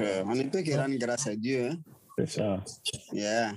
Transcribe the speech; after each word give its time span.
Donc, 0.00 0.08
euh, 0.08 0.24
on 0.26 0.34
ne 0.34 0.42
peut 0.44 0.62
que 0.62 0.72
rendre 0.72 0.96
grâce 0.96 1.26
à 1.26 1.36
Dieu. 1.36 1.68
Hein? 1.70 1.78
C'est 2.18 2.30
ça. 2.30 2.64
Yeah. 3.12 3.52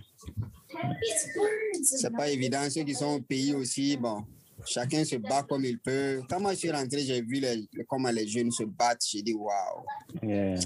C'est 1.83 2.13
pas 2.15 2.29
évident. 2.29 2.69
Ceux 2.69 2.83
qui 2.83 2.93
sont 2.93 3.15
au 3.15 3.21
pays 3.21 3.53
aussi, 3.53 3.97
bon, 3.97 4.23
chacun 4.65 5.03
se 5.05 5.15
bat 5.15 5.43
comme 5.43 5.65
il 5.65 5.79
peut. 5.79 6.21
Quand 6.29 6.39
moi 6.39 6.53
je 6.53 6.59
suis 6.59 6.71
rentré, 6.71 6.99
j'ai 7.01 7.21
vu 7.21 7.39
les, 7.39 7.67
comment 7.87 8.11
les 8.11 8.27
jeunes 8.27 8.51
se 8.51 8.63
battent. 8.63 9.05
J'ai 9.09 9.21
dit, 9.21 9.33
waouh. 9.33 9.85
Yeah. 10.21 10.59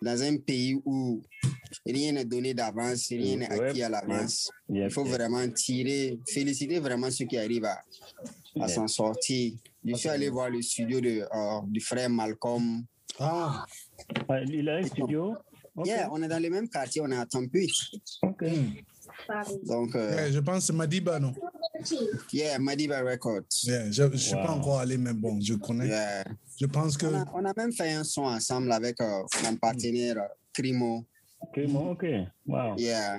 Dans 0.00 0.22
un 0.22 0.36
pays 0.36 0.80
où 0.84 1.22
rien 1.84 2.12
n'est 2.12 2.24
donné 2.24 2.52
d'avance, 2.52 3.08
rien 3.08 3.36
n'est 3.36 3.48
acquis 3.50 3.82
à 3.82 3.88
l'avance. 3.88 4.50
yeah, 4.68 4.84
Il 4.86 4.90
faut 4.90 5.04
vraiment 5.04 5.48
tirer, 5.48 6.18
féliciter 6.28 6.78
vraiment 6.78 7.10
ceux 7.10 7.24
qui 7.24 7.38
arrivent 7.38 7.64
à, 7.64 7.82
à 8.60 8.68
s'en 8.68 8.86
sortir. 8.86 9.54
Je 9.84 9.94
suis 9.94 10.08
allé 10.08 10.28
voir 10.28 10.50
le 10.50 10.60
studio 10.62 11.00
de, 11.00 11.22
euh, 11.22 11.60
du 11.66 11.80
frère 11.80 12.10
Malcolm. 12.10 12.84
Ah, 13.18 13.64
Ah, 14.28 14.40
il 14.42 14.68
a 14.68 14.76
un 14.76 14.82
studio? 14.86 15.34
Ok. 15.74 15.86
Yeah, 15.86 16.08
on 16.10 16.22
est 16.22 16.28
dans 16.28 16.42
le 16.42 16.48
même 16.50 16.68
quartier, 16.68 17.02
on 17.02 17.10
est 17.10 17.16
à 17.16 17.26
Tampi. 17.26 17.70
Ok. 18.22 18.44
Donc, 19.64 19.94
euh, 19.94 20.10
yeah, 20.10 20.30
je 20.32 20.40
pense 20.40 20.58
que 20.58 20.64
c'est 20.64 20.72
Madiba, 20.72 21.18
non? 21.18 21.32
yeah, 22.32 22.58
Madiba 22.58 23.00
Records. 23.02 23.42
Yeah, 23.64 23.90
je 23.90 24.02
ne 24.04 24.16
suis 24.16 24.34
pas 24.34 24.50
encore 24.50 24.80
allé, 24.80 24.96
mais 24.98 25.12
bon, 25.12 25.38
je 25.40 25.54
connais. 25.54 25.86
Yeah. 25.88 26.24
Je 26.58 26.66
pense 26.66 26.96
que. 26.96 27.06
On, 27.06 27.14
a, 27.14 27.24
on 27.34 27.44
a 27.44 27.52
même 27.56 27.72
fait 27.72 27.92
un 27.92 28.04
son 28.04 28.22
ensemble 28.24 28.72
avec 28.72 29.00
euh, 29.00 29.22
mon 29.44 29.56
partenaire 29.56 30.16
euh, 30.18 30.28
Crimo. 30.52 31.04
Ok. 31.54 32.08
Wow. 32.46 32.76
Yeah. 32.78 33.18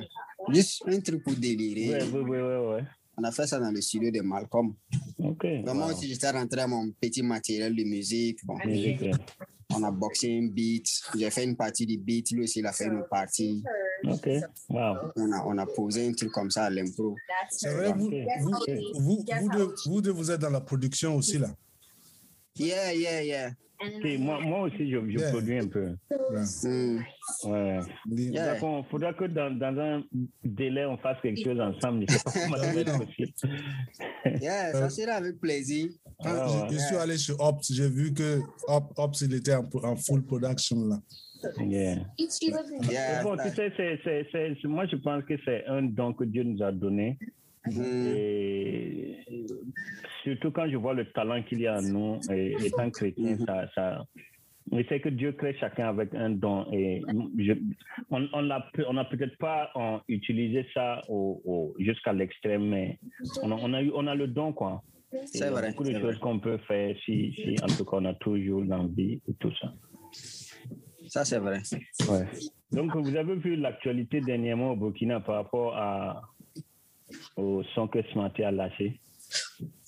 Juste 0.50 0.84
un 0.88 1.00
truc 1.00 1.24
pour 1.24 1.34
délirer. 1.34 2.04
Ouais, 2.04 2.10
ouais, 2.12 2.22
ouais, 2.22 2.42
ouais, 2.42 2.76
ouais. 2.76 2.84
On 3.18 3.24
a 3.24 3.32
fait 3.32 3.48
ça 3.48 3.60
dans 3.60 3.72
le 3.72 3.82
studio 3.82 4.12
de 4.12 4.22
Malcolm. 4.22 4.74
Ok. 5.20 5.46
Donc, 5.66 5.76
Moi 5.76 5.88
wow. 5.88 5.94
aussi, 5.94 6.08
j'étais 6.08 6.30
rentré 6.30 6.62
à 6.62 6.68
mon 6.68 6.90
petit 6.92 7.22
matériel 7.24 7.76
de 7.76 7.84
musique. 7.84 8.40
Bon, 8.46 8.56
Musique, 8.66 9.02
ouais. 9.02 9.12
On 9.74 9.84
a 9.84 9.92
boxé 9.92 10.38
un 10.38 10.48
beat. 10.48 10.88
J'ai 11.18 11.30
fait 11.30 11.44
une 11.44 11.56
partie 11.56 11.86
du 11.86 11.98
beat. 11.98 12.32
Lui 12.32 12.44
aussi, 12.44 12.60
il 12.60 12.66
a 12.66 12.72
fait 12.72 12.86
une 12.86 13.04
partie. 13.10 13.64
Ok. 14.04 14.28
Wow. 14.70 15.12
On 15.16 15.32
a, 15.32 15.44
on 15.46 15.58
a 15.58 15.66
posé 15.66 16.08
un 16.08 16.14
truc 16.14 16.32
comme 16.32 16.50
ça 16.50 16.66
à 16.66 16.70
l'impro. 16.70 17.16
C'est 17.50 17.74
vrai, 17.74 17.94
vous, 17.94 18.10
vous, 18.40 18.52
vous, 18.96 19.26
vous, 19.40 19.50
deux, 19.50 19.76
vous 19.86 20.02
deux, 20.02 20.12
vous 20.12 20.32
êtes 20.32 20.42
dans 20.42 20.50
la 20.50 20.62
production 20.62 21.16
aussi, 21.16 21.38
là. 21.38 21.50
Yeah, 22.56 22.94
yeah, 22.94 23.24
yeah. 23.24 23.52
Moi, 24.20 24.40
moi 24.42 24.62
aussi, 24.62 24.90
je, 24.90 24.98
je 25.10 25.18
Yeah. 25.20 25.32
produis 25.32 25.58
un 25.60 25.68
peu. 25.68 25.86
Ouais. 27.46 27.80
Dis- 28.08 28.30
Yeah. 28.32 28.56
Faudra 28.90 29.14
que 29.14 29.26
dans, 29.26 29.52
dans 29.56 29.78
un 29.80 30.04
délai, 30.44 30.86
on 30.86 30.98
fasse 30.98 31.18
quelque 31.22 31.44
chose 31.44 31.60
ensemble. 31.60 32.06
Je 32.10 32.14
sais 32.18 32.50
pas 32.50 32.58
comment 32.58 33.06
ça. 33.18 33.48
Yeah, 34.42 34.72
ça 34.74 34.90
sera 34.90 35.14
avec 35.14 35.40
plaisir. 35.40 35.90
Quand 36.24 36.30
Ah, 36.34 36.48
je, 36.48 36.62
ouais. 36.64 36.68
je 36.72 36.78
suis 36.80 36.96
allé 36.96 37.18
chez 37.18 37.34
Ops, 37.38 37.72
j'ai 37.72 37.90
vu 37.90 38.14
que 38.14 38.40
Op- 38.68 38.94
Ops, 38.98 39.22
il 39.22 39.34
était 39.36 39.54
en, 39.56 39.68
en 39.84 39.96
full 39.96 40.24
production, 40.26 40.78
là. 40.88 40.98
Yeah. 41.60 41.98
Yeah, 42.18 43.18
Mais 43.20 43.24
bon, 43.24 43.38
tu 43.38 43.50
sais, 43.56 43.72
c'est, 43.78 44.00
c'est, 44.04 44.28
c'est, 44.32 44.58
c'est- 44.60 44.68
moi, 44.68 44.88
je 44.88 44.96
pense 44.96 45.24
que 45.26 45.36
c'est 45.46 45.66
un 45.68 45.84
don 45.84 46.14
que 46.14 46.24
Dieu 46.24 46.42
nous 46.44 46.62
a 46.64 46.72
donné. 46.72 47.20
Et 47.76 49.18
surtout 50.24 50.52
quand 50.52 50.70
je 50.70 50.78
vois 50.78 50.94
le 50.94 51.06
talent 51.12 51.42
qu'il 51.44 51.60
y 51.62 51.68
a 51.68 51.78
en 51.80 51.82
nous, 51.82 52.20
et 52.32 52.56
étant 52.66 52.90
chrétien, 52.92 53.36
Mhm. 53.38 53.46
ça, 53.46 53.68
ça, 53.76 54.06
je 54.72 54.84
sais 54.90 55.00
que 55.00 55.10
Dieu 55.10 55.32
crée 55.32 55.56
chacun 55.60 55.88
avec 55.90 56.14
un 56.14 56.32
don. 56.32 56.66
Et 56.74 57.02
je, 57.38 57.54
on 58.10 58.28
on 58.34 58.42
n'a 58.42 58.66
on 58.88 58.94
n'a 58.94 59.06
peut-être 59.06 59.38
pas 59.38 59.70
euh, 59.76 59.98
utilisé 60.10 60.66
ça 60.74 61.02
au, 61.08 61.42
au- 61.46 61.76
jusqu'à 61.80 62.14
l'extrême, 62.14 62.68
mais 62.70 63.00
on 63.42 63.52
a, 63.52 63.56
on, 63.56 63.74
a 63.74 63.82
eu, 63.82 63.92
on 63.96 64.08
a 64.08 64.16
le 64.16 64.28
don, 64.28 64.52
quoi. 64.54 64.84
Et 65.14 65.18
il 65.18 65.24
y 65.24 65.28
C'est 65.38 65.44
a 65.46 65.52
vrai. 65.52 65.70
beaucoup 65.70 65.84
de 65.86 65.92
c'est 65.94 66.00
choses 66.02 66.16
vrai. 66.16 66.20
qu'on 66.20 66.40
peut 66.40 66.58
faire 66.68 66.94
si, 67.06 67.32
si, 67.34 67.56
en 67.64 67.68
tout 67.68 67.86
cas, 67.86 67.98
on 68.02 68.06
a 68.06 68.14
toujours 68.16 68.62
l'envie 68.62 69.22
et 69.28 69.34
tout 69.40 69.54
ça. 69.60 69.74
Ça, 71.08 71.24
c'est 71.24 71.40
vrai. 71.40 71.60
Ouais. 72.10 72.26
Donc, 72.74 72.94
vous 72.94 73.16
avez 73.16 73.36
vu 73.36 73.56
l'actualité 73.56 74.20
dernièrement 74.20 74.72
au 74.74 74.76
Burkina 74.76 75.22
par 75.22 75.36
rapport 75.36 75.78
à, 75.78 76.22
au 77.36 77.64
son 77.76 77.88
que 77.88 78.00
a 78.44 78.52
lâché. 78.52 79.00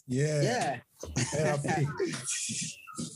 Yeah. 0.07 0.43
Yeah. 0.43 0.81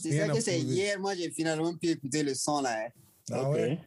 C'est 0.02 0.18
ça 0.18 0.28
que 0.28 0.40
c'est 0.40 0.60
hier, 0.60 0.98
moi 0.98 1.14
j'ai 1.14 1.30
finalement 1.30 1.76
pu 1.76 1.88
écouter 1.88 2.22
le 2.22 2.34
son 2.34 2.62
là. 2.62 2.86
hein. 2.86 2.88
Ah 3.30 3.50
Ok. 3.50 3.56
ouais? 3.56 3.78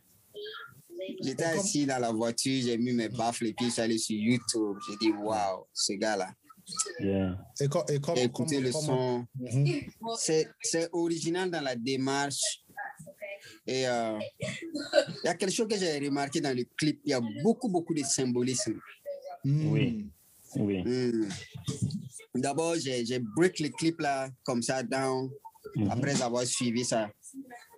J'étais 1.23 1.43
assis 1.45 1.85
dans 1.87 1.97
la 1.99 2.11
voiture, 2.11 2.61
j'ai 2.63 2.77
mis 2.77 2.93
mes 2.93 3.09
baffles 3.09 3.47
et 3.47 3.53
puis 3.53 3.71
allé 3.79 3.97
sur 3.97 4.15
YouTube. 4.15 4.77
J'ai 4.87 4.97
dit 4.97 5.11
waouh, 5.11 5.65
ce 5.73 5.93
gars-là. 5.93 6.29
Yeah. 6.99 7.37
Et, 7.61 7.67
co- 7.67 7.85
et 7.87 7.99
comme, 7.99 8.15
comme- 8.31 8.51
le 8.61 8.71
comme- 8.71 8.81
son. 8.81 9.25
Mhm. 9.35 9.81
C'est 10.19 10.47
c'est 10.61 10.89
original 10.91 11.49
dans 11.49 11.61
la 11.61 11.75
démarche. 11.75 12.61
Et 13.65 13.87
euh, 13.87 14.19
il 14.39 15.25
y 15.25 15.27
a 15.27 15.33
quelque 15.33 15.51
chose 15.53 15.67
que 15.67 15.77
j'ai 15.77 15.97
remarqué 15.99 16.41
dans 16.41 16.55
le 16.55 16.63
clip. 16.77 16.99
Il 17.05 17.11
y 17.11 17.13
a 17.13 17.21
beaucoup, 17.41 17.69
beaucoup 17.69 17.93
de 17.93 18.03
symbolisme. 18.03 18.79
Mm. 19.43 19.71
Oui. 19.71 20.05
Oui. 20.59 20.81
Hmm. 20.83 21.27
D'abord, 22.35 22.75
j'ai 22.75 23.19
break 23.35 23.59
le 23.59 23.69
clip 23.69 23.99
là, 23.99 24.29
comme 24.43 24.61
ça, 24.61 24.83
down, 24.83 25.29
Mhm. 25.75 25.91
après 25.91 26.21
avoir 26.21 26.45
suivi 26.45 26.83
ça. 26.85 27.09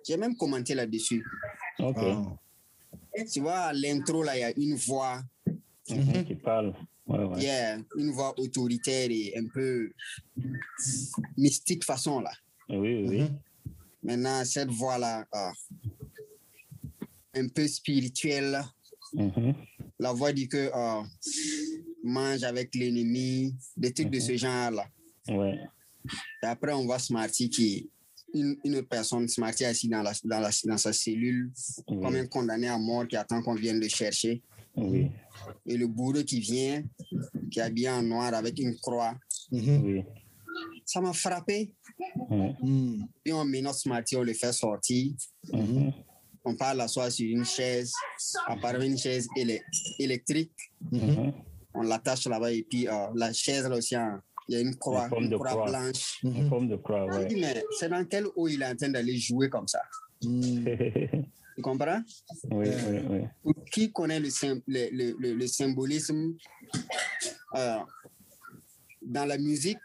J'ai 0.06 0.16
même 0.16 0.36
commenté 0.36 0.74
là-dessus. 0.74 1.24
Ok. 1.78 1.96
Ah. 1.98 2.36
Tu 3.32 3.40
vois, 3.40 3.72
l'intro, 3.72 4.22
là, 4.22 4.36
il 4.36 4.40
y 4.40 4.44
a 4.44 4.52
une 4.56 4.76
voix, 4.76 5.22
Mhm, 5.88 6.24
Qui 6.24 6.36
parle. 6.36 6.72
Ouais, 7.06 7.24
ouais. 7.24 7.42
yeah, 7.42 7.76
une 7.96 8.12
voix 8.12 8.32
autoritaire 8.38 9.08
et 9.10 9.34
un 9.36 9.46
peu 9.52 9.90
mystique 11.36 11.84
façon, 11.84 12.20
là. 12.20 12.30
Oui, 12.68 13.04
oui. 13.08 13.20
Mhm. 13.22 13.38
Maintenant, 14.04 14.44
cette 14.44 14.70
voix-là, 14.70 15.26
ah, 15.32 15.52
un 17.34 17.48
peu 17.48 17.66
spirituelle, 17.66 18.50
là. 18.52 18.64
La 19.98 20.12
voix 20.12 20.32
dit 20.32 20.46
que 20.48 20.70
ah, 20.72 21.02
mange 22.02 22.42
avec 22.44 22.74
l'ennemi, 22.74 23.54
des 23.76 23.92
trucs 23.92 24.10
de 24.10 24.16
Mhm. 24.18 24.22
ce 24.22 24.36
genre-là. 24.36 24.86
Ouais. 25.28 25.58
Et 26.42 26.46
après, 26.46 26.72
on 26.72 26.84
voit 26.84 26.98
Smarty 26.98 27.50
qui 27.50 27.90
une, 28.32 28.56
une 28.64 28.76
autre 28.76 28.88
personne, 28.88 29.26
Smarty 29.26 29.64
assis 29.64 29.88
dans, 29.88 30.02
la, 30.02 30.12
dans, 30.24 30.38
la, 30.40 30.50
dans 30.64 30.78
sa 30.78 30.92
cellule, 30.92 31.50
Oui. 31.88 32.00
comme 32.00 32.14
un 32.14 32.26
condamné 32.26 32.68
à 32.68 32.78
mort 32.78 33.06
qui 33.08 33.16
attend 33.16 33.42
qu'on 33.42 33.54
vienne 33.56 33.80
le 33.80 33.88
chercher. 33.88 34.40
Oui. 34.76 35.10
Et 35.66 35.76
le 35.76 35.88
bourreau 35.88 36.22
qui 36.22 36.38
vient, 36.38 36.84
qui 37.50 37.58
est 37.58 37.62
habillé 37.62 37.88
en 37.90 38.02
noir 38.02 38.32
avec 38.32 38.56
une 38.60 38.76
croix. 38.76 39.18
Mhm. 39.50 39.82
Oui. 39.84 40.04
Ça 40.86 41.00
m'a 41.00 41.12
frappé. 41.12 41.72
Mm. 42.30 43.04
Puis 43.24 43.32
on 43.32 43.44
met 43.44 43.60
notre 43.62 43.78
Smarty, 43.80 44.16
on 44.16 44.22
le 44.22 44.32
fait 44.32 44.52
sortir. 44.52 45.12
Mhm. 45.52 45.92
On 46.44 46.54
part 46.56 46.74
l'asseoir 46.74 47.10
sur 47.10 47.28
une 47.28 47.44
chaise, 47.44 47.92
apparemment 48.46 48.84
une 48.84 48.96
chaise 48.98 49.26
électrique. 49.98 50.52
On 51.74 51.82
l'attache 51.82 52.26
là-bas 52.26 52.52
et 52.52 52.62
puis 52.68 52.88
euh, 52.88 53.06
la 53.14 53.32
chaise 53.32 53.68
là 53.68 53.76
aussi, 53.76 53.94
hein, 53.94 54.20
il 54.48 54.54
y 54.54 54.58
a 54.58 54.60
une 54.60 54.74
croix, 54.76 55.08
forme 55.08 55.24
une 55.24 55.30
de 55.30 55.36
croix 55.36 55.50
croix. 55.50 55.70
blanche. 55.70 56.18
En 56.24 56.28
Mhm. 56.30 56.48
forme 56.48 56.68
de 56.68 56.76
croix, 56.76 57.06
ouais. 57.06 57.26
dis, 57.26 57.36
mais 57.40 57.64
c'est 57.78 57.88
dans 57.88 58.04
quelle 58.04 58.26
eau 58.34 58.48
il 58.48 58.60
est 58.62 58.66
en 58.66 58.74
train 58.76 58.88
d'aller 58.88 59.16
jouer 59.16 59.48
comme 59.48 59.68
ça? 59.68 59.80
Mm. 60.22 60.64
Tu 61.56 61.62
comprends? 61.62 62.00
Oui, 62.50 62.68
oui, 62.88 63.20
oui. 63.44 63.52
Qui 63.70 63.92
connaît 63.92 64.20
le, 64.20 64.28
sym- 64.30 64.62
le, 64.66 64.88
le, 64.92 65.16
le- 65.18 65.34
le 65.34 65.46
symbolisme 65.46 66.34
euh, 67.56 67.78
dans 69.02 69.24
la 69.26 69.36
musique, 69.38 69.78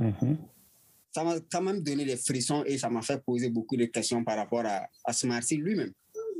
Mhm. 0.00 0.38
ça 1.14 1.22
m'a 1.22 1.36
quand 1.52 1.60
même 1.62 1.82
donné 1.82 2.04
des 2.04 2.16
frissons 2.16 2.64
et 2.64 2.78
ça 2.78 2.88
m'a 2.90 3.02
fait 3.02 3.22
poser 3.22 3.48
beaucoup 3.50 3.76
de 3.76 3.84
questions 3.84 4.24
par 4.24 4.36
rapport 4.36 4.64
à, 4.64 4.86
à 5.04 5.12
Smarty 5.12 5.56
lui-même. 5.58 5.92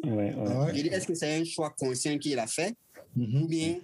Ouais, 0.04 0.34
ouais. 0.34 0.56
Ouais? 0.56 0.72
Dit, 0.72 0.88
est-ce 0.88 1.06
que 1.06 1.14
c'est 1.14 1.36
un 1.40 1.44
choix 1.44 1.70
conscient 1.78 2.18
qu'il 2.18 2.38
a 2.38 2.46
fait? 2.46 2.74
Ou 3.16 3.20
Mhm. 3.20 3.46
bien 3.46 3.76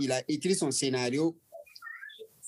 il 0.00 0.10
a 0.12 0.22
écrit 0.28 0.54
son 0.54 0.70
scénario 0.70 1.36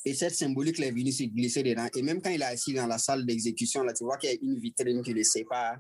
et 0.05 0.15
cette 0.15 0.35
symbolique 0.35 0.79
là 0.79 0.87
est 0.87 0.91
venue 0.91 1.13
se 1.13 1.23
glisser 1.25 1.63
dedans. 1.63 1.87
Et 1.95 2.03
même 2.03 2.21
quand 2.21 2.31
il 2.31 2.43
est 2.43 2.45
assis 2.45 2.75
dans 2.75 2.87
la 2.89 2.99
salle 2.99 3.25
d'exécution, 3.25 3.85
là, 3.85 3.93
tu 3.93 4.03
vois 4.05 4.17
qu'il 4.19 4.31
y 4.31 4.33
a 4.33 4.37
une 4.43 4.59
vitrine 4.59 5.03
qui 5.03 5.13
le 5.13 5.23
sépare 5.23 5.77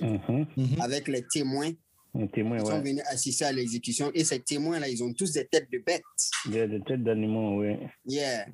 Mhm. 0.00 0.46
Mhm. 0.56 0.80
avec 0.80 1.06
les 1.08 1.22
témoins 1.24 1.70
Un 2.14 2.26
témoin, 2.26 2.58
qui 2.58 2.66
sont 2.66 2.72
ouais. 2.72 2.80
venus 2.82 3.02
assister 3.06 3.44
à 3.44 3.52
l'exécution. 3.52 4.10
Et 4.14 4.24
ces 4.24 4.40
témoins-là, 4.40 4.88
ils 4.88 5.02
ont 5.04 5.12
tous 5.12 5.32
des 5.32 5.46
têtes 5.46 5.70
de 5.72 5.78
bêtes. 5.78 6.02
Des, 6.46 6.66
des 6.66 6.80
têtes 6.82 7.04
d'animaux, 7.04 7.60
oui. 7.60 7.76
Yeah. 8.06 8.46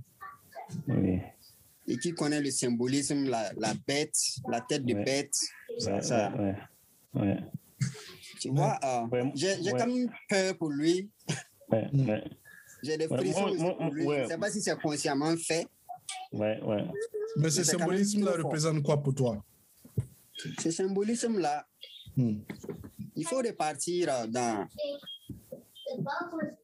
Oui. 0.87 1.19
Et 1.89 1.97
qui 1.97 2.13
connaît 2.13 2.41
le 2.41 2.51
symbolisme, 2.51 3.25
la, 3.29 3.53
la 3.57 3.73
bête, 3.87 4.15
la 4.49 4.61
tête 4.61 4.85
de 4.85 4.95
Ouais. 4.95 5.05
bête. 5.05 5.35
Ça, 5.79 5.95
Ouais, 5.95 6.03
ça, 6.03 6.33
ouais, 6.37 6.55
ouais. 7.15 7.23
ouais. 7.23 7.39
Tu 8.41 8.51
vois, 8.51 8.79
euh, 8.85 9.07
Ouais. 9.11 9.33
j'ai 9.35 9.71
quand 9.73 9.87
même 9.87 10.11
peur 10.29 10.57
pour 10.59 10.69
lui. 10.71 11.11
Ouais, 11.73 11.87
ouais, 11.93 12.25
J'ai 12.83 12.97
des 12.97 13.07
Ouais, 13.07 13.17
frissons 13.19 13.41
moi- 13.41 13.51
aussi 13.51 13.63
moi- 13.63 13.77
pour 13.77 13.93
lui. 13.95 14.05
ouais. 14.07 14.19
Je 14.19 14.23
ne 14.25 14.29
sais 14.29 14.39
pas 14.39 14.51
si 14.51 14.61
c'est 14.61 14.79
consciemment 14.81 15.37
fait. 15.37 15.67
ouais, 16.33 16.61
ouais. 16.63 16.85
Mais 17.37 17.51
ce 17.51 17.63
symbolisme-là 17.65 18.33
représente 18.43 18.83
quoi 18.83 19.03
pour 19.03 19.15
toi? 19.15 19.45
Ce 20.59 20.71
symbolisme-là, 20.71 21.67
Mm. 22.17 22.39
il 23.17 23.27
faut 23.27 23.37
repartir 23.39 24.27
dans. 24.29 24.67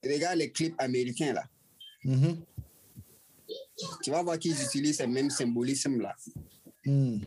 Regarde 0.05 0.39
les 0.39 0.51
clips 0.51 0.75
américains 0.79 1.33
là. 1.33 1.45
Mhm. 2.05 2.39
Tu 4.03 4.11
vas 4.11 4.23
voir 4.23 4.39
qu'ils 4.39 4.61
utilisent 4.63 4.99
ce 4.99 5.03
même 5.05 5.31
symbolisme 5.31 6.01
là. 6.01 6.15
Mm. 6.85 7.19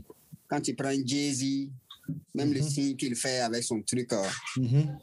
Quand 0.48 0.62
tu 0.62 0.74
prends 0.76 0.92
Jay-Z, 1.06 1.70
Même 2.34 2.52
le 2.54 2.62
Mhm. 2.62 2.68
signe 2.70 2.96
qu'il 2.96 3.16
fait 3.16 3.40
avec 3.42 3.62
son 3.64 3.84
truc, 3.84 4.12
euh, 4.14 4.24
Mhm. 4.58 4.98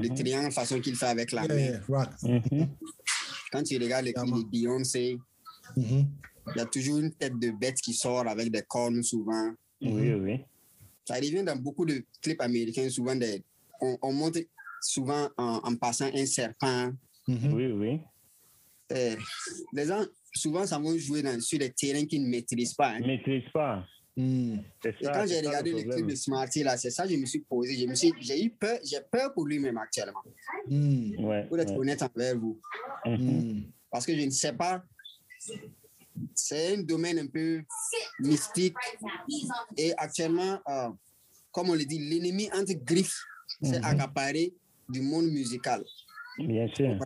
Le 0.00 0.08
Mhm. 0.08 0.14
triangle 0.14 0.52
façon 0.52 0.80
qu'il 0.80 0.96
fait 0.96 1.06
avec 1.06 1.32
la 1.32 1.44
Yeah, 1.46 1.80
main. 1.88 2.06
Mhm. 2.22 2.68
Quand 3.50 3.62
tu 3.62 3.76
regardes 3.78 4.04
les 4.06 4.12
clips 4.12 4.34
de 4.34 4.42
Beyoncé, 4.50 5.18
Mhm. 5.76 6.06
il 6.54 6.56
y 6.56 6.60
a 6.60 6.66
toujours 6.66 6.98
une 6.98 7.12
tête 7.12 7.38
de 7.38 7.50
bête 7.50 7.80
qui 7.80 7.92
sort 7.94 8.26
avec 8.26 8.50
des 8.50 8.62
cornes 8.62 9.02
souvent. 9.02 9.52
Oui, 9.80 10.12
oui. 10.14 10.40
Ça 11.06 11.14
revient 11.16 11.42
dans 11.44 11.56
beaucoup 11.56 11.84
de 11.84 12.04
clips 12.20 12.40
américains, 12.40 12.88
souvent 12.88 13.16
des, 13.16 13.42
on, 13.80 13.98
on 14.02 14.12
montre 14.12 14.40
souvent 14.80 15.28
en, 15.36 15.60
en 15.64 15.76
passant 15.76 16.10
un 16.14 16.26
serpent. 16.26 16.92
Oui, 17.28 17.66
oui. 17.72 18.00
Euh, 18.92 19.16
les 19.72 19.86
gens, 19.86 20.04
souvent, 20.34 20.66
ça 20.66 20.78
va 20.78 20.98
jouer 20.98 21.22
dans, 21.22 21.40
sur 21.40 21.58
des 21.58 21.70
terrains 21.72 22.04
qu'ils 22.06 22.22
ne 22.22 22.28
maîtrisent 22.28 22.74
pas. 22.74 22.90
hein. 22.90 23.00
Ne 23.00 23.06
maîtrise 23.06 23.48
pas. 23.52 23.84
Mm. 24.16 24.56
Ça. 24.82 24.90
quand 25.12 25.26
j'ai 25.26 25.38
regardé 25.40 25.72
le 25.72 25.82
le 25.82 25.94
clip 25.94 26.06
de 26.06 26.14
Smarty, 26.14 26.62
là, 26.62 26.76
c'est 26.76 26.90
ça 26.90 27.04
que 27.04 27.10
je 27.10 27.16
me 27.16 27.24
suis 27.26 27.40
posé. 27.40 27.74
Je 27.76 27.86
me 27.86 27.94
suis, 27.94 28.12
j'ai 28.20 28.44
eu 28.44 28.50
peur, 28.50 28.78
j'ai 28.84 29.00
peur 29.10 29.32
pour 29.32 29.46
lui-même 29.46 29.78
actuellement, 29.78 30.22
Mm. 30.68 31.24
Ouais, 31.24 31.46
pour 31.46 31.58
être 31.58 31.72
ouais. 31.72 31.78
honnête 31.78 32.02
envers 32.02 32.38
vous. 32.38 32.60
Mhm. 33.06 33.16
Mm. 33.16 33.62
Parce 33.90 34.04
que 34.06 34.14
je 34.16 34.22
ne 34.24 34.30
sais 34.30 34.52
pas. 34.52 34.84
C'est 36.34 36.74
un 36.76 36.82
domaine 36.82 37.18
un 37.18 37.26
peu 37.26 37.62
mystique. 38.20 38.76
Et 39.76 39.92
actuellement, 39.96 40.60
euh, 40.68 40.90
comme 41.50 41.70
on 41.70 41.74
le 41.74 41.84
dit, 41.84 41.98
l'ennemi 41.98 42.48
entre 42.52 42.74
griffes 42.84 43.22
s'est 43.62 43.78
Mhm. 43.78 43.84
accaparé 43.84 44.54
du 44.88 45.00
monde 45.00 45.26
musical. 45.30 45.82
Bien 46.38 46.68
sûr. 46.74 46.98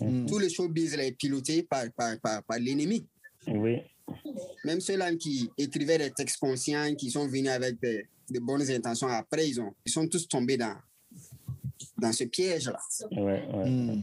Mm. 0.00 0.26
Tout 0.26 0.38
le 0.38 0.48
showbiz 0.48 0.96
là, 0.96 1.04
est 1.04 1.12
piloté 1.12 1.62
par, 1.62 1.84
par, 1.96 2.18
par, 2.20 2.42
par 2.44 2.58
l'ennemi. 2.58 3.06
Oui. 3.48 3.78
Même 4.64 4.80
ceux-là 4.80 5.14
qui 5.16 5.50
écrivaient 5.58 5.98
des 5.98 6.10
textes 6.10 6.38
conscients, 6.38 6.94
qui 6.94 7.10
sont 7.10 7.26
venus 7.26 7.50
avec 7.50 7.80
des- 7.80 8.06
de 8.30 8.40
bonnes 8.40 8.68
intentions, 8.70 9.08
après, 9.08 9.48
ils, 9.48 9.60
ont, 9.60 9.72
ils 9.84 9.92
sont 9.92 10.06
tous 10.08 10.26
tombés 10.28 10.56
dans, 10.56 10.74
dans 11.98 12.12
ce 12.12 12.24
piège-là. 12.24 12.78
Ouais, 13.12 13.46
ouais. 13.54 13.98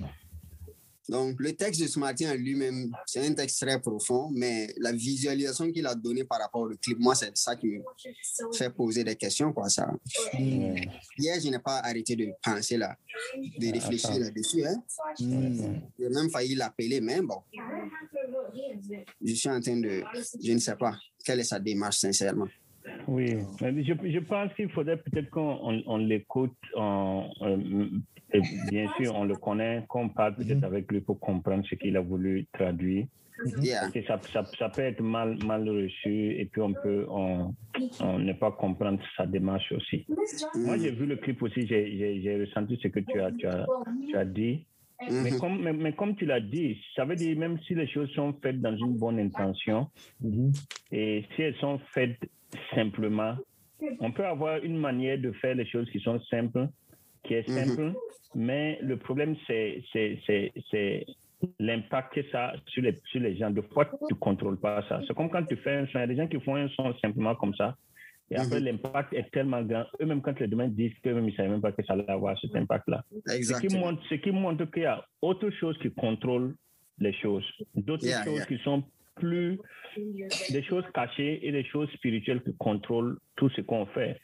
Donc, 1.09 1.35
le 1.39 1.51
texte 1.51 1.81
de 1.81 1.87
Smarty 1.87 2.25
en 2.25 2.33
lui-même, 2.33 2.89
c'est 3.05 3.27
un 3.27 3.33
texte 3.33 3.59
très 3.61 3.77
profond, 3.81 4.29
mais 4.33 4.73
la 4.77 4.93
visualisation 4.93 5.69
qu'il 5.69 5.85
a 5.85 5.93
donnée 5.93 6.23
par 6.23 6.39
rapport 6.39 6.61
au 6.61 6.69
clip, 6.81 6.97
moi, 6.97 7.13
c'est 7.13 7.35
ça 7.37 7.57
qui 7.57 7.67
me 7.67 7.81
fait 8.53 8.69
poser 8.69 9.03
des 9.03 9.17
questions. 9.17 9.51
Quoi, 9.51 9.67
ça. 9.67 9.91
Hier, 10.39 11.39
je 11.43 11.49
n'ai 11.49 11.59
pas 11.59 11.79
arrêté 11.79 12.15
de 12.15 12.29
penser 12.41 12.77
là, 12.77 12.95
de 13.59 13.73
réfléchir 13.73 14.17
là-dessus. 14.17 14.65
Hein. 14.65 14.81
J'ai 15.19 16.07
même 16.09 16.29
failli 16.29 16.55
l'appeler, 16.55 17.01
mais 17.01 17.19
bon, 17.21 17.41
je 19.25 19.33
suis 19.33 19.49
en 19.49 19.59
train 19.59 19.79
de. 19.79 20.03
Je 20.43 20.53
ne 20.53 20.57
sais 20.59 20.75
pas 20.75 20.93
quelle 21.25 21.39
est 21.39 21.43
sa 21.43 21.59
démarche, 21.59 21.97
sincèrement. 21.97 22.47
Oui, 23.07 23.37
je, 23.61 23.93
je 24.11 24.19
pense 24.19 24.53
qu'il 24.55 24.69
faudrait 24.69 24.97
peut-être 24.97 25.29
qu'on 25.29 25.57
on, 25.63 25.83
on 25.87 25.97
l'écoute, 25.97 26.51
en, 26.75 27.29
euh, 27.41 27.87
et 28.33 28.41
bien 28.69 28.87
sûr, 28.97 29.15
on 29.15 29.23
le 29.23 29.35
connaît, 29.35 29.85
qu'on 29.87 30.09
parle 30.09 30.35
peut-être 30.35 30.57
Mhm. 30.59 30.63
avec 30.65 30.91
lui 30.91 30.99
pour 31.01 31.19
comprendre 31.19 31.65
ce 31.69 31.75
qu'il 31.75 31.95
a 31.95 32.01
voulu 32.01 32.45
traduire. 32.53 33.05
Yeah. 33.61 33.81
Parce 33.81 33.93
que 33.93 34.03
ça, 34.05 34.21
ça, 34.31 34.45
ça 34.59 34.69
peut 34.69 34.83
être 34.83 35.01
mal, 35.01 35.37
mal 35.45 35.67
reçu 35.67 36.31
et 36.39 36.45
puis 36.45 36.61
on 36.61 36.71
peut 36.73 37.05
on, 37.09 37.53
on 37.99 38.19
ne 38.19 38.33
pas 38.33 38.51
comprendre 38.51 39.01
sa 39.17 39.25
démarche 39.25 39.71
aussi. 39.71 40.05
Moi, 40.55 40.77
Mm. 40.77 40.81
j'ai 40.81 40.91
vu 40.91 41.05
le 41.05 41.15
clip 41.17 41.41
aussi, 41.41 41.65
j'ai- 41.67 41.97
j'ai 41.97 42.21
j'ai 42.21 42.39
ressenti 42.41 42.77
ce 42.81 42.87
que 42.89 42.99
tu 42.99 43.19
as, 43.19 43.31
tu 43.31 43.47
as, 43.47 43.65
tu 44.09 44.15
as 44.15 44.25
dit. 44.25 44.65
Mais 45.01 45.31
Mhm. 45.31 45.39
comme, 45.39 45.61
mais, 45.61 45.73
mais 45.73 45.93
comme 45.93 46.15
tu 46.15 46.25
l'as 46.25 46.39
dit, 46.39 46.79
ça 46.95 47.03
veut 47.05 47.15
dire 47.15 47.37
même 47.37 47.59
si 47.61 47.75
les 47.75 47.87
choses 47.87 48.09
sont 48.11 48.33
faites 48.41 48.61
dans 48.61 48.75
une 48.75 48.97
bonne 48.97 49.19
intention, 49.19 49.87
Mhm. 50.21 50.51
et 50.91 51.25
si 51.35 51.41
elles 51.41 51.55
sont 51.57 51.79
faites 51.93 52.17
simplement, 52.73 53.35
on 53.99 54.11
peut 54.11 54.25
avoir 54.25 54.63
une 54.63 54.77
manière 54.77 55.17
de 55.17 55.31
faire 55.33 55.55
les 55.55 55.65
choses 55.65 55.89
qui 55.91 55.99
sont 55.99 56.19
simples, 56.29 56.67
qui 57.23 57.33
est 57.33 57.47
Mhm. 57.49 57.55
simple, 57.57 57.93
mais 58.35 58.79
le 58.81 58.97
problème, 58.97 59.35
c'est 59.47 59.83
l'impact 61.59 62.13
que 62.13 62.29
ça 62.29 62.49
a 62.49 62.55
sur 62.67 62.83
les, 62.83 62.97
sur 63.05 63.19
les 63.19 63.35
gens. 63.35 63.51
De 63.51 63.61
fois, 63.61 63.85
tu 63.85 64.13
ne 64.13 64.19
contrôles 64.19 64.59
pas 64.59 64.81
ça. 64.87 65.01
C'est 65.07 65.13
comme 65.15 65.29
quand 65.29 65.43
tu 65.45 65.57
fais 65.57 65.75
un 65.75 65.85
son, 65.87 65.99
il 65.99 66.01
y 66.01 66.03
a 66.03 66.07
des 66.07 66.15
gens 66.15 66.27
qui 66.27 66.39
font 66.39 66.55
un 66.55 66.69
son 66.69 66.93
simplement 66.99 67.35
comme 67.35 67.53
ça, 67.55 67.75
et 68.31 68.35
après, 68.37 68.59
Mhm. 68.59 68.65
l'impact 68.65 69.13
est 69.13 69.29
tellement 69.31 69.61
grand. 69.63 69.85
Eux-mêmes, 70.01 70.21
quand 70.21 70.39
les 70.39 70.47
demain 70.47 70.67
disent 70.67 70.93
qu'eux-mêmes, 71.03 71.25
ils 71.27 71.31
ne 71.31 71.35
savaient 71.35 71.49
même 71.49 71.61
pas 71.61 71.71
que 71.71 71.83
ça 71.83 71.93
allait 71.93 72.09
avoir 72.09 72.37
cet 72.39 72.55
impact-là. 72.55 73.03
Ce 73.27 73.59
qui, 73.59 73.75
montre, 73.77 74.01
ce 74.09 74.15
qui 74.15 74.31
montre 74.31 74.65
qu'il 74.65 74.83
y 74.83 74.85
a 74.85 75.05
autre 75.21 75.49
chose 75.51 75.77
qui 75.79 75.91
contrôle 75.91 76.55
les 76.99 77.13
choses, 77.13 77.45
d'autres 77.75 78.05
Yeah, 78.05 78.23
choses 78.23 78.37
yeah. 78.37 78.45
qui 78.45 78.57
sont 78.63 78.83
plus 79.15 79.59
des 80.49 80.63
choses 80.63 80.85
cachées 80.93 81.45
et 81.45 81.51
des 81.51 81.63
choses 81.65 81.89
spirituelles 81.91 82.41
qui 82.43 82.55
contrôlent 82.57 83.17
tout 83.35 83.49
ce 83.49 83.61
qu'on 83.61 83.85
fait. 83.87 84.11
Et 84.11 84.15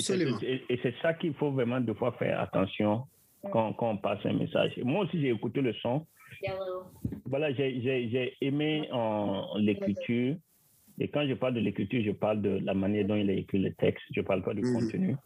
c'est- 0.00 0.12
Absolument. 0.12 0.38
Et, 0.42 0.78
c'est 0.82 0.94
ça 1.02 1.14
qu'il 1.14 1.34
faut 1.34 1.50
vraiment 1.50 1.80
des 1.80 1.94
fois 1.94 2.12
faire 2.18 2.40
attention 2.40 3.04
quand, 3.50 3.72
quand 3.74 3.90
on 3.90 3.96
passe 3.96 4.24
un 4.26 4.34
message. 4.34 4.76
Moi 4.84 5.04
aussi, 5.04 5.20
j'ai 5.20 5.30
écouté 5.30 5.60
le 5.60 5.72
son. 5.74 6.06
Voilà, 7.24 7.52
j'ai- 7.54 7.80
j'ai 7.80 8.08
j'ai 8.10 8.36
aimé 8.40 8.88
en 8.92 9.56
l'écriture. 9.58 10.36
Et 11.00 11.08
quand 11.08 11.26
je 11.28 11.34
parle 11.34 11.54
de 11.54 11.60
l'écriture, 11.60 12.02
je 12.04 12.10
parle 12.10 12.42
de 12.42 12.58
la 12.64 12.74
manière 12.74 13.04
dont 13.06 13.14
il 13.14 13.30
a 13.30 13.32
écrit 13.34 13.58
le 13.60 13.72
texte. 13.74 14.04
Je 14.14 14.20
ne 14.20 14.26
parle 14.26 14.42
pas 14.42 14.54
du 14.54 14.62
Mhm. 14.62 14.74
contenu. 14.74 15.16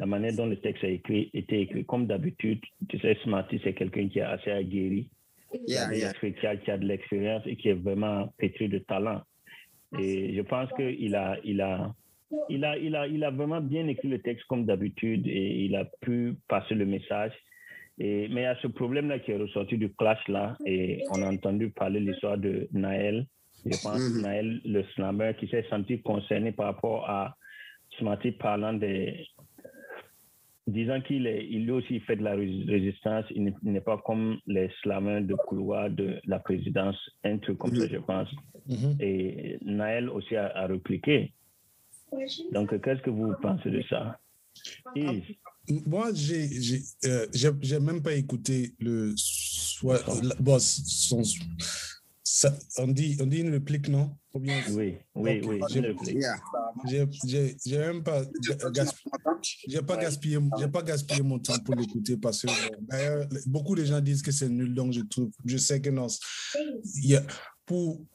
La 0.00 0.06
manière 0.06 0.32
dont 0.34 0.46
le 0.46 0.56
texte 0.56 0.84
a 0.84 0.88
écrit, 0.88 1.30
été 1.34 1.60
écrit. 1.62 1.84
Comme 1.84 2.06
d'habitude, 2.06 2.60
tu 2.88 2.98
sais, 2.98 3.16
Smarty, 3.24 3.60
c'est 3.62 3.74
quelqu'un 3.74 4.08
qui 4.08 4.18
est 4.20 4.22
assez 4.22 4.50
aguerri, 4.50 5.10
Yeah, 5.66 5.92
yeah. 5.94 6.12
qui 6.14 6.46
a- 6.46 6.56
qui 6.56 6.70
a 6.70 6.78
de 6.78 6.86
l'expérience 6.86 7.42
et 7.46 7.56
qui 7.56 7.68
est 7.68 7.74
vraiment 7.74 8.32
pétri 8.38 8.68
de 8.68 8.78
talent. 8.78 9.20
Et 9.98 10.34
je 10.34 10.42
pense 10.42 10.70
qu'il 10.74 11.14
a, 11.14 11.38
il 11.44 11.60
a, 11.60 11.94
il 12.50 12.64
a, 12.64 12.76
il 12.78 12.94
a, 12.94 13.06
il 13.06 13.24
a 13.24 13.30
vraiment 13.30 13.60
bien 13.60 13.86
écrit 13.88 14.08
le 14.08 14.18
texte 14.20 14.44
comme 14.48 14.66
d'habitude 14.66 15.26
et 15.26 15.64
il 15.64 15.74
a 15.76 15.86
pu 16.02 16.34
passer 16.48 16.74
le 16.74 16.84
message. 16.86 17.32
Et, 17.98 18.28
mais 18.28 18.42
il 18.42 18.44
y 18.44 18.46
a 18.46 18.56
ce 18.60 18.66
problème-là 18.68 19.18
qui 19.18 19.32
est 19.32 19.36
ressorti 19.36 19.76
du 19.78 19.90
clash 19.94 20.26
là 20.28 20.56
et 20.66 21.02
on 21.10 21.22
a 21.22 21.26
entendu 21.32 21.70
parler 21.70 22.00
l'histoire 22.00 22.38
de 22.38 22.68
Naël. 22.72 23.26
Je 23.66 23.76
pense 23.82 24.00
Mhm. 24.00 24.20
Naël, 24.22 24.60
le 24.64 24.84
slammer, 24.94 25.32
qui 25.38 25.48
s'est 25.48 25.66
senti 25.68 26.00
concerné 26.02 26.52
par 26.52 26.66
rapport 26.66 27.08
à 27.08 27.34
Smarty 27.98 28.32
parlant 28.32 28.72
des, 28.74 29.26
disant 30.66 31.00
qu'il 31.00 31.26
est, 31.26 31.46
il 31.50 31.64
lui 31.64 31.72
aussi 31.72 31.98
fait 32.00 32.16
de 32.16 32.22
la 32.22 32.34
rés- 32.36 32.64
résistance, 32.68 33.24
il 33.30 33.52
n'est- 33.62 33.80
pas 33.80 33.98
comme 34.04 34.38
les 34.46 34.70
slammers 34.82 35.22
de 35.22 35.34
couloir 35.34 35.90
de 35.90 36.20
la 36.26 36.38
présidence, 36.38 36.96
un 37.24 37.38
truc 37.38 37.58
comme 37.58 37.74
ça, 37.74 37.82
Mhm. 37.84 37.88
je 37.90 37.98
pense. 37.98 38.28
Mhm. 38.68 38.96
Et 39.00 39.58
Naël 39.62 40.08
aussi 40.10 40.36
a, 40.36 40.46
a 40.56 40.66
répliqué. 40.66 41.32
Donc, 42.52 42.78
qu'est-ce 42.82 43.02
que 43.02 43.10
vous 43.10 43.34
pensez 43.42 43.70
de 43.70 43.82
ça? 43.88 44.18
Moi, 45.86 46.08
j'ai 46.14 46.48
j'ai 46.48 46.80
euh, 47.06 47.26
j'ai- 47.34 47.50
j'ai 47.60 47.78
même 47.80 48.02
pas 48.02 48.14
écouté 48.14 48.72
le 48.80 49.12
soit 49.16 50.00
la- 50.22 50.34
bon, 50.40 50.58
son, 50.58 51.22
ça, 52.30 52.54
on 52.76 52.88
dit 52.88 53.16
on 53.20 53.26
dit 53.26 53.38
une 53.40 53.50
réplique 53.50 53.88
non? 53.88 54.10
Ou 54.34 54.38
bien 54.40 54.60
Oui, 54.76 54.98
oui, 55.14 55.40
oui, 55.48 55.60
j'ai 56.86 57.08
j'ai 57.26 57.56
j'ai 57.64 57.78
même 57.78 58.02
pas 58.02 58.22
gaspillé 58.72 59.10
j'ai 59.66 59.82
pas 59.82 59.96
gaspillé 59.96 60.38
j'ai 60.58 60.68
pas 60.68 60.82
gaspillé 60.82 61.22
mon 61.22 61.38
temps 61.38 61.58
pour 61.64 61.74
l'écouter 61.74 62.16
parce 62.18 62.42
que 62.42 62.48
d'ailleurs 62.80 63.26
beaucoup 63.46 63.74
de 63.74 63.84
gens 63.84 64.00
disent 64.00 64.22
que 64.22 64.30
c'est 64.32 64.48
nul 64.48 64.74
donc 64.74 64.92
je 64.92 65.00
trouve 65.00 65.30
je 65.44 65.56
sais 65.56 65.80
que 65.80 65.90
non. 65.90 66.06
Pour 67.66 68.06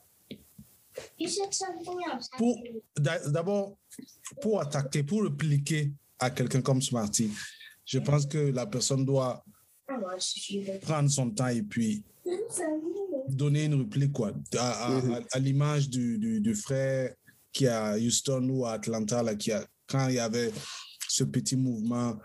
pour 2.37 2.55
d'a- 2.95 3.27
d'abord 3.29 3.77
pour 4.41 4.61
attaquer 4.61 5.01
pour 5.03 5.23
répliquer 5.23 5.91
à 6.19 6.29
quelqu'un 6.29 6.61
comme 6.61 6.81
Smarty 6.81 7.31
je 7.85 7.99
pense 7.99 8.25
que 8.27 8.37
la 8.37 8.65
personne 8.67 9.03
doit 9.05 9.43
prendre 10.81 11.09
son 11.09 11.31
temps 11.31 11.47
et 11.47 11.63
puis 11.63 12.03
donner 13.29 13.65
une 13.65 13.75
réplique 13.75 14.11
quoi. 14.13 14.33
À, 14.57 14.69
à- 14.87 14.97
à- 15.15 15.21
à 15.31 15.39
l'image 15.39 15.89
du, 15.89 16.17
du, 16.17 16.39
du 16.41 16.55
frère 16.55 17.13
qui 17.51 17.67
à 17.67 17.95
Houston 17.97 18.47
ou 18.49 18.65
à 18.65 18.73
Atlanta 18.73 19.21
là, 19.23 19.35
qui 19.35 19.51
a, 19.51 19.65
quand 19.87 20.07
il 20.09 20.15
y 20.15 20.19
avait 20.19 20.51
ce 21.07 21.23
petit 21.23 21.55
mouvement 21.55 22.17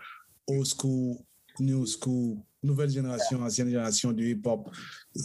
old 0.47 0.65
school 0.65 1.17
new 1.59 1.85
school 1.85 2.37
nouvelle 2.63 2.89
génération 2.89 3.41
ancienne 3.43 3.67
génération 3.69 4.11
du 4.11 4.31
hip 4.31 4.41
hop 4.45 4.69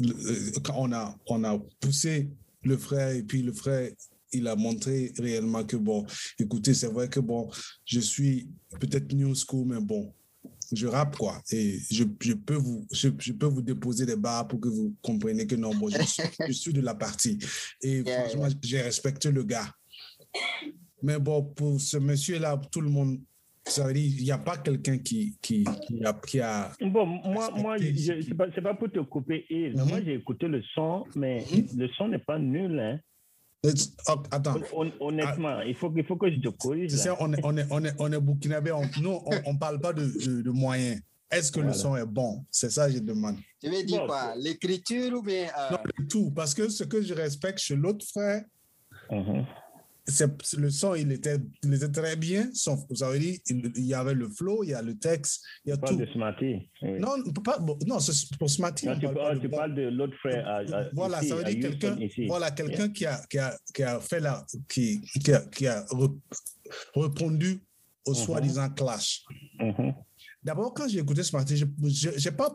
le- 0.01 0.13
euh, 0.13 0.51
quand 0.63 0.75
on 0.77 0.93
a 0.93 1.17
on 1.27 1.43
a 1.45 1.59
poussé 1.81 2.29
le 2.63 2.77
frère 2.77 3.11
et 3.11 3.23
puis 3.23 3.43
le 3.43 3.53
frère 3.53 3.91
il 4.33 4.47
a 4.49 4.57
montré 4.57 5.13
réellement 5.19 5.65
que 5.65 5.77
bon 5.77 6.05
écoutez 6.39 6.75
c'est 6.75 6.89
vrai 6.89 7.09
que 7.09 7.21
bon 7.21 7.49
je 7.85 8.01
suis 8.01 8.49
peut-être 8.81 9.13
new 9.15 9.35
school 9.35 9.67
mais 9.69 9.81
bon 9.81 10.13
je 10.73 10.87
rappe 10.87 11.17
quoi 11.17 11.41
et 11.53 11.79
je, 11.91 12.05
je 12.21 12.33
peux 12.35 12.55
vous 12.55 12.87
je, 12.91 13.09
je 13.19 13.33
peux 13.33 13.47
vous 13.47 13.63
déposer 13.63 14.07
des 14.07 14.17
barres 14.17 14.47
pour 14.49 14.61
que 14.61 14.69
vous 14.69 14.95
compreniez 15.03 15.47
que 15.47 15.55
non 15.57 15.75
bon 15.75 15.89
je, 15.89 16.03
suis- 16.03 16.23
je 16.47 16.53
suis 16.53 16.73
de 16.73 16.81
la 16.81 16.95
partie 16.95 17.39
et 17.83 17.99
Yeah, 18.01 18.29
franchement 18.29 18.49
j'ai 18.63 18.81
respecté 18.81 19.31
le 19.31 19.43
gars 19.45 19.71
mais 21.03 21.19
bon 21.19 21.43
pour 21.43 21.81
ce 21.81 21.97
monsieur 21.99 22.39
là 22.39 22.61
tout 22.71 22.81
le 22.81 22.89
monde 22.91 23.21
ça 23.67 23.87
veut 23.87 23.95
dire 23.95 24.05
il 24.19 24.25
n'y 24.25 24.31
a 24.31 24.39
pas 24.39 24.59
quelqu'un 24.59 24.99
qui 24.99 25.37
qui 25.41 25.65
qui 25.87 26.05
a, 26.05 26.13
qui 26.13 26.41
a 26.41 26.71
Bon, 26.81 27.07
moi, 27.07 27.51
moi 27.57 27.77
c'est- 27.79 28.23
c'est 28.23 28.35
pas, 28.35 28.47
c'est 28.55 28.61
pas 28.61 28.75
pour 28.75 28.91
te 28.91 28.99
couper, 29.01 29.47
Yves. 29.49 29.75
Moi, 29.77 30.03
j'ai 30.05 30.15
écouté 30.17 30.49
le 30.49 30.63
son, 30.75 31.05
mais 31.17 31.47
Mhm. 31.51 31.69
le 31.79 31.89
son 31.97 32.09
n'est 32.09 32.19
pas 32.19 32.39
nul. 32.39 32.79
Hein. 32.79 33.01
Oh, 34.09 34.23
attends. 34.31 34.57
Hon- 34.73 34.93
Honnêtement, 35.01 35.61
il, 35.63 35.75
faut, 35.75 35.93
il 35.97 36.05
faut 36.05 36.17
que 36.17 36.31
je 36.31 36.39
te 36.41 36.49
corrige. 36.49 36.91
Tu 36.91 36.97
sais, 36.99 37.09
là. 37.09 37.17
on 37.21 37.33
est, 37.33 37.41
on 37.45 37.57
est, 37.57 37.67
on 37.71 37.85
est, 37.85 37.95
on 37.99 38.13
est 38.13 38.21
burkinabé. 38.21 38.73
on- 38.73 38.83
nous, 39.01 39.21
on 39.47 39.53
ne 39.55 39.59
parle 39.59 39.81
pas 39.81 39.93
de, 39.93 40.05
de, 40.05 40.43
de 40.43 40.51
moyens. 40.51 41.01
Est-ce 41.31 41.51
que 41.51 41.61
le 41.61 41.73
son 41.73 41.97
est 41.97 42.07
bon? 42.07 42.45
C'est 42.51 42.71
ça 42.71 42.87
que 42.87 42.93
je 42.95 42.99
demande. 43.01 43.37
Je 43.63 43.69
vais 43.69 43.83
dire 43.83 44.05
quoi? 44.07 44.35
L'écriture 44.37 45.19
ou 45.19 45.23
bien. 45.23 45.47
euh, 45.59 45.71
Non, 45.73 45.79
le 45.97 46.07
tout. 46.07 46.31
Parce 46.31 46.55
que 46.55 46.69
ce 46.69 46.85
que 46.85 47.03
je 47.03 47.13
respecte 47.15 47.59
chez 47.59 47.75
l'autre 47.75 48.05
frère, 48.07 48.45
c'est 49.11 49.17
le 50.59 50.71
son, 50.71 50.95
il 50.95 51.11
était, 51.13 51.39
il 51.63 51.73
était 51.73 51.89
très 51.89 52.17
bien. 52.17 52.51
Son, 52.53 52.77
ça 52.95 53.09
veut 53.11 53.19
dire, 53.19 53.39
il, 53.49 53.73
il 53.77 53.85
y 53.87 53.95
avait 53.95 54.13
le 54.15 54.29
flow, 54.29 54.63
il 54.63 54.71
y 54.71 54.75
a 54.75 54.83
le 54.83 54.97
texte, 54.99 55.43
il 55.65 55.71
y 55.71 55.73
a 55.73 55.77
Tu 55.77 55.81
parles 55.81 55.95
tout. 55.97 56.01
de 56.01 56.07
Smarty. 56.13 56.71
oui. 56.83 56.99
Non, 57.01 57.23
pas, 57.43 57.59
non, 57.87 57.99
c'est 58.01 58.37
pour 58.39 58.51
matin. 58.61 58.89
Non, 58.91 58.97
on 58.97 58.99
tu, 59.01 59.07
parle 59.07 59.15
parles, 59.17 59.37
de 59.37 59.41
tu 59.41 59.49
parles 59.49 59.75
de 59.75 59.83
l'autre 59.83 60.17
frère. 60.19 60.47
à- 60.47 60.59
à- 60.59 60.89
Voilà, 60.93 61.21
ici, 61.21 61.29
ça 61.31 61.37
veut 61.37 61.45
dire 61.45 61.61
quelqu'un, 61.61 61.99
voilà, 62.27 62.51
quelqu'un 62.51 62.89
qui, 62.91 63.07
a, 63.07 63.21
qui, 63.31 63.39
a, 63.39 63.59
qui 63.75 63.83
a 63.83 63.99
fait 64.01 64.21
la, 64.21 64.45
qui, 64.69 65.01
qui 65.23 65.33
a, 65.33 65.41
qui 65.41 65.67
a 65.67 65.83
re- 65.85 66.19
répondu 66.95 67.61
au 68.07 68.11
Mhm. 68.11 68.17
soi-disant 68.17 68.69
clash. 68.71 69.25
Mhm. 69.59 69.95
D'abord, 70.43 70.75
quand 70.75 70.87
j'ai 70.89 70.99
écouté 70.99 71.23
matin, 71.35 71.55
je 71.57 71.65
n'ai 71.65 72.37
pas 72.37 72.55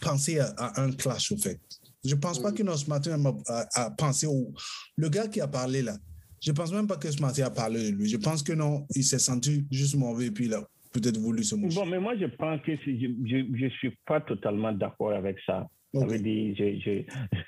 pensé 0.00 0.38
à, 0.38 0.46
à 0.56 0.82
un 0.82 0.92
clash, 0.92 1.32
au 1.32 1.36
fait. 1.36 1.60
Je 2.04 2.14
ne 2.14 2.20
pense 2.20 2.38
pas 2.38 2.52
que 2.52 2.62
ce 2.76 2.86
matin 2.88 3.16
m'a 3.18 3.32
a, 3.48 3.66
a 3.86 3.90
pensé 3.90 4.26
au. 4.26 4.54
Le 4.96 5.08
gars 5.08 5.26
qui 5.28 5.40
a 5.40 5.48
parlé 5.48 5.82
là, 5.82 5.98
je 6.40 6.50
ne 6.50 6.56
pense 6.56 6.72
même 6.72 6.86
pas 6.86 6.96
que 6.96 7.08
matin 7.20 7.44
a 7.44 7.50
parlé 7.50 7.90
de 7.90 7.96
lui. 7.96 8.08
Je 8.08 8.16
pense 8.16 8.42
que 8.42 8.52
non, 8.52 8.86
il 8.94 9.04
s'est 9.04 9.18
senti 9.18 9.64
juste 9.70 9.96
mauvais 9.96 10.26
et 10.26 10.30
puis 10.30 10.46
il 10.46 10.54
a 10.54 10.62
peut-être 10.92 11.18
voulu 11.18 11.44
se 11.44 11.54
moucher. 11.54 11.78
Bon, 11.78 11.86
mais 11.86 12.00
moi, 12.00 12.16
je 12.16 12.26
pense 12.26 12.60
que 12.62 12.72
je 12.76 13.64
ne 13.64 13.68
suis 13.70 13.96
pas 14.06 14.20
totalement 14.20 14.72
d'accord 14.72 15.12
avec 15.12 15.36
ça. 15.44 15.68
Ça 15.92 16.00
Ok. 16.00 16.10
veut 16.12 16.18
dire, 16.20 16.54
je, 16.56 16.78
je, 16.80 17.02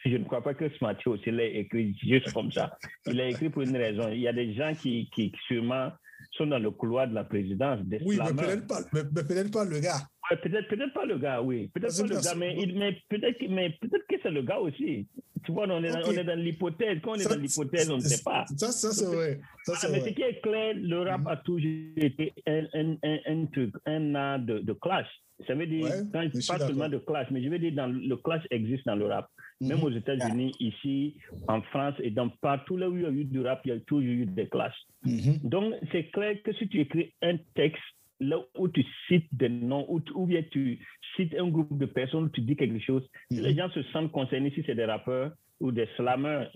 je 0.10 0.16
ne 0.16 0.24
crois 0.24 0.42
pas 0.42 0.54
que 0.54 0.68
Smarty 0.76 1.08
aussi 1.08 1.30
l'a 1.30 1.44
écrit 1.46 1.96
juste 2.02 2.32
comme 2.32 2.50
ça. 2.50 2.76
Il 3.06 3.14
l'a 3.14 3.28
écrit 3.28 3.50
pour 3.50 3.62
une 3.62 3.76
raison. 3.76 4.08
Il 4.10 4.20
y 4.20 4.28
a 4.28 4.32
des 4.32 4.54
gens 4.54 4.72
qui, 4.74 5.08
qui 5.14 5.32
sûrement 5.46 5.90
sont 6.32 6.46
dans 6.46 6.58
le 6.58 6.70
couloir 6.70 7.08
de 7.08 7.14
la 7.14 7.24
présidence, 7.24 7.80
des 7.84 8.00
Oui, 8.04 8.18
mais 8.18 8.32
peut-être 8.42 8.66
pas, 8.66 8.80
mais- 8.92 9.02
mais 9.14 9.22
peut-être 9.24 9.50
pas 9.52 9.64
le 9.64 9.80
gars. 9.80 10.00
Ouais, 10.30 10.36
peut-être 10.38 10.68
peut-être 10.68 10.94
pas 10.94 11.04
le 11.04 11.18
gars, 11.18 11.42
oui. 11.42 11.68
Peut-être 11.74 11.96
pas 11.96 12.08
que 12.08 12.14
le 12.14 12.20
gars, 12.20 12.34
mais, 12.36 12.56
il- 12.58 12.78
mais 12.78 12.96
peut-être 13.08 13.38
peut-être 13.38 14.06
que 14.08 14.16
c'est 14.22 14.30
le 14.30 14.42
gars 14.42 14.58
aussi. 14.58 15.06
Tu 15.44 15.50
vois, 15.50 15.66
on 15.68 15.82
est, 15.82 15.90
dans, 15.90 15.98
Ok. 16.00 16.06
on 16.08 16.12
est 16.12 16.24
dans 16.24 16.38
l'hypothèse. 16.38 16.98
Quand 17.02 17.10
on 17.12 17.14
est 17.16 17.22
Ça, 17.24 17.34
dans 17.34 17.40
l'hypothèse, 17.42 17.90
on 17.90 17.96
ne 17.96 18.00
sait 18.00 18.22
pas. 18.22 18.44
Ça, 18.56 18.70
ça 18.70 18.92
c'est 18.92 19.04
vrai. 19.06 19.40
Ça, 19.64 19.72
Ah, 19.76 19.86
mais 19.90 19.98
vrai. 19.98 20.08
ce 20.10 20.14
qui 20.14 20.22
est 20.22 20.40
clair, 20.40 20.74
le 20.76 21.00
rap 21.00 21.26
a 21.26 21.36
toujours 21.38 21.66
été 21.96 22.32
un, 22.46 22.64
un, 22.74 22.96
un, 23.02 23.18
un 23.26 23.46
truc, 23.46 23.74
un 23.86 24.14
art 24.14 24.38
de, 24.38 24.60
de 24.60 24.72
clash. 24.72 25.08
Ça 25.46 25.54
veut 25.56 25.66
dire, 25.66 25.82
Ouais, 25.84 25.90
quand 26.12 26.22
je 26.22 26.28
je 26.34 26.40
suis 26.40 26.46
parle 26.56 26.68
seulement 26.68 26.88
de 26.88 26.98
clash, 26.98 27.26
mais 27.32 27.42
je 27.42 27.48
veux 27.48 27.58
dire, 27.58 27.72
dans, 27.72 27.88
le 27.92 28.16
clash 28.16 28.44
existe 28.52 28.86
dans 28.86 28.94
le 28.94 29.06
rap. 29.06 29.28
Même 29.62 29.78
Mhm. 29.78 29.84
aux 29.84 29.90
États-Unis, 29.90 30.52
ici, 30.60 31.16
en 31.48 31.62
France 31.62 31.94
et 32.02 32.10
dans 32.10 32.28
partout 32.28 32.76
là 32.76 32.88
où 32.90 32.96
il 32.96 33.02
y 33.02 33.06
a 33.06 33.10
eu 33.10 33.24
du 33.24 33.40
rap, 33.40 33.60
il 33.64 33.68
y 33.68 33.72
a 33.72 33.80
toujours 33.80 34.00
eu 34.02 34.26
des 34.26 34.48
clashs. 34.48 34.74
Mhm. 35.04 35.38
Donc, 35.44 35.74
c'est 35.92 36.04
clair 36.10 36.36
que 36.42 36.52
si 36.54 36.68
tu 36.68 36.80
écris 36.80 37.12
un 37.22 37.36
texte 37.54 37.82
là 38.20 38.36
où 38.58 38.68
tu 38.68 38.84
cites 39.08 39.26
des 39.32 39.48
noms, 39.48 39.84
ou, 39.88 40.00
ou 40.14 40.26
bien 40.26 40.42
tu 40.50 40.78
cites 41.16 41.34
un 41.38 41.48
groupe 41.48 41.76
de 41.78 41.86
personnes, 41.86 42.24
où 42.24 42.28
tu 42.28 42.40
dis 42.40 42.56
quelque 42.56 42.78
chose, 42.80 43.04
Mhm. 43.30 43.40
les 43.40 43.54
gens 43.54 43.70
se 43.70 43.82
sentent 43.92 44.12
concernés, 44.12 44.50
si 44.54 44.62
c'est 44.64 44.74
des 44.76 44.84
rappeurs 44.84 45.32
ou 45.60 45.70
des 45.72 45.86
slammers, 45.96 46.46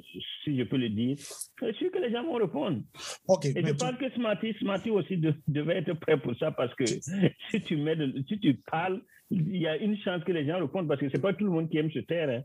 si 0.44 0.56
je 0.58 0.64
peux 0.64 0.76
le 0.76 0.88
dire, 0.88 1.16
je 1.16 1.66
suis 1.72 1.76
sûr 1.84 1.92
que 1.92 1.98
les 1.98 2.10
gens 2.10 2.24
vont 2.24 2.34
répondre. 2.34 2.82
OK, 3.28 3.44
Et 3.46 3.52
je 3.62 3.70
tu- 3.72 3.76
pense 3.76 3.96
que 3.98 4.10
Smarty, 4.10 4.52
Smarty 4.60 4.90
aussi 4.90 5.16
de- 5.16 5.34
devait 5.48 5.76
être 5.78 5.94
prêt 5.94 6.18
pour 6.18 6.36
ça 6.36 6.50
parce 6.50 6.74
que 6.74 6.84
si 7.50 7.60
tu 7.62 7.76
mets, 7.76 7.94
de- 7.96 8.22
si 8.28 8.38
tu 8.40 8.54
parles, 8.70 9.00
il 9.30 9.56
y 9.56 9.66
a 9.66 9.76
une 9.76 9.96
chance 9.98 10.22
que 10.24 10.32
les 10.32 10.46
gens 10.46 10.58
répondent 10.60 10.88
parce 10.88 11.00
que 11.00 11.06
c'est 11.10 11.20
pas 11.20 11.32
tout 11.34 11.44
le 11.44 11.50
monde 11.50 11.68
qui 11.70 11.78
aime 11.78 11.90
se 11.90 11.98
taire. 12.00 12.28
hein. 12.28 12.42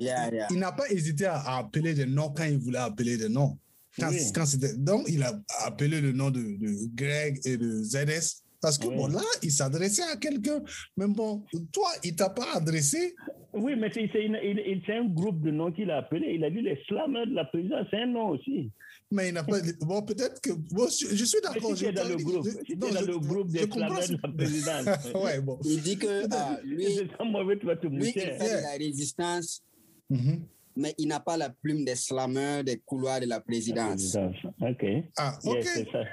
Yeah, 0.00 0.30
yeah. 0.32 0.46
il 0.50 0.58
n'a 0.58 0.72
pas 0.72 0.88
hésité 0.90 1.26
à, 1.26 1.58
appeler 1.58 1.94
des 1.94 2.06
noms 2.06 2.30
quand 2.30 2.44
il 2.44 2.58
voulait 2.58 2.78
appeler 2.78 3.16
des 3.16 3.28
noms. 3.28 3.56
Quand, 3.98 4.08
Oui. 4.10 4.18
quand 4.34 4.46
c'était, 4.46 4.76
donc, 4.76 5.02
il 5.08 5.22
a 5.22 5.32
appelé 5.64 6.00
le 6.00 6.12
nom 6.12 6.30
de, 6.30 6.40
de 6.40 6.94
Greg 6.94 7.38
et 7.44 7.56
de 7.56 7.70
ZS. 7.82 8.42
Parce 8.60 8.76
que 8.78 8.86
Oui. 8.88 8.96
bon, 8.96 9.06
là, 9.06 9.20
il 9.42 9.50
s'adressait 9.50 10.02
à 10.02 10.16
quelqu'un. 10.16 10.60
Mais 10.96 11.06
bon, 11.08 11.44
toi, 11.72 11.88
il 12.04 12.14
t'a 12.16 12.30
pas 12.30 12.56
adressé? 12.56 13.14
Oui, 13.52 13.74
mais 13.76 13.90
c'est 13.92 14.08
c'est 14.12 14.24
une- 14.24 14.38
il- 14.42 14.62
il- 14.66 14.82
c'est 14.86 14.96
un 14.96 15.06
groupe 15.06 15.40
de 15.42 15.50
noms 15.50 15.72
qu'il 15.72 15.90
a 15.90 15.98
appelé. 15.98 16.34
Il 16.34 16.44
a 16.44 16.50
dit 16.50 16.60
les 16.62 16.78
slammers 16.86 17.26
de 17.26 17.34
la 17.34 17.44
présidence, 17.46 17.86
c'est 17.90 18.02
un 18.02 18.06
nom 18.06 18.28
aussi. 18.28 18.70
Mais 19.12 19.28
il 19.28 19.34
n'a 19.34 19.42
pas. 19.42 19.58
Bon, 19.80 20.02
peut-être 20.02 20.40
que. 20.40 20.50
Bon, 20.52 20.86
je, 20.88 21.14
je 21.16 21.24
suis 21.24 21.40
d'accord. 21.42 21.76
si 21.76 21.82
tu 21.82 21.86
es 21.86 21.90
je- 21.90 21.96
dans 21.96 22.08
le 22.08 22.18
je- 22.18 22.24
groupe, 22.24 22.44
je- 22.44 22.50
si 22.50 22.58
tu 22.64 22.76
non, 22.76 22.86
es 22.86 22.92
dans 22.92 23.00
je- 23.00 23.06
le 23.06 23.18
groupe 23.18 23.48
des 23.48 23.68
comprends 23.68 23.88
slammers 23.88 24.02
ce- 24.06 24.12
de 24.12 24.18
la 24.22 24.28
présidence, 24.32 25.12
ouais, 25.24 25.40
bon. 25.40 25.58
Il 25.64 25.82
dit 25.82 25.98
que 25.98 26.06
ah, 26.32 26.60
lui, 26.62 26.76
lui, 26.76 26.84
il 26.84 28.12
fait 28.12 28.38
de 28.38 28.62
la 28.62 28.72
résistance, 28.78 29.62
Mhm. 30.10 30.42
mais 30.76 30.94
il 30.96 31.08
n'a 31.08 31.18
pas 31.18 31.36
la 31.36 31.50
plume 31.50 31.84
des 31.84 31.96
slammeurs 31.96 32.62
des 32.62 32.78
couloirs 32.78 33.20
de 33.20 33.26
la 33.26 33.40
présidence. 33.40 34.16
Ok. 34.60 34.84
Ah, 35.18 35.36
ok. 35.44 35.54
Yes, 35.56 35.68
c'est 35.74 35.90
ça. 35.90 36.04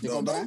Tu 0.00 0.06
Donc, 0.06 0.16
comprends? 0.18 0.46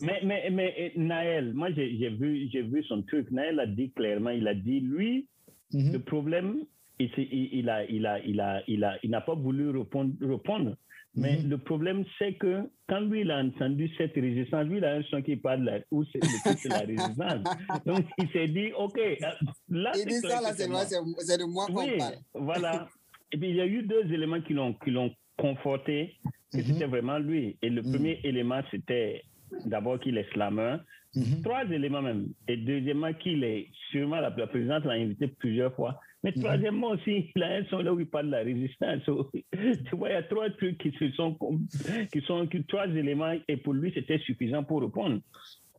Mais, 0.00 0.20
mais, 0.24 0.50
mais 0.50 0.74
eh, 0.78 0.98
Naël, 0.98 1.52
moi 1.52 1.68
j'ai 1.74 2.08
vu, 2.10 2.48
j'ai 2.50 2.62
vu 2.62 2.82
son 2.84 3.02
truc. 3.02 3.30
Naël 3.30 3.60
a 3.60 3.66
dit 3.66 3.90
clairement, 3.92 4.30
il 4.30 4.48
a 4.48 4.54
dit, 4.54 4.80
lui, 4.80 5.26
Mhm. 5.74 5.92
le 5.92 5.98
problème, 6.02 6.64
il, 6.98 7.10
il, 7.18 7.48
il 7.60 7.68
a, 7.68 7.84
il, 7.84 8.06
a, 8.06 8.18
il, 8.24 8.40
a, 8.40 8.62
il, 8.68 8.84
a, 8.84 8.98
il 9.02 9.10
n'a 9.10 9.20
pas 9.20 9.34
voulu 9.34 9.68
répondre. 9.70 10.12
répondre. 10.20 10.76
Mais 11.14 11.36
Mhm. 11.42 11.50
le 11.50 11.58
problème, 11.58 12.04
c'est 12.18 12.34
que 12.34 12.70
quand 12.88 13.00
lui, 13.00 13.20
il 13.20 13.30
a 13.30 13.38
entendu 13.38 13.90
cette 13.98 14.14
résistance, 14.14 14.66
lui, 14.66 14.78
il 14.78 14.84
a 14.84 14.94
un 14.94 15.02
son 15.04 15.20
qui 15.20 15.36
parle 15.36 15.64
là, 15.64 15.80
où 15.90 16.04
c'est 16.06 16.20
la 16.64 16.80
résistance. 16.80 17.46
Donc, 17.86 18.06
il 18.18 18.28
s'est 18.30 18.48
dit, 18.48 18.72
OK, 18.78 18.98
là, 19.68 19.92
c'est 19.92 20.20
ça, 20.20 20.40
là, 20.40 20.52
c'est 20.54 20.66
de 21.38 21.44
moi 21.44 21.66
qu'on 21.66 21.74
Oui, 21.74 21.98
parle. 21.98 22.14
voilà. 22.34 22.88
Et 23.30 23.36
puis, 23.36 23.50
il 23.50 23.56
y 23.56 23.60
a 23.60 23.66
eu 23.66 23.82
deux 23.82 24.10
éléments 24.12 24.40
qui 24.40 24.54
l'ont, 24.54 24.74
conforté 25.38 26.16
que 26.52 26.58
Mhm. 26.58 26.64
c'était 26.64 26.86
vraiment 26.86 27.18
lui. 27.18 27.56
Et 27.62 27.68
le 27.70 27.82
Mhm. 27.82 27.90
premier 27.90 28.20
élément, 28.24 28.60
c'était 28.70 29.22
d'abord 29.64 29.98
qu'il 30.00 30.16
est 30.18 30.30
slammer. 30.32 30.76
Mhm. 31.14 31.42
Trois 31.42 31.64
éléments 31.70 32.02
même. 32.02 32.28
Et 32.48 32.56
deuxièmement, 32.56 33.12
qu'il 33.14 33.42
est 33.44 33.68
sûrement 33.90 34.16
la, 34.20 34.30
la 34.30 34.46
présidente 34.46 34.84
l'a 34.84 34.92
invité 34.92 35.26
plusieurs 35.28 35.74
fois. 35.74 35.98
Mais 36.24 36.32
Mhm. 36.36 36.42
troisièmement 36.42 36.88
aussi, 36.90 37.30
il 37.34 37.42
a 37.42 37.48
un 37.56 37.64
son 37.64 37.78
là 37.78 37.92
où 37.92 37.98
il 38.00 38.06
parle 38.06 38.26
de 38.26 38.30
la 38.32 38.42
résistance. 38.42 39.02
tu 39.90 39.96
vois, 39.96 40.10
il 40.10 40.12
y 40.12 40.16
a 40.16 40.22
trois 40.22 40.50
trucs 40.50 40.78
qui 40.78 40.92
se 40.98 41.10
sont, 41.12 41.36
qui 42.12 42.20
sont, 42.22 42.46
qui, 42.46 42.64
trois 42.64 42.86
éléments, 42.86 43.34
et 43.48 43.56
pour 43.56 43.72
lui, 43.74 43.90
c'était 43.94 44.18
suffisant 44.18 44.62
pour 44.62 44.82
répondre. 44.82 45.20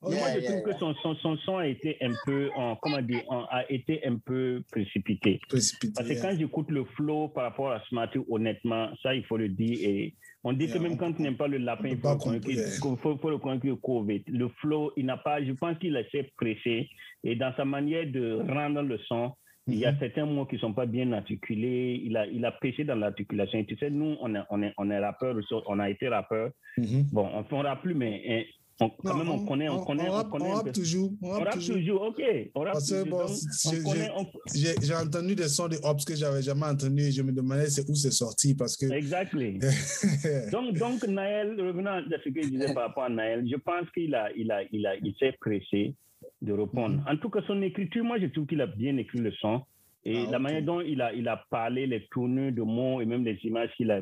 Ok. 0.02 0.12
Moi, 0.12 0.32
je 0.34 0.40
Yeah, 0.40 0.50
trouve 0.52 0.68
yeah, 0.68 0.74
que 0.74 0.80
son, 0.80 0.94
son, 0.96 1.16
son 1.16 1.38
son 1.38 1.58
a 1.60 1.68
été 1.68 1.96
un 2.02 2.14
peu, 2.26 2.50
en, 2.58 2.76
comment 2.76 3.02
dire, 3.02 3.24
en- 3.30 3.46
a 3.46 3.64
été 3.72 4.06
un 4.06 4.18
peu 4.18 4.62
précipité. 4.70 5.40
Précipité. 5.48 5.94
Parce 5.96 6.10
que 6.10 6.22
quand 6.22 6.36
j'écoute 6.38 6.70
le 6.72 6.84
flow 6.96 7.30
par 7.30 7.46
rapport 7.46 7.72
à 7.72 7.80
Smarty, 7.88 8.20
honnêtement, 8.30 8.90
ça, 9.02 9.16
il 9.16 9.24
faut 9.24 9.38
le 9.38 9.48
dire. 9.48 9.78
Et 9.90 10.14
on 10.44 10.52
dit 10.52 10.66
Yeah, 10.66 10.74
que 10.74 10.80
même 10.80 10.98
quand 10.98 11.14
tu 11.14 11.22
n'aimes 11.22 11.38
pas 11.38 11.48
le 11.48 11.58
lapin, 11.60 11.88
il 11.88 11.98
faut 12.00 12.18
comprendre. 12.18 12.98
faut, 13.02 13.18
faut 13.18 13.30
le 13.30 13.76
court 13.78 14.04
vite. 14.04 14.26
Le 14.28 14.50
flow, 14.60 14.92
il 14.98 15.06
n'a 15.06 15.16
pas, 15.16 15.42
je 15.42 15.54
pense 15.54 15.78
qu'il 15.78 15.96
a 15.96 16.02
été 16.02 16.30
pressé. 16.36 16.90
Et 17.24 17.38
dans 17.38 17.54
sa 17.56 17.64
manière 17.64 18.06
de 18.06 18.42
rendre 18.52 18.82
le 18.82 18.98
son, 19.08 19.32
il 19.68 19.76
y 19.80 19.86
a 19.86 19.92
Mhm. 19.94 19.98
certains 20.00 20.26
mots 20.26 20.46
qui 20.46 20.56
ne 20.56 20.60
sont 20.60 20.74
pas 20.74 20.86
bien 20.86 21.12
articulés. 21.14 22.02
Il 22.04 22.18
a, 22.18 22.26
il 22.28 22.44
a 22.44 22.52
pêché 22.52 22.84
dans 22.84 22.96
l'articulation. 22.96 23.60
Et 23.60 23.66
tu 23.66 23.78
sais, 23.78 23.90
nous, 23.90 24.16
on 24.22 24.36
est, 24.36 24.40
on 24.50 24.62
est, 24.62 24.74
on 24.78 24.90
est 24.92 25.00
rappeurs, 25.00 25.36
on 25.68 25.80
a 25.80 25.90
été 25.90 26.08
rappeurs. 26.10 26.52
Mhm. 26.78 27.04
Bon, 27.12 27.28
on 27.50 27.58
ne 27.60 27.64
rappe 27.64 27.82
plus, 27.82 27.94
mais 27.96 28.22
hein, 28.28 28.44
on, 28.82 28.90
quand 28.90 29.10
Non, 29.10 29.18
même, 29.20 29.30
on 29.30 29.46
connaît, 29.46 29.70
on, 29.70 29.80
connaît, 29.86 30.10
on, 30.10 30.12
rappe, 30.12 30.30
connaît. 30.30 30.46
on 30.50 30.54
rappe 30.56 30.72
toujours. 30.74 31.12
On 31.22 31.30
rappe 31.30 31.44
rappe 31.46 31.54
toujours. 31.54 31.76
toujours, 31.78 32.02
ok. 32.02 32.22
On 32.56 32.60
rappe 32.62 32.74
Parce 32.74 32.92
que, 32.92 33.08
bon, 33.10 33.26
j'ai- 34.54 34.94
entendu 34.96 35.36
des 35.36 35.48
sons 35.48 35.68
de 35.68 35.78
Hobbs 35.84 36.04
que 36.06 36.16
j'avais 36.16 36.42
jamais 36.42 36.66
entendus 36.66 37.04
et 37.04 37.12
je 37.12 37.22
me 37.22 37.32
demandais 37.32 37.68
c'est 37.70 37.88
où 37.90 37.96
c'est 37.96 38.12
sorti 38.12 38.56
parce 38.56 38.76
que. 38.76 38.92
Exactly. 38.92 39.60
Donc, 40.52 40.74
donc 40.78 41.04
Naël, 41.08 41.56
revenant 41.62 41.92
à 41.92 42.02
ce 42.24 42.30
que 42.30 42.42
je 42.42 42.50
disais 42.50 42.74
par 42.74 42.88
rapport 42.88 43.04
à 43.04 43.10
Naël, 43.10 43.46
je 43.50 43.56
pense 43.58 43.90
qu'il 43.94 44.14
a, 44.16 44.30
il 44.36 44.52
a, 44.52 44.64
il 44.72 44.86
a, 44.86 44.96
il 44.98 45.14
s'est 45.20 45.34
pressé 45.40 45.94
de 46.44 46.52
répondre. 46.54 46.98
Mhm. 46.98 47.06
En 47.08 47.18
tout 47.18 47.30
cas, 47.30 47.42
son 47.48 47.62
écriture, 47.62 48.04
moi, 48.04 48.20
je 48.20 48.28
trouve 48.28 48.46
qu'il 48.46 48.62
a 48.62 48.68
bien 48.68 48.98
écrit 48.98 49.20
le 49.20 49.32
son. 49.32 49.62
Et 50.06 50.16
Ah, 50.28 50.32
la 50.32 50.40
manière 50.40 50.64
dont 50.64 50.82
il 50.82 51.02
a, 51.02 51.14
il 51.14 51.28
a 51.30 51.38
parlé, 51.50 51.88
les 51.88 52.06
tournures 52.12 52.52
de 52.52 52.62
mots 52.62 53.00
et 53.02 53.06
même 53.06 53.24
les 53.24 53.40
images 53.46 53.72
qu'il 53.78 53.90
a, 53.90 54.00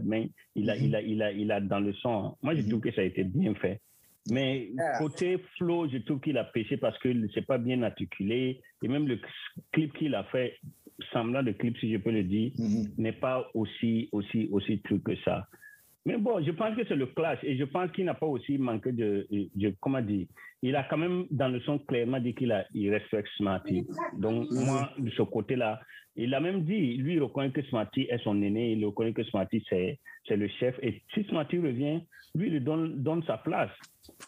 il 0.55 0.69
a, 0.69 0.75
Mhm. 0.75 0.83
il 0.85 0.95
a, 0.95 1.01
il 1.01 1.21
a, 1.21 1.31
il 1.31 1.51
a 1.51 1.61
dans 1.61 1.79
le 1.79 1.93
son. 1.93 2.35
Moi, 2.41 2.55
je 2.55 2.61
Mhm. 2.61 2.69
trouve 2.69 2.81
que 2.81 2.91
ça 2.91 3.01
a 3.01 3.03
été 3.03 3.23
bien 3.23 3.53
fait. 3.55 3.79
Mais 4.29 4.69
Yeah. 4.73 4.97
côté 4.99 5.37
flow, 5.57 5.87
je 5.89 5.97
trouve 5.99 6.19
qu'il 6.21 6.37
a 6.37 6.43
pêché 6.43 6.77
parce 6.77 6.97
que 6.99 7.09
c'est 7.33 7.45
pas 7.45 7.57
bien 7.59 7.81
articulé. 7.83 8.61
Et 8.83 8.87
même 8.87 9.07
le 9.07 9.19
clip 9.71 9.93
qu'il 9.93 10.15
a 10.15 10.23
fait, 10.25 10.57
semblant 11.13 11.43
de 11.43 11.51
clip, 11.51 11.77
si 11.77 11.91
je 11.91 11.97
peux 11.97 12.11
le 12.11 12.23
dire, 12.23 12.51
Mhm. 12.57 12.93
n'est 12.97 13.13
pas 13.13 13.47
aussi, 13.53 14.09
aussi, 14.11 14.47
aussi 14.51 14.81
truc 14.81 15.03
que 15.03 15.15
ça. 15.17 15.47
Mais 16.05 16.17
bon, 16.17 16.43
je 16.43 16.51
pense 16.51 16.75
que 16.75 16.83
c'est 16.87 16.95
le 16.95 17.05
clash 17.07 17.39
et 17.43 17.55
je 17.57 17.63
pense 17.63 17.91
qu'il 17.91 18.05
n'a 18.05 18.15
pas 18.15 18.25
aussi 18.25 18.57
manqué 18.57 18.91
de, 18.91 19.27
de- 19.31 19.75
comment 19.79 20.01
dire, 20.01 20.25
il 20.63 20.75
a 20.75 20.83
quand 20.83 20.97
même 20.97 21.25
dans 21.29 21.47
le 21.47 21.59
son 21.61 21.77
clairement 21.79 22.19
dit 22.19 22.33
qu'il 22.33 22.53
il 22.73 22.89
respecte 22.91 23.29
Smarty. 23.37 23.85
Donc 24.17 24.49
moi, 24.49 24.89
de 24.97 25.09
ce 25.11 25.21
côté-là, 25.21 25.79
il 26.15 26.33
a 26.33 26.39
même 26.39 26.63
dit, 26.63 26.97
lui, 26.97 27.13
il 27.13 27.21
reconnaît 27.23 27.51
que 27.51 27.61
Smarty 27.63 28.07
est 28.09 28.17
son 28.23 28.41
aîné, 28.41 28.73
il 28.73 28.85
reconnaît 28.85 29.13
que 29.13 29.23
Smarty 29.23 29.63
c'est, 29.69 29.99
c'est 30.27 30.37
le 30.37 30.47
chef. 30.59 30.75
Et 30.81 31.01
si 31.13 31.23
Smarty 31.25 31.57
revient, 31.57 32.01
lui, 32.33 32.47
il 32.47 32.53
lui 32.53 32.61
donne, 32.61 33.03
donne 33.03 33.23
sa 33.27 33.37
place. 33.37 33.69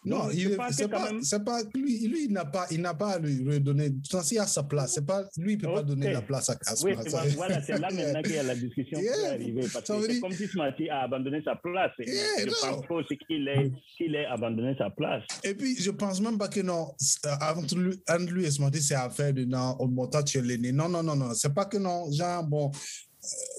Non, 0.06 0.26
Donc, 0.26 0.34
il, 0.36 0.56
pense 0.56 0.68
que 0.70 0.74
c'est 0.76 0.88
pas, 0.88 1.12
même- 1.12 1.22
c'est 1.24 1.44
pas 1.44 1.62
lui, 1.74 2.08
lui, 2.08 2.26
il 2.26 2.32
n'a 2.32 2.46
pas, 2.46 2.68
il 2.72 2.82
n'a 2.82 2.94
pas 2.94 3.14
à 3.14 3.20
lui 3.20 3.44
redonner. 3.50 3.92
Censé 4.04 4.38
à 4.38 4.46
sa 4.46 4.64
place. 4.64 4.94
C'est 4.94 5.06
pas 5.06 5.24
lui, 5.38 5.54
il 5.54 5.58
peut 5.58 5.68
pas 5.68 5.80
Ok. 5.80 5.86
donner 5.88 6.12
la 6.12 6.22
place 6.22 6.50
à, 6.50 6.54
à 6.54 6.74
Oui, 6.84 6.94
c'est- 7.02 7.36
voilà, 7.36 7.62
c'est 7.62 7.80
là 7.80 7.90
maintenant 7.92 8.22
qu'il 8.22 8.36
y 8.36 8.38
a 8.40 8.44
la 8.44 8.56
discussion 8.56 9.00
qui 9.00 9.06
Yeah. 9.06 9.18
est 9.18 9.28
arrivée. 9.30 9.62
Parce 9.74 9.86
Ça 9.86 9.96
que 9.96 10.02
c'est 10.02 10.08
dire- 10.14 10.22
comme 10.22 10.32
si 10.32 10.48
Smarty 10.48 10.90
a 10.90 11.02
abandonné 11.04 11.42
sa 11.44 11.56
place. 11.56 11.92
Yeah, 12.00 12.14
je 12.40 12.46
non. 12.46 12.82
pense 12.82 13.08
pas 13.08 13.16
qu'il 13.28 13.48
ait, 13.48 13.72
qu'il 13.98 14.16
ait 14.16 14.26
abandonné 14.26 14.76
sa 14.78 14.90
place. 14.90 15.24
Et 15.44 15.54
puis, 15.56 15.76
je 15.80 15.92
pense 15.92 16.20
même 16.22 16.38
pas 16.38 16.50
que 16.50 16.60
non, 16.62 16.94
c'est- 16.98 17.26
euh, 17.26 17.32
entre 17.56 17.76
lui, 17.78 17.96
entre 18.10 18.32
lui 18.34 18.46
et 18.46 18.52
Smarty, 18.52 18.82
c'est 18.82 18.96
affaire 18.96 19.34
de 19.34 19.46
non, 19.46 19.76
toi, 20.12 20.24
tu 20.24 20.38
es 20.38 20.42
l'aîné. 20.42 20.72
Non, 20.72 20.90
non, 20.90 21.02
non, 21.04 21.16
non. 21.16 21.34
C'est 21.34 21.54
pas 21.54 21.66
que 21.66 21.78
non, 21.78 22.12
genre, 22.12 22.44
bon, 22.44 22.70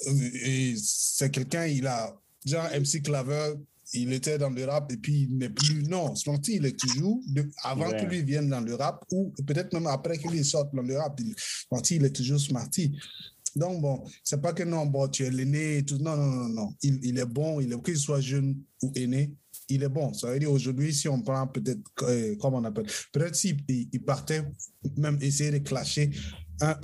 euh, 0.06 0.30
et 0.44 0.74
c'est 0.76 1.30
quelqu'un, 1.30 1.66
il 1.66 1.86
a, 1.86 2.14
genre, 2.44 2.68
MC 2.78 3.02
Claver, 3.02 3.54
il 3.92 4.12
était 4.12 4.38
dans 4.38 4.50
le 4.50 4.64
rap 4.64 4.90
et 4.92 4.96
puis 4.96 5.22
il 5.30 5.36
n'est 5.36 5.50
plus. 5.50 5.82
Non, 5.84 6.14
Smarty, 6.14 6.54
il 6.56 6.66
est 6.66 6.78
toujours, 6.78 7.20
de- 7.28 7.48
avant 7.62 7.90
Ouais. 7.90 8.00
que 8.00 8.06
lui 8.10 8.22
vienne 8.22 8.48
dans 8.48 8.60
le 8.60 8.74
rap 8.74 9.04
ou 9.12 9.32
peut-être 9.46 9.72
même 9.74 9.86
après 9.86 10.18
qu'il 10.18 10.44
sorte 10.44 10.74
dans 10.74 10.82
le 10.82 10.96
rap, 10.96 11.18
il, 11.20 11.34
il 11.90 12.04
est 12.04 12.10
toujours 12.16 12.40
Smarty. 12.40 12.96
Donc, 13.56 13.80
bon, 13.80 14.02
c'est 14.24 14.40
pas 14.42 14.52
que 14.52 14.64
non, 14.64 14.86
bon, 14.86 15.06
tu 15.08 15.24
es 15.24 15.30
l'aîné 15.30 15.78
et 15.78 15.84
tout. 15.84 15.98
Non, 15.98 16.16
non, 16.16 16.26
non, 16.26 16.48
non. 16.48 16.74
Il, 16.82 16.98
il 17.04 17.18
est 17.18 17.24
bon, 17.26 17.60
il 17.60 17.72
est, 17.72 17.82
qu'il 17.84 17.96
soit 17.96 18.20
jeune 18.20 18.56
ou 18.82 18.90
aîné, 18.96 19.32
il 19.68 19.82
est 19.84 19.88
bon. 19.88 20.12
Ça 20.12 20.28
veut 20.32 20.40
dire 20.40 20.50
aujourd'hui, 20.50 20.92
si 20.92 21.08
on 21.08 21.22
prend 21.22 21.46
peut-être, 21.46 21.80
euh, 22.02 22.34
comment 22.40 22.58
on 22.58 22.64
appelle, 22.64 22.86
peut-être 23.12 23.36
s'il 23.36 23.58
il, 23.68 24.02
partait 24.02 24.42
même 24.96 25.18
essayer 25.20 25.52
de 25.52 25.58
clasher 25.58 26.10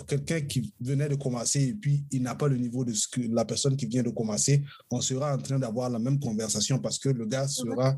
quelqu'un 0.07 0.41
qui 0.43 0.73
venait 0.81 1.09
de 1.09 1.15
commencer 1.15 1.69
et 1.69 1.75
puis 1.75 2.05
il 2.11 2.23
n'a 2.23 2.35
pas 2.35 2.49
le 2.49 2.57
niveau 2.57 2.85
de 2.85 2.93
ce 2.93 3.07
que 3.09 3.21
la 3.33 3.45
personne 3.45 3.77
qui 3.77 3.87
vient 3.87 4.03
de 4.03 4.11
commencer, 4.11 4.63
on 4.91 5.01
sera 5.01 5.35
en 5.35 5.39
train 5.39 5.59
d'avoir 5.59 5.91
la 5.91 5.99
même 5.99 6.19
conversation 6.19 6.79
parce 6.79 6.99
que 6.99 7.09
le 7.11 7.27
gars 7.27 7.47
sera 7.49 7.95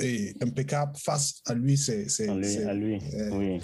euh, 0.00 0.32
impeccable 0.42 0.92
face 0.96 1.40
à 1.46 1.54
lui. 1.54 1.76
C'est, 1.76 2.08
c'est, 2.08 2.28
À 2.28 2.34
lui, 2.34 2.44
c'est- 2.44 2.64
à 2.64 2.74
lui. 2.74 2.94
euh, 3.14 3.30
oui. 3.32 3.60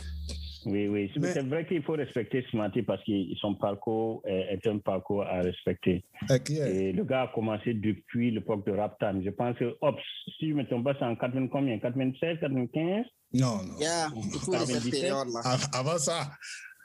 Oui, 0.65 0.87
oui. 0.87 1.11
C'est 1.13 1.19
mais- 1.19 1.33
c'est 1.33 1.43
vrai 1.43 1.67
qu'il 1.67 1.83
faut 1.83 1.95
respecter 1.95 2.45
Smarty 2.53 2.83
parce 2.83 3.03
que 3.05 3.11
son 3.41 3.57
parcours 3.57 4.23
est, 4.25 4.55
est 4.55 4.67
un 4.69 4.79
parcours 4.79 5.25
à 5.25 5.41
respecter. 5.41 6.05
Et 6.49 6.93
le 6.93 7.05
gars 7.05 7.23
a 7.23 7.29
commencé 7.35 7.75
depuis 7.75 8.31
l'époque 8.31 8.65
de 8.67 8.71
Rap 8.73 8.97
Time. 9.01 9.23
Je 9.25 9.31
pense 9.31 9.59
que, 9.59 9.75
hop, 9.81 9.97
si 10.39 10.51
je 10.51 10.55
me 10.55 10.65
trompe 10.65 10.85
pas, 10.85 10.95
c'est 10.97 11.05
en 11.05 11.17
80 11.17 11.49
combien? 11.49 11.77
96, 11.81 12.39
95 12.41 13.05
Non, 13.35 13.57
non. 13.65 13.77
Yeah, 13.81 14.09
tout 14.15 14.39
cette 14.39 14.51
97. 14.53 14.91
période-là. 15.01 15.41
Av- 15.45 15.69
Avant 15.73 15.99
ça, 15.99 16.31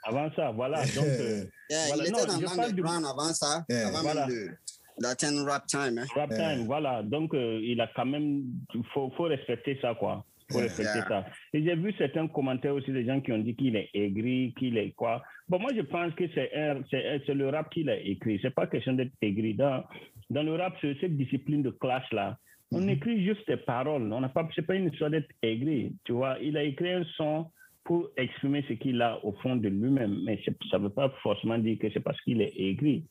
Avant 0.04 0.30
ça, 0.36 0.50
voilà. 0.52 0.82
Donc, 0.96 1.04
euh, 1.04 1.44
Yeah, 1.70 1.78
Voilà, 1.88 2.04
il 2.06 2.12
non, 2.12 2.18
était 2.18 2.26
dans 2.26 2.40
je 2.40 2.44
parle 2.56 2.72
du- 2.72 2.80
l'underground 2.82 3.04
avant 3.04 3.32
ça, 3.34 3.64
Yeah. 3.68 3.88
avant 3.88 4.02
Voilà. 4.02 4.26
même 4.26 4.56
d'atteindre 5.00 5.44
rap 5.44 5.66
time. 5.66 5.98
Hein. 5.98 6.06
Rap 6.14 6.30
Yeah. 6.30 6.54
Time, 6.56 6.66
voilà. 6.66 7.02
Donc, 7.02 7.34
euh, 7.34 7.60
il 7.62 7.80
a 7.80 7.88
quand 7.94 8.06
même. 8.06 8.42
Il 8.74 8.82
faut, 8.94 9.10
faut 9.16 9.24
respecter 9.24 9.78
ça, 9.82 9.94
quoi. 9.94 10.24
Il 10.48 10.52
faut 10.54 10.58
Yeah. 10.60 10.68
respecter 10.68 10.98
Yeah. 10.98 11.08
ça. 11.08 11.26
Et 11.52 11.62
j'ai 11.62 11.74
vu 11.76 11.92
certains 11.98 12.26
commentaires 12.28 12.74
aussi 12.74 12.90
des 12.90 13.04
gens 13.04 13.20
qui 13.20 13.32
ont 13.32 13.38
dit 13.38 13.54
qu'il 13.54 13.76
est 13.76 13.90
aigri, 13.92 14.54
qu'il 14.58 14.78
est 14.78 14.92
quoi. 14.92 15.22
Bon, 15.48 15.58
moi, 15.58 15.70
je 15.76 15.82
pense 15.82 16.14
que 16.14 16.24
c'est, 16.34 16.54
un- 16.54 16.82
c'est, 16.90 17.20
c'est 17.26 17.34
le 17.34 17.48
rap 17.50 17.68
qu'il 17.70 17.90
a 17.90 17.96
écrit. 17.98 18.38
C'est 18.40 18.54
pas 18.54 18.66
question 18.66 18.94
d'être 18.94 19.12
aigri. 19.20 19.54
Dans, 19.54 19.84
dans 20.30 20.42
le 20.42 20.54
rap, 20.56 20.74
c'est 20.80 20.96
cette 21.00 21.16
discipline 21.18 21.62
de 21.62 21.70
clash, 21.70 22.10
là, 22.12 22.38
on 22.72 22.80
Mhm. 22.82 22.88
écrit 22.90 23.24
juste 23.24 23.46
des 23.46 23.56
paroles. 23.58 24.10
On 24.12 24.20
n'a 24.20 24.28
pas, 24.30 24.48
c'est 24.54 24.62
pas 24.66 24.74
une 24.74 24.88
histoire 24.90 25.10
d'être 25.10 25.28
aigri. 25.42 25.92
Tu 26.04 26.12
vois, 26.12 26.38
il 26.40 26.56
a 26.56 26.62
écrit 26.62 26.92
un 26.92 27.04
son 27.16 27.50
pour 27.84 28.10
exprimer 28.16 28.64
ce 28.68 28.74
qu'il 28.74 29.00
a 29.00 29.24
au 29.24 29.32
fond 29.42 29.56
de 29.56 29.68
lui-même. 29.68 30.22
Mais 30.24 30.40
ça 30.70 30.78
ne 30.78 30.84
veut 30.84 30.90
pas 30.90 31.12
forcément 31.22 31.58
dire 31.58 31.78
que 31.80 31.86
c'est 31.92 32.00
parce 32.00 32.20
qu'il 32.22 32.40
est 32.42 32.52
aigri. 32.56 33.04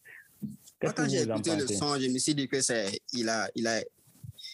Qu'est-ce 0.79 0.93
quand 0.93 1.09
j'ai 1.09 1.23
écouté 1.23 1.49
le 1.55 1.65
son, 1.67 1.99
je 1.99 2.09
me 2.09 2.17
suis 2.19 2.35
dit 2.35 2.47
que 2.47 2.61
c'est, 2.61 2.99
il 3.13 3.27
a, 3.27 3.49
il 3.55 3.65
a, 3.65 3.81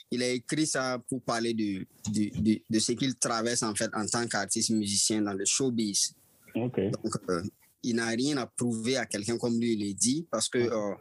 il 0.09 0.23
a 0.23 0.29
écrit 0.29 0.65
ça 0.65 0.97
pour 1.09 1.21
parler 1.21 1.53
du- 1.53 1.85
du- 2.09 2.61
de 2.69 2.79
ce 2.79 2.93
qu'il 2.93 3.15
traverse 3.15 3.63
en 3.63 3.75
fait 3.75 3.89
en 3.93 4.05
tant 4.05 4.25
qu'artiste 4.27 4.69
musicien 4.69 5.21
dans 5.21 5.33
le 5.33 5.43
showbiz. 5.45 6.15
Donc, 6.91 7.15
euh, 7.29 7.43
il 7.83 7.95
n'a 7.97 8.07
rien 8.07 8.37
à 8.37 8.45
prouver 8.47 8.95
à 8.95 9.05
quelqu'un 9.05 9.37
comme 9.37 9.59
lui 9.59 9.73
il 9.73 9.83
est 9.89 9.93
dit 9.93 10.25
parce 10.31 10.47
que 10.47 10.59
euh, 10.59 10.95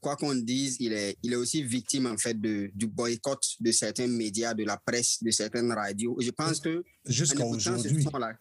quoi 0.00 0.16
qu'on 0.16 0.34
dise, 0.34 0.76
il 0.80 0.92
est, 0.92 1.16
il 1.22 1.32
est 1.32 1.36
aussi 1.36 1.62
victime 1.62 2.06
en 2.06 2.16
fait 2.16 2.40
de, 2.40 2.70
du 2.74 2.86
boycott 2.86 3.40
de 3.60 3.70
certains 3.72 4.06
médias, 4.06 4.54
de 4.54 4.64
la 4.64 4.76
presse, 4.76 5.22
de 5.22 5.30
certaines 5.30 5.70
radios. 5.72 6.16
Et 6.20 6.24
je 6.24 6.30
pense 6.30 6.60
que 6.60 6.82
jusqu'à 7.06 7.38
ce 7.38 7.44
aujourd'hui. 7.44 8.02
son-là, 8.02 8.32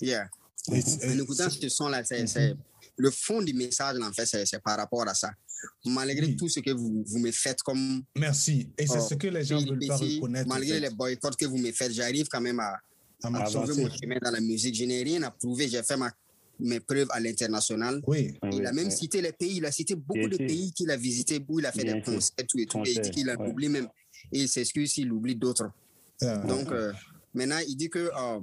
yeah, 0.00 0.28
en 0.68 1.18
écoutant 1.18 1.50
ce 1.50 1.68
son-là, 1.68 2.04
c'est, 2.04 2.26
c'est- 2.26 2.54
le 2.96 3.10
fond 3.10 3.40
du 3.40 3.54
message, 3.54 3.96
en 4.02 4.12
fait, 4.12 4.26
c'est, 4.26 4.44
c'est 4.44 4.60
par 4.62 4.76
rapport 4.76 5.08
à 5.08 5.14
ça. 5.14 5.30
Malgré 5.86 6.26
Oui. 6.26 6.36
tout 6.36 6.48
ce 6.48 6.60
que 6.60 6.70
vous, 6.70 7.02
vous 7.06 7.18
me 7.18 7.30
faites 7.32 7.62
comme 7.62 8.02
Merci. 8.16 8.68
Et 8.78 8.86
c'est 8.86 8.98
Oh, 8.98 9.06
ce 9.08 9.14
que 9.14 9.26
les 9.26 9.42
gens 9.44 9.58
veulent 9.64 9.78
pas 9.86 9.96
reconnaître. 9.96 10.46
en 10.46 10.54
malgré 10.54 10.74
fait, 10.74 10.80
les 10.80 10.90
boycotts 10.90 11.36
que 11.36 11.46
vous 11.46 11.56
me 11.58 11.72
faites, 11.72 11.92
j'arrive 11.92 12.28
quand 12.28 12.40
même 12.42 12.60
à, 12.60 12.76
à 13.22 13.28
à 13.28 13.44
trouver 13.44 13.82
mon 13.82 13.90
chemin 13.90 14.16
dans 14.22 14.30
la 14.30 14.40
musique. 14.40 14.74
Je 14.74 14.84
n'ai 14.84 15.02
rien 15.02 15.22
à 15.22 15.30
prouver. 15.30 15.68
J'ai 15.68 15.82
fait 15.82 15.96
ma, 15.96 16.10
mes 16.60 16.80
preuves 16.80 17.08
à 17.10 17.20
l'international. 17.20 18.00
Oui. 18.06 18.32
Oui, 18.42 18.50
Il 18.54 18.66
a 18.66 18.72
même 18.72 18.86
oui. 18.86 18.92
cité 18.92 19.20
les 19.22 19.32
pays, 19.32 19.56
il 19.56 19.64
a 19.66 19.72
cité 19.72 19.94
beaucoup 19.94 20.18
Bien 20.18 20.28
de 20.28 20.36
pays 20.36 20.72
qu'il 20.72 20.90
a 20.90 20.96
visités, 20.96 21.40
où 21.48 21.58
il 21.60 21.66
a 21.66 21.72
fait 21.72 21.84
Bien 21.84 21.94
des 21.96 22.02
concerts, 22.02 22.46
tout 22.48 22.58
et 22.58 22.66
tout. 22.66 22.82
Et 22.84 22.92
il 22.92 23.00
dit 23.00 23.10
qu'il 23.10 23.28
ouais. 23.28 23.48
oublie 23.48 23.68
même. 23.68 23.88
Et 24.32 24.40
il 24.40 24.48
s'excuse 24.48 24.92
s'il 24.92 25.10
oublie 25.12 25.34
d'autres. 25.36 25.70
Yeah. 26.20 26.38
Donc, 26.38 26.70
euh, 26.70 26.92
maintenant, 27.34 27.58
il 27.66 27.74
dit 27.76 27.88
que 27.88 27.98
euh, 27.98 28.40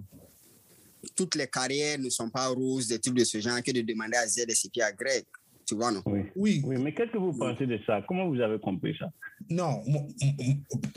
toutes 1.15 1.36
les 1.36 1.47
carrières 1.47 1.99
ne 1.99 2.10
sont 2.10 2.30
pas 2.30 2.47
roses, 2.47 2.88
des 2.88 2.99
trucs 2.99 3.15
de 3.15 3.23
ce 3.23 3.39
genre, 3.39 3.62
que 3.63 3.71
de 3.71 3.82
demander 3.82 4.17
à 4.17 4.27
Z 4.27 4.39
et 4.39 4.45
puis 4.71 4.82
à 4.82 4.91
Greg. 4.91 5.23
Tu 5.65 5.75
vois, 5.75 5.91
non? 5.91 6.01
Oui. 6.06 6.21
Oui. 6.36 6.62
Oui, 6.65 6.77
mais 6.77 6.93
qu'est-ce 6.93 7.12
que 7.12 7.17
vous 7.17 7.34
pensez 7.34 7.65
de 7.67 7.77
ça? 7.86 8.01
Comment 8.08 8.30
vous 8.30 8.39
avez 8.39 8.58
compris 8.60 8.95
ça? 8.97 9.12
Non. 9.49 9.84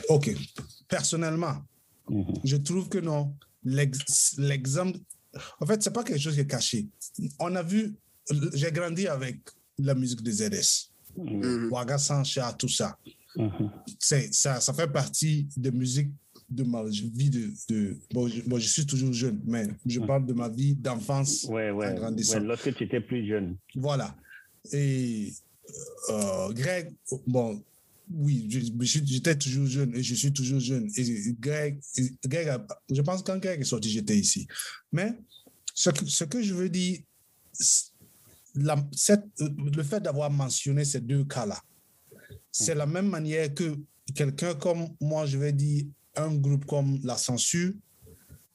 OK. 0.08 0.30
Personnellement, 0.88 1.56
Mhm. 2.08 2.34
je 2.44 2.56
trouve 2.56 2.88
que 2.88 2.98
non. 2.98 3.34
L'ex- 3.64 4.36
L'exemple. 4.38 4.98
En 5.60 5.66
fait, 5.66 5.82
c'est 5.82 5.92
pas 5.92 6.02
quelque 6.04 6.20
chose 6.20 6.34
qui 6.34 6.40
est 6.40 6.46
caché. 6.46 6.86
On 7.38 7.54
a 7.56 7.62
vu. 7.62 7.94
J'ai 8.54 8.70
grandi 8.72 9.06
avec 9.06 9.38
la 9.78 9.94
musique 9.94 10.22
des 10.22 10.32
ZS. 10.32 10.90
Mhm. 11.16 11.68
Ouaga 11.72 11.98
Sancha, 11.98 12.52
tout 12.54 12.68
ça. 12.68 12.96
Mhm. 13.36 13.70
C'est, 13.98 14.32
ça, 14.34 14.60
ça 14.60 14.72
fait 14.72 14.88
partie 14.90 15.46
de 15.56 15.70
musique 15.70 16.10
de 16.48 16.64
ma 16.64 16.82
vie 16.84 17.30
de, 17.30 17.50
de 17.68 17.96
bon, 18.12 18.26
je, 18.26 18.42
bon, 18.42 18.58
je 18.58 18.66
suis 18.66 18.84
toujours 18.84 19.12
jeune, 19.12 19.40
mais 19.44 19.68
je 19.86 20.00
parle 20.00 20.26
de 20.26 20.32
ma 20.32 20.48
vie 20.48 20.74
d'enfance 20.74 21.44
Ouais, 21.44 21.70
en 21.70 21.94
grandissant. 21.94 22.38
ouais, 22.40 22.44
Lorsque 22.44 22.74
tu 22.74 22.84
étais 22.84 23.00
plus 23.00 23.24
jeune. 23.28 23.56
Voilà. 23.76 24.16
Et 24.72 25.32
euh, 26.10 26.52
Greg, 26.52 26.92
bon, 27.26 27.62
oui, 28.12 28.48
j'étais 28.80 29.36
toujours 29.36 29.66
jeune 29.66 29.94
et 29.94 30.02
je 30.02 30.14
suis 30.14 30.32
toujours 30.32 30.60
jeune. 30.60 30.90
Et 30.96 31.32
Greg, 31.38 31.80
Greg 32.24 32.48
a- 32.48 32.66
je 32.90 33.00
pense 33.02 33.22
que 33.22 33.26
quand 33.30 33.38
Greg 33.38 33.60
est 33.60 33.64
sorti, 33.64 33.90
j'étais 33.90 34.18
ici. 34.18 34.46
Mais 34.92 35.16
ce 35.74 35.90
que, 35.90 36.04
ce 36.06 36.24
que 36.24 36.42
je 36.42 36.54
veux 36.54 36.68
dire, 36.68 36.98
c'est 37.52 37.90
la- 38.54 38.88
cette- 38.92 39.24
le 39.40 39.82
fait 39.82 40.00
d'avoir 40.00 40.30
mentionné 40.30 40.84
ces 40.84 41.00
deux 41.00 41.24
cas-là, 41.24 41.60
c'est 42.50 42.74
la 42.74 42.86
même 42.86 43.08
manière 43.08 43.54
que 43.54 43.76
quelqu'un 44.14 44.54
comme 44.54 44.88
moi, 45.00 45.24
je 45.26 45.38
vais 45.38 45.52
dire, 45.52 45.84
un 46.16 46.34
groupe 46.34 46.64
comme 46.66 46.98
La 47.04 47.16
Censure, 47.16 47.72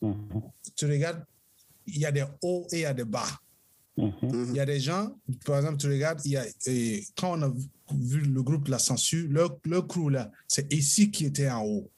Mhm. 0.02 0.42
tu 0.76 0.86
regardes, 0.86 1.24
il 1.88 2.00
y 2.00 2.06
a 2.06 2.12
des 2.12 2.26
hauts 2.42 2.68
et 2.72 2.78
il 2.80 2.82
y 2.82 2.86
a 2.86 2.94
des 2.94 3.06
bas. 3.06 3.26
Mhm. 3.98 4.48
Il 4.50 4.56
y 4.56 4.60
a 4.60 4.66
des 4.66 4.80
gens, 4.80 5.16
par 5.46 5.58
exemple, 5.58 5.78
tu 5.78 5.88
regardes, 5.88 6.20
il 6.26 6.32
y 6.32 6.38
a, 6.38 6.46
et 6.66 7.04
quand 7.18 7.40
on 7.40 7.42
a 7.44 7.54
vu 7.94 8.22
le 8.22 8.44
groupe 8.44 8.68
La 8.68 8.80
Censure, 8.80 9.28
leur, 9.30 9.58
leur 9.66 9.88
crew 9.88 10.10
là, 10.10 10.32
c'est 10.48 10.72
ici 10.74 11.12
qui 11.12 11.26
était 11.26 11.50
en 11.50 11.64
haut, 11.64 11.90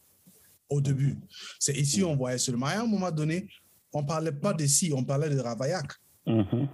au 0.69 0.79
début. 0.81 1.17
C'est 1.59 1.75
ici 1.75 2.03
on 2.03 2.15
voyait 2.15 2.37
seulement. 2.37 2.67
À 2.67 2.79
un 2.81 2.85
moment 2.85 3.11
donné, 3.11 3.47
on 3.93 4.01
ne 4.01 4.07
parlait 4.07 4.31
pas 4.31 4.53
d'ici, 4.53 4.91
on 4.95 5.03
parlait 5.03 5.29
de 5.29 5.39
Ravaillac. 5.39 5.91
Mhm. 6.27 6.69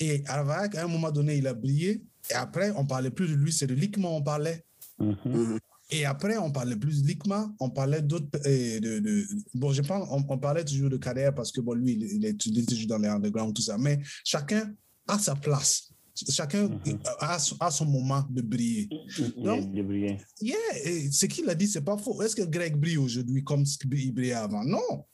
Et 0.00 0.24
Ravaillac, 0.26 0.74
à 0.74 0.84
un 0.84 0.88
moment 0.88 1.10
donné, 1.10 1.36
il 1.36 1.46
a 1.46 1.54
brillé. 1.54 2.02
Et 2.30 2.34
après, 2.34 2.70
on 2.72 2.82
ne 2.82 2.88
parlait 2.88 3.10
plus 3.10 3.28
de 3.28 3.34
lui, 3.34 3.52
c'est 3.52 3.66
de 3.66 3.74
Likma 3.74 4.08
on 4.08 4.22
parlait. 4.22 4.64
Mhm. 4.98 5.58
Et 5.90 6.04
après, 6.04 6.36
on 6.36 6.50
parlait 6.52 6.76
plus 6.76 7.02
de 7.02 7.08
Likma, 7.08 7.50
on 7.60 7.70
parlait 7.70 8.02
d'autres. 8.02 8.28
euh, 8.46 8.80
De, 8.80 8.98
de- 8.98 9.26
bon, 9.54 9.72
je 9.72 9.82
pense, 9.82 10.06
on, 10.10 10.22
on 10.28 10.38
parlait 10.38 10.64
toujours 10.64 10.90
de 10.90 10.96
Kader 10.98 11.30
parce 11.34 11.50
que 11.50 11.60
bon, 11.62 11.72
lui, 11.74 11.92
il, 11.92 12.02
il 12.02 12.24
est, 12.26 12.46
il 12.46 12.58
est 12.58 12.68
toujours 12.68 12.88
dans 12.88 12.98
les 12.98 13.08
underground, 13.08 13.54
tout 13.54 13.62
ça. 13.62 13.78
Mais 13.78 13.98
chacun 14.24 14.74
a 15.06 15.18
sa 15.18 15.34
place. 15.34 15.90
Chacun 16.30 16.68
Mhm. 16.68 16.98
a, 17.20 17.38
son- 17.38 17.56
a 17.60 17.70
son 17.70 17.86
moment 17.86 18.24
de 18.28 18.42
briller. 18.42 18.88
Il 19.18 19.48
est 19.48 19.66
débrouillé. 19.66 20.18
Yeah, 20.42 20.56
et 20.84 21.10
ce 21.10 21.26
qu'il 21.26 21.48
a 21.48 21.54
dit, 21.54 21.68
c'est 21.68 21.80
pas 21.84 21.96
faux. 21.96 22.20
Est-ce 22.22 22.36
que 22.36 22.42
Greg 22.42 22.76
brille 22.76 22.98
aujourd'hui 22.98 23.42
comme 23.44 23.64
qu'il 23.64 24.12
brillait 24.12 24.32
avant? 24.32 24.64
Non. 24.64 25.04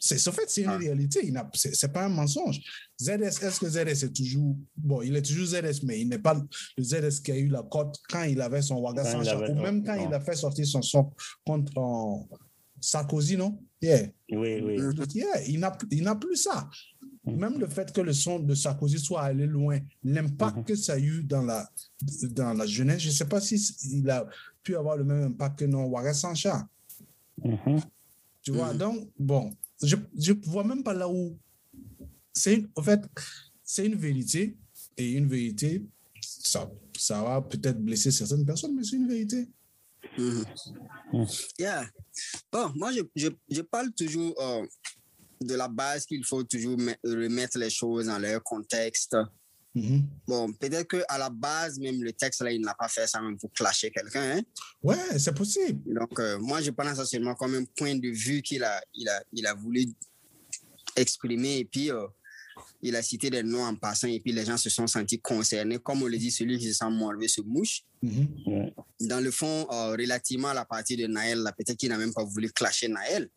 C'est, 0.00 0.28
en 0.28 0.32
fait, 0.32 0.44
c'est 0.48 0.62
une 0.62 0.68
Ah. 0.70 0.76
réalité. 0.78 1.32
C'est, 1.54 1.92
pas 1.92 2.04
un 2.04 2.08
mensonge. 2.08 2.60
ZS, 3.02 3.42
est-ce 3.42 3.58
que 3.60 3.68
ZS 3.68 4.04
est 4.04 4.12
toujours. 4.14 4.56
Bon, 4.76 5.02
il 5.02 5.16
est 5.16 5.22
toujours 5.22 5.46
ZS, 5.46 5.82
mais 5.82 6.00
il 6.00 6.08
n'est 6.08 6.18
pas 6.20 6.34
le 6.76 6.82
ZS 6.84 7.20
qui 7.20 7.32
a 7.32 7.36
eu 7.36 7.48
la 7.48 7.62
cote 7.64 7.96
quand 8.08 8.22
il 8.22 8.40
avait 8.40 8.62
son 8.62 8.76
Waga 8.80 9.04
sans 9.04 9.26
avait- 9.26 9.50
ou 9.50 9.54
même 9.56 9.82
quand 9.84 9.96
non. 9.96 10.08
il 10.08 10.14
a 10.14 10.20
fait 10.20 10.36
sortir 10.36 10.66
son 10.66 10.82
son 10.82 11.12
contre. 11.44 11.76
en- 11.78 12.28
Sarkozy, 12.80 13.36
non? 13.36 13.58
Yeah. 13.82 14.06
Oui, 14.30 14.60
oui. 14.62 14.76
Yeah, 15.12 15.42
il 15.48 15.58
n'a 16.04 16.14
plus 16.14 16.36
ça. 16.36 16.70
Même 17.24 17.58
le 17.58 17.66
fait 17.66 17.92
que 17.92 18.00
le 18.00 18.12
son 18.12 18.38
de 18.38 18.54
Sarkozy 18.54 19.00
soit 19.00 19.22
allé 19.22 19.46
loin, 19.46 19.80
l'impact 20.04 20.64
que 20.64 20.76
ça 20.76 20.92
a 20.92 20.98
eu 20.98 21.24
dans 21.24 21.42
la, 21.42 21.68
dans 22.30 22.54
la 22.54 22.66
jeunesse, 22.66 23.00
je 23.02 23.08
ne 23.08 23.12
sais 23.12 23.24
pas 23.26 23.40
si 23.40 23.56
il 23.90 24.08
a 24.08 24.24
pu 24.62 24.76
avoir 24.76 24.96
le 24.96 25.02
même 25.02 25.24
impact 25.24 25.58
que 25.58 25.64
non 25.64 25.86
Warren 25.86 26.14
Sancha. 26.14 26.68
Tu 28.42 28.52
vois, 28.52 28.72
donc, 28.74 29.08
bon, 29.18 29.52
je 29.82 29.96
ne 29.96 30.46
vois 30.46 30.64
même 30.64 30.82
pas 30.82 30.94
là 30.94 31.08
où. 31.08 31.38
C'est 32.32 32.64
en 32.76 32.82
fait, 32.82 33.00
c'est 33.64 33.86
une 33.86 33.96
vérité, 33.96 34.56
et 34.96 35.12
une 35.12 35.28
vérité, 35.28 35.82
ça, 36.20 36.70
ça 36.96 37.22
va 37.22 37.40
peut-être 37.40 37.80
blesser 37.80 38.10
certaines 38.10 38.44
personnes, 38.44 38.74
mais 38.74 38.84
c'est 38.84 38.96
une 38.96 39.08
vérité. 39.08 39.48
Yeah. 41.58 41.88
Bon, 42.50 42.72
moi, 42.74 42.92
je, 42.92 43.02
je, 43.14 43.28
je 43.48 43.62
parle 43.62 43.92
toujours 43.92 44.34
euh, 44.40 44.66
de 45.40 45.54
la 45.54 45.68
base 45.68 46.04
qu'il 46.04 46.24
faut 46.24 46.42
toujours 46.42 46.76
remettre 47.04 47.58
les 47.58 47.70
choses 47.70 48.06
dans 48.06 48.18
leur 48.18 48.42
contexte. 48.42 49.16
Mhm. 49.74 50.02
Bon, 50.26 50.52
peut-être 50.52 50.88
qu'à 50.88 51.18
la 51.18 51.30
base, 51.30 51.78
même 51.78 52.02
le 52.02 52.12
texte, 52.12 52.42
là, 52.42 52.50
il 52.50 52.60
n'a 52.60 52.74
pas 52.74 52.88
fait 52.88 53.06
ça 53.06 53.20
même 53.20 53.38
pour 53.38 53.52
clasher 53.52 53.90
quelqu'un. 53.90 54.38
Hein? 54.38 54.42
Ouais, 54.82 55.18
c'est 55.18 55.34
possible. 55.34 55.94
Donc, 55.94 56.18
euh, 56.18 56.38
moi, 56.38 56.60
je 56.60 56.70
pense 56.70 57.02
seulement 57.04 57.34
comme 57.34 57.54
un 57.54 57.64
point 57.64 57.94
de 57.94 58.08
vue 58.08 58.42
qu'il 58.42 58.64
a, 58.64 58.80
il 58.94 59.08
a, 59.08 59.22
il 59.32 59.46
a 59.46 59.54
voulu 59.54 59.86
exprimer. 60.96 61.58
Et 61.58 61.64
puis, 61.64 61.90
euh, 61.90 62.06
il 62.82 62.96
a 62.96 63.02
cité 63.02 63.30
des 63.30 63.42
noms 63.42 63.64
en 63.64 63.74
passant. 63.74 64.08
Et 64.08 64.20
puis, 64.20 64.32
les 64.32 64.44
gens 64.44 64.56
se 64.56 64.70
sont 64.70 64.86
sentis 64.86 65.20
concernés. 65.20 65.78
Comme 65.78 66.02
on 66.02 66.06
le 66.06 66.16
dit, 66.16 66.30
celui 66.30 66.58
qui 66.58 66.68
se 66.68 66.78
sent 66.78 66.90
morvé 66.90 67.28
se 67.28 67.42
mouche. 67.42 67.84
Mhm. 68.02 68.70
Dans 69.00 69.20
le 69.20 69.30
fond, 69.30 69.66
euh, 69.70 69.92
relativement 69.92 70.48
à 70.48 70.54
la 70.54 70.64
partie 70.64 70.96
de 70.96 71.06
Naël, 71.06 71.38
là, 71.40 71.52
peut-être 71.52 71.76
qu'il 71.76 71.90
n'a 71.90 71.98
même 71.98 72.14
pas 72.14 72.24
voulu 72.24 72.50
clasher 72.50 72.88
Naël. 72.88 73.28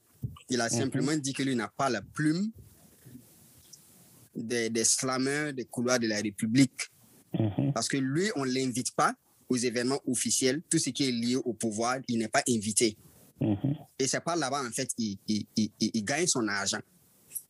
Il 0.49 0.61
a 0.61 0.69
simplement 0.69 1.15
dit 1.17 1.33
que 1.33 1.43
lui 1.43 1.55
n'a 1.55 1.67
pas 1.67 1.89
la 1.89 2.01
plume 2.01 2.51
des, 4.35 4.69
des 4.69 4.83
slammers 4.83 5.53
des 5.53 5.65
couloirs 5.65 5.99
de 5.99 6.07
la 6.07 6.17
République. 6.17 6.89
Parce 7.73 7.87
que 7.87 7.97
lui, 7.97 8.29
on 8.35 8.45
ne 8.45 8.51
l'invite 8.51 8.91
pas 8.95 9.13
aux 9.47 9.57
événements 9.57 10.01
officiels. 10.05 10.61
Tout 10.69 10.79
ce 10.79 10.89
qui 10.89 11.07
est 11.07 11.11
lié 11.11 11.35
au 11.35 11.53
pouvoir, 11.53 11.97
il 12.07 12.19
n'est 12.19 12.27
pas 12.27 12.43
invité. 12.47 12.97
Et 13.97 14.07
c'est 14.07 14.19
pas 14.19 14.35
là-bas, 14.35 14.63
en 14.65 14.71
fait, 14.71 14.91
il, 14.97 15.17
il, 15.27 15.45
il, 15.55 15.71
il 15.79 16.03
gagne 16.03 16.27
son 16.27 16.47
argent. 16.47 16.79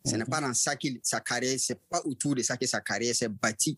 Ce 0.05 0.15
n'est 0.15 0.25
pas 0.25 0.39
dans 0.41 0.53
ça 0.53 0.75
que 0.75 0.87
sa 1.03 1.19
carrière, 1.19 1.57
c'est 1.59 1.79
pas 1.89 2.01
autour 2.05 2.35
de 2.35 2.41
ça 2.41 2.57
que 2.57 2.65
sa 2.65 2.81
carrière 2.81 3.13
s'est 3.13 3.27
bâtie. 3.27 3.77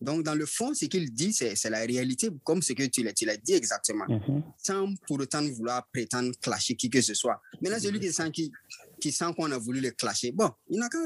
Donc, 0.00 0.24
dans 0.24 0.34
le 0.34 0.46
fond, 0.46 0.72
ce 0.72 0.86
qu'il 0.86 1.12
dit, 1.12 1.32
c'est 1.32 1.70
la 1.70 1.80
réalité, 1.80 2.30
comme 2.42 2.62
ce 2.62 2.72
que 2.72 2.86
tu 2.86 3.02
l'as 3.02 3.36
dit 3.36 3.52
exactement, 3.52 4.06
sans 4.56 4.94
pour 5.06 5.20
autant 5.20 5.42
vouloir 5.42 5.86
prétendre 5.92 6.32
clasher 6.40 6.74
qui 6.74 6.88
que 6.88 7.02
ce 7.02 7.12
soit. 7.14 7.40
Maintenant, 7.60 7.78
celui 7.78 8.00
qui 8.00 8.12
sent 8.12 8.30
qui, 8.30 8.50
qui 8.98 9.12
sent 9.12 9.32
qu'on 9.36 9.50
a 9.52 9.58
voulu 9.58 9.80
le 9.80 9.90
clasher, 9.90 10.32
bon, 10.32 10.50
il 10.70 10.78
n'a 10.78 10.88
qu'à 10.88 10.98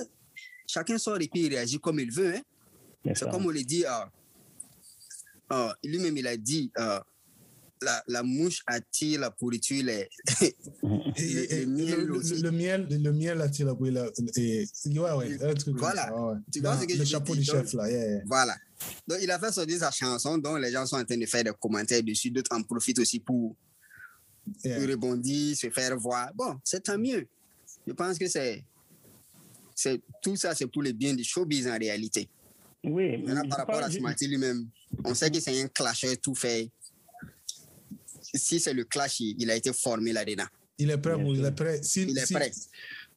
chacun 0.67 0.99
sort 0.99 1.21
et 1.21 1.29
puis 1.29 1.43
il 1.47 1.49
réagit 1.49 1.79
comme 1.79 2.01
il 2.01 2.11
veut. 2.13 2.35
Hein. 2.35 2.43
C'est 3.15 3.31
comme 3.31 3.47
on 3.47 3.51
le 3.51 3.63
dit, 3.63 3.85
euh, 3.85 3.91
euh, 5.53 5.73
lui-même 5.85 6.17
il 6.17 6.27
a 6.27 6.37
dit, 6.37 6.71
euh, 6.79 6.99
la, 7.83 8.03
la, 8.09 8.23
mouche 8.23 8.63
attire 8.67 9.21
la 9.21 9.31
pourriture, 9.31 9.85
les, 9.85 10.09
le, 10.83 11.67
miel 11.67 12.01
le, 12.01 12.43
le, 12.43 12.51
miel, 12.51 12.87
le 12.91 13.13
miel 13.13 13.43
attire 13.43 13.67
la 13.67 13.75
pourriture. 13.75 14.11
Et, 14.37 14.67
ouais, 14.87 15.13
ouais, 15.13 15.45
un 15.45 15.55
truc 15.55 15.77
voilà. 15.77 16.07
Ça, 16.07 16.15
ouais. 16.15 16.37
Tu 16.51 16.61
vois 16.61 16.79
ce 16.79 16.87
que 16.87 16.93
le 16.93 16.99
je 17.01 17.05
chapeau 17.05 17.35
du 17.37 17.45
donc, 17.45 17.57
chef, 17.57 17.75
là. 17.75 17.91
Yeah, 17.91 18.09
yeah. 18.09 18.23
Voilà. 18.27 18.57
Donc, 19.07 19.19
il 19.21 19.31
a 19.31 19.39
fait 19.39 19.53
sortir 19.53 19.79
sa 19.79 19.91
chanson 19.91 20.39
dont 20.39 20.57
les 20.57 20.73
gens 20.73 20.87
sont 20.87 20.97
en 20.97 21.05
train 21.05 21.19
de 21.19 21.27
faire 21.27 21.45
des 21.45 21.53
commentaires 21.61 22.03
dessus. 22.03 22.31
D'autres 22.31 22.57
en 22.57 22.63
profitent 22.63 23.01
aussi 23.01 23.21
pour, 23.21 23.55
Yeah. 24.63 24.79
pour 24.79 24.89
rebondir, 24.89 25.57
se 25.57 25.71
faire 25.71 25.97
voir. 25.97 26.31
Bon, 26.35 26.59
c'est 26.63 26.83
tant 26.83 26.99
mieux. 26.99 27.27
Je 27.87 27.93
pense 27.95 28.19
que 28.19 28.29
c'est 28.29 28.63
c'est 29.75 30.01
tout 30.23 30.37
ça, 30.37 30.55
c'est 30.55 30.67
pour 30.67 30.83
le 30.83 30.93
bien 30.93 31.15
du 31.15 31.25
showbiz 31.25 31.67
en 31.67 31.77
réalité. 31.79 32.29
Oui, 32.85 33.19
Maintenant, 33.19 33.49
par 33.49 33.59
rapport 33.61 33.83
à 33.83 33.91
Smarty 33.91 34.29
lui-même, 34.29 34.69
on 35.05 35.15
sait 35.15 35.31
que 35.31 35.41
c'est 35.41 35.61
un 35.63 35.69
clasher 35.69 36.17
tout 36.19 36.35
fait. 36.35 36.71
Si 38.35 38.61
c'est 38.61 38.75
le 38.75 38.85
clash, 38.85 39.21
il, 39.21 39.51
a 39.51 39.57
été 39.57 39.73
formé 39.73 40.13
là-dedans. 40.13 40.45
Il 40.79 40.91
est 40.91 40.99
prêt, 40.99 41.15
il 41.19 41.45
est 41.45 41.51
prêt. 41.53 41.83
Si, 41.83 42.03
Il 42.03 42.19
est 42.19 42.27
si, 42.27 42.35
prêt. 42.35 42.53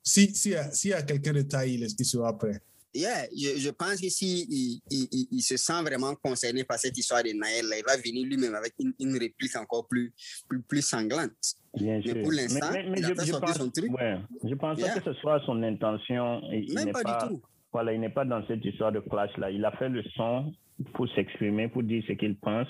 Si, 0.04 0.34
si, 0.34 0.54
s'il 0.72 0.90
y 0.92 0.94
a 0.94 1.02
quelqu'un 1.02 1.34
de 1.34 1.42
taille, 1.42 1.74
il, 1.74 1.84
est- 1.84 2.00
il 2.00 2.06
sera 2.06 2.38
prêt. 2.38 2.62
Yeah, 3.00 3.26
je, 3.32 3.60
je 3.60 3.70
pense 3.70 4.02
que 4.02 4.10
si 4.10 4.46
il, 4.50 4.82
il- 4.90 5.08
il- 5.12 5.28
il 5.32 5.42
se 5.42 5.56
sent 5.58 5.82
vraiment 5.84 6.16
concerné 6.16 6.64
par 6.64 6.78
cette 6.80 6.98
histoire 6.98 7.22
de 7.24 7.30
Naël, 7.30 7.66
il 7.78 7.84
va 7.86 7.96
venir 7.98 8.26
lui-même 8.26 8.56
avec 8.56 8.74
une, 8.80 8.94
une 9.00 9.18
réplique 9.18 9.56
encore 9.56 9.88
plus, 9.88 10.12
plus, 10.50 10.62
plus 10.62 10.82
sanglante. 10.82 11.32
Bien 11.76 12.00
Mais 12.04 12.12
sûr. 12.12 12.22
pour 12.24 12.32
l'instant, 12.32 12.72
il 12.74 13.06
a 13.06 13.16
sortir 13.16 13.40
pense, 13.42 13.58
son 13.58 13.70
truc. 13.70 13.92
ouais, 13.94 14.18
je 14.44 14.56
pense 14.56 14.80
Yeah. 14.80 14.96
que 15.00 15.04
ce 15.04 15.14
soit 15.22 15.40
son 15.46 15.62
intention. 15.64 16.42
Il, 16.52 16.74
Même 16.74 16.92
pas, 16.92 17.04
pas, 17.04 17.28
du 17.28 17.36
tout. 17.36 17.42
Voilà, 17.72 17.94
il 17.94 18.00
n'est 18.00 18.10
pas 18.10 18.26
dans 18.26 18.46
cette 18.48 18.66
histoire 18.66 18.92
de 18.92 19.00
clash-là. 19.02 19.52
Il 19.52 19.64
a 19.64 19.72
fait 19.78 19.90
le 19.90 20.02
son 20.16 20.52
pour 20.94 21.08
s'exprimer, 21.14 21.68
pour 21.68 21.84
dire 21.84 22.04
ce 22.08 22.14
qu'il 22.14 22.36
pense. 22.38 22.68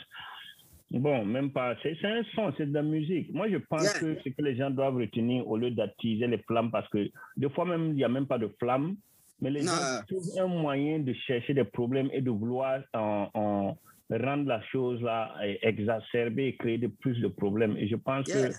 Bon, 0.90 1.26
même 1.26 1.52
pas. 1.52 1.76
C'est 1.84 1.96
c'est 2.02 2.08
un 2.08 2.24
son, 2.34 2.54
c'est 2.58 2.66
de 2.66 2.74
la 2.74 2.82
musique. 2.82 3.34
Moi, 3.34 3.50
je 3.50 3.58
pense 3.58 3.84
Yeah. 3.84 4.00
que 4.00 4.18
ce 4.24 4.30
que 4.30 4.42
les 4.42 4.56
gens 4.58 4.70
doivent 4.72 4.96
retenir 4.96 5.48
au 5.48 5.58
lieu 5.58 5.72
d'attiser 5.72 6.28
les 6.28 6.38
flammes, 6.40 6.72
parce 6.72 6.88
que 6.90 7.10
des 7.38 7.50
fois 7.50 7.66
même, 7.66 7.90
il 7.92 7.96
n'y 7.96 8.04
a 8.04 8.10
même 8.10 8.28
pas 8.28 8.38
de 8.38 8.50
flammes, 8.60 8.96
mais 9.41 9.50
les 9.52 9.62
Non. 9.62 9.67
gens 9.71 10.04
trouvent 10.08 10.39
un 10.39 10.47
moyen 10.47 11.00
de 11.00 11.13
chercher 11.13 11.54
des 11.54 11.63
problèmes 11.63 12.10
et 12.13 12.21
de 12.21 12.30
vouloir 12.30 12.82
en, 12.93 13.30
en 13.34 13.78
rendre 14.10 14.47
la 14.47 14.62
chose 14.71 15.02
là 15.02 15.34
eh, 15.43 15.60
exacerbée 15.62 16.47
et 16.47 16.56
créer 16.56 16.78
de 16.78 16.88
plus 16.88 17.19
de 17.19 17.28
problèmes. 17.28 17.76
Et 17.78 17.88
je 17.88 17.95
pense 17.95 18.28
Yeah. 18.28 18.50
que 18.50 18.54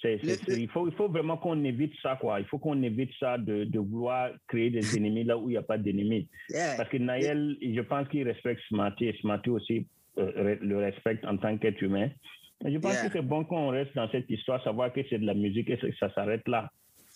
c'est, 0.00 0.18
c'est- 0.18 0.26
Le- 0.26 0.54
c'est- 0.54 0.62
il, 0.62 0.68
faut, 0.68 0.86
il 0.88 0.94
faut 0.94 1.08
vraiment 1.08 1.36
qu'on 1.36 1.62
évite 1.64 1.92
ça, 2.02 2.16
quoi. 2.20 2.40
Il 2.40 2.46
faut 2.46 2.58
qu'on 2.58 2.80
évite 2.82 3.10
ça 3.18 3.36
de, 3.38 3.64
de 3.64 3.78
vouloir 3.78 4.30
créer 4.48 4.70
des 4.70 4.80
ennemis 4.98 5.24
là 5.24 5.36
où 5.38 5.48
il 5.48 5.52
n'y 5.52 5.56
a 5.56 5.62
pas 5.62 5.78
d'ennemis. 5.78 6.28
Yeah. 6.50 6.74
Parce 6.76 6.88
que 6.88 6.96
Naël, 6.98 7.56
je 7.62 7.80
pense 7.80 8.06
qu'il 8.08 8.24
respecte 8.26 8.60
Smarty 8.68 9.06
et 9.06 9.16
Smarty 9.20 9.50
aussi 9.50 9.86
euh, 10.18 10.56
le 10.60 10.78
respecte 10.78 11.24
en 11.24 11.36
tant 11.36 11.56
qu'être 11.58 11.80
humain. 11.82 12.10
Et 12.66 12.72
je 12.72 12.78
pense 12.78 12.92
Yeah. 12.94 13.06
que 13.06 13.12
c'est 13.12 13.22
bon 13.24 13.44
qu'on 13.44 13.68
reste 13.68 13.94
dans 13.94 14.08
cette 14.10 14.28
histoire, 14.28 14.62
savoir 14.64 14.92
que 14.92 15.00
c'est 15.08 15.18
de 15.18 15.26
la 15.26 15.34
musique 15.34 15.70
et 15.70 15.78
que 15.78 15.92
ça 15.96 16.12
s'arrête 16.12 16.46
là. 16.48 16.70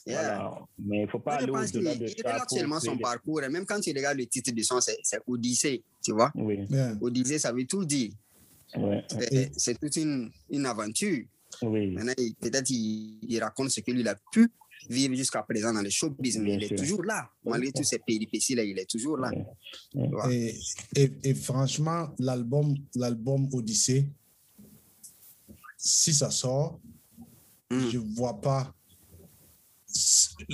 Yeah. 0.05 0.23
Voilà. 0.23 0.59
Mais 0.79 0.99
il 0.99 1.03
ne 1.03 1.07
faut 1.07 1.19
pas 1.21 1.45
Moi, 1.47 1.59
aller 1.61 1.71
qu'il 1.71 1.79
au-delà 1.81 1.95
de 1.95 2.07
ça. 2.09 2.15
créer 2.47 2.67
son 2.81 2.95
des- 2.97 3.01
parcours. 3.03 3.43
Et 3.43 3.49
même 3.49 3.65
quand 3.65 3.81
tu 3.81 3.91
regardes 3.91 4.19
le 4.19 4.27
titre 4.27 4.51
du 4.53 4.65
son, 4.65 4.81
c'est 4.81 4.99
Odyssée, 5.27 5.85
tu 6.05 6.13
vois. 6.13 6.33
Oui, 6.35 6.67
Yeah. 6.69 6.97
Odyssée, 7.01 7.39
ça 7.39 7.53
veut 7.53 7.65
tout 7.67 7.85
dire. 7.85 8.11
ouais, 8.77 9.05
C'est 9.57 9.79
toute 9.79 9.97
une, 9.97 10.31
une 10.51 10.67
aventure. 10.67 11.25
oui. 11.63 11.91
Maintenant, 11.93 12.15
il- 12.19 12.35
peut-être 12.35 12.69
il, 12.71 13.19
il 13.29 13.39
raconte 13.41 13.71
ce 13.71 13.81
que 13.81 13.91
lui 13.93 14.01
il 14.01 14.09
a 14.09 14.17
pu 14.33 14.49
vivre 14.91 15.15
jusqu'à 15.15 15.43
présent 15.43 15.73
dans 15.73 15.83
le 15.83 15.91
showbiz, 15.91 16.39
mais 16.39 16.45
Bien 16.47 16.55
il 16.57 16.63
est 16.65 16.69
sûr. 16.69 16.77
toujours 16.79 17.05
là. 17.05 17.31
Malgré 17.45 17.71
toutes 17.71 17.85
ces 17.85 18.01
péripéties-là, 18.01 18.65
il 18.65 18.77
est 18.81 18.91
toujours 18.91 19.17
là. 19.19 19.31
Ouais. 19.95 20.35
Et, 20.97 21.03
et, 21.03 21.13
et 21.23 21.35
franchement, 21.35 22.09
l'album, 22.19 22.75
l'album 22.97 23.49
Odyssée, 23.53 24.09
si 25.77 26.13
ça 26.13 26.31
sort, 26.31 26.81
Mm. 27.71 27.89
je 27.91 27.99
ne 27.99 28.15
vois 28.17 28.41
pas 28.41 28.75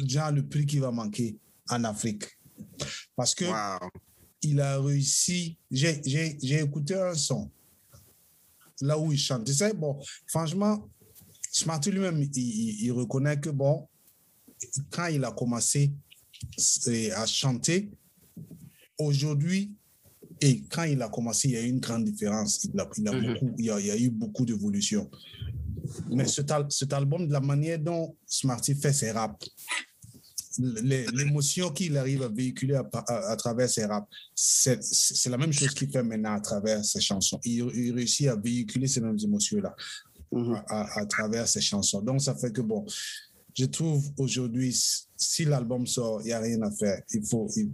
genre 0.06 0.32
le 0.32 0.46
prix 0.46 0.66
qui 0.66 0.78
va 0.78 0.90
manquer 0.90 1.36
en 1.70 1.84
Afrique. 1.84 2.24
Parce 3.16 3.34
que 3.34 3.44
Wow. 3.44 3.88
il 4.42 4.60
a 4.60 4.80
réussi. 4.80 5.58
J'ai, 5.70 6.00
écouté 6.60 6.94
un 6.94 7.14
son 7.14 7.50
là 8.80 8.98
où 8.98 9.12
il 9.12 9.18
chante. 9.18 9.44
Tu 9.44 9.54
sais, 9.54 9.72
bon, 9.74 9.98
franchement, 10.26 10.88
Smarty 11.50 11.90
lui-même, 11.90 12.22
il, 12.22 12.30
il- 12.36 12.84
il 12.84 12.92
reconnaît 12.92 13.38
que, 13.40 13.50
bon, 13.50 13.88
quand 14.90 15.06
il 15.06 15.24
a 15.24 15.32
commencé 15.32 15.92
à 17.16 17.26
chanter, 17.26 17.90
aujourd'hui, 18.98 19.72
et 20.40 20.62
quand 20.70 20.84
il 20.84 21.02
a 21.02 21.08
commencé, 21.08 21.48
il 21.48 21.54
y 21.54 21.56
a 21.56 21.62
eu 21.62 21.68
une 21.68 21.80
grande 21.80 22.04
différence. 22.04 22.62
Il, 22.64 22.78
a, 22.78 22.88
il, 22.96 23.08
a 23.08 23.12
Mhm. 23.12 23.26
beaucoup, 23.34 23.54
il, 23.58 23.64
y 23.64 23.70
a, 23.70 23.80
il 23.80 23.86
y 23.86 23.90
a 23.90 23.96
eu 23.96 24.10
beaucoup 24.10 24.44
d'évolution. 24.44 25.10
Mais 26.10 26.26
cet, 26.26 26.50
al- 26.50 26.66
cet 26.70 26.92
album, 26.92 27.26
de 27.26 27.32
la 27.32 27.40
manière 27.40 27.78
dont 27.78 28.16
Smarty 28.26 28.74
fait 28.74 28.92
ses 28.92 29.10
raps, 29.12 29.48
l'émotion 30.58 31.70
qu'il 31.70 31.96
arrive 31.96 32.22
à 32.22 32.28
véhiculer 32.28 32.74
à, 32.74 32.88
à- 32.92 33.30
à 33.32 33.36
travers 33.36 33.68
ses 33.68 33.84
raps, 33.84 34.08
c'est 34.34 35.26
la 35.30 35.36
même 35.38 35.52
chose 35.52 35.72
qu'il 35.74 35.90
fait 35.90 36.02
maintenant 36.02 36.34
à 36.34 36.40
travers 36.40 36.84
ses 36.84 37.00
chansons. 37.00 37.38
Il, 37.44 37.68
il 37.74 37.92
réussit 37.94 38.26
à 38.28 38.36
véhiculer 38.36 38.86
ces 38.88 39.00
mêmes 39.00 39.18
émotions-là 39.22 39.74
Mhm. 40.30 40.54
à, 40.68 40.80
à- 40.82 41.00
à 41.00 41.06
travers 41.06 41.48
ses 41.48 41.60
chansons. 41.62 42.02
Donc, 42.02 42.20
ça 42.20 42.34
fait 42.34 42.52
que, 42.52 42.60
bon, 42.60 42.84
je 43.56 43.64
trouve 43.64 44.04
aujourd'hui, 44.18 44.76
si 45.16 45.44
l'album 45.46 45.86
sort, 45.86 46.20
il 46.20 46.26
n'y 46.26 46.32
a 46.32 46.40
rien 46.40 46.60
à 46.62 46.70
faire. 46.70 47.00
Il 47.14 47.24
faut. 47.24 47.48
il- 47.56 47.72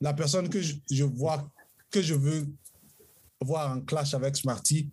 La 0.00 0.12
personne 0.14 0.48
que 0.48 0.60
je, 0.60 0.74
je 0.90 1.04
vois, 1.04 1.48
que 1.90 2.02
je 2.02 2.14
veux 2.14 2.46
voir 3.40 3.76
en 3.76 3.80
clash 3.82 4.14
avec 4.14 4.36
Smarty, 4.36 4.90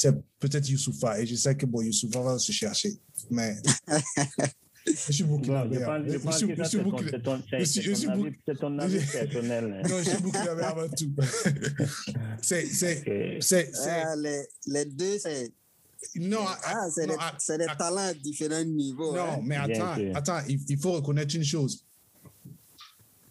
c'est 0.00 0.14
peut-être 0.38 0.68
Youssoufa. 0.68 1.20
Et 1.20 1.26
je 1.26 1.34
sais 1.34 1.56
que, 1.56 1.66
bon, 1.66 1.82
Youssoufa 1.82 2.20
va 2.22 2.38
se 2.38 2.52
chercher. 2.52 2.92
Mais. 3.30 3.56
je 4.86 5.12
suis 5.12 5.24
Bon, 5.24 5.38
burkinabé. 5.38 5.76
je 6.06 6.18
suis- 6.18 6.54
c'est 6.70 6.82
burkinabé. 6.82 7.10
c'est 7.10 7.22
ton- 7.22 7.42
c'est- 7.50 7.64
c'est 7.64 7.90
avis- 7.90 8.06
bouc- 8.06 8.38
c'est 8.46 8.58
ton 8.60 8.78
avis 8.78 9.04
personnel. 9.04 9.82
Non, 9.90 9.98
je 9.98 10.08
suis 10.10 10.22
burkinabé 10.22 10.62
avant 10.62 10.88
tout. 10.88 11.12
c'est. 12.42 12.66
c'est- 12.66 13.40
c'est- 13.40 13.70
c'est- 13.74 14.02
Ah, 14.04 14.14
les, 14.16 14.42
les 14.66 14.84
deux, 14.84 15.18
c'est 15.18 15.52
Non, 16.14 16.44
ah, 16.46 16.86
c'est 16.94 17.08
des, 17.08 17.16
ah, 17.18 17.36
des 17.58 17.66
ah, 17.68 17.74
talents 17.76 17.96
à 18.08 18.14
différents 18.14 18.64
niveaux. 18.64 19.16
Non, 19.16 19.32
hein. 19.32 19.40
mais 19.42 19.56
attends, 19.56 19.96
attends, 20.14 20.40
il, 20.48 20.60
il 20.68 20.78
faut 20.78 20.92
reconnaître 20.92 21.34
une 21.34 21.44
chose. 21.44 21.84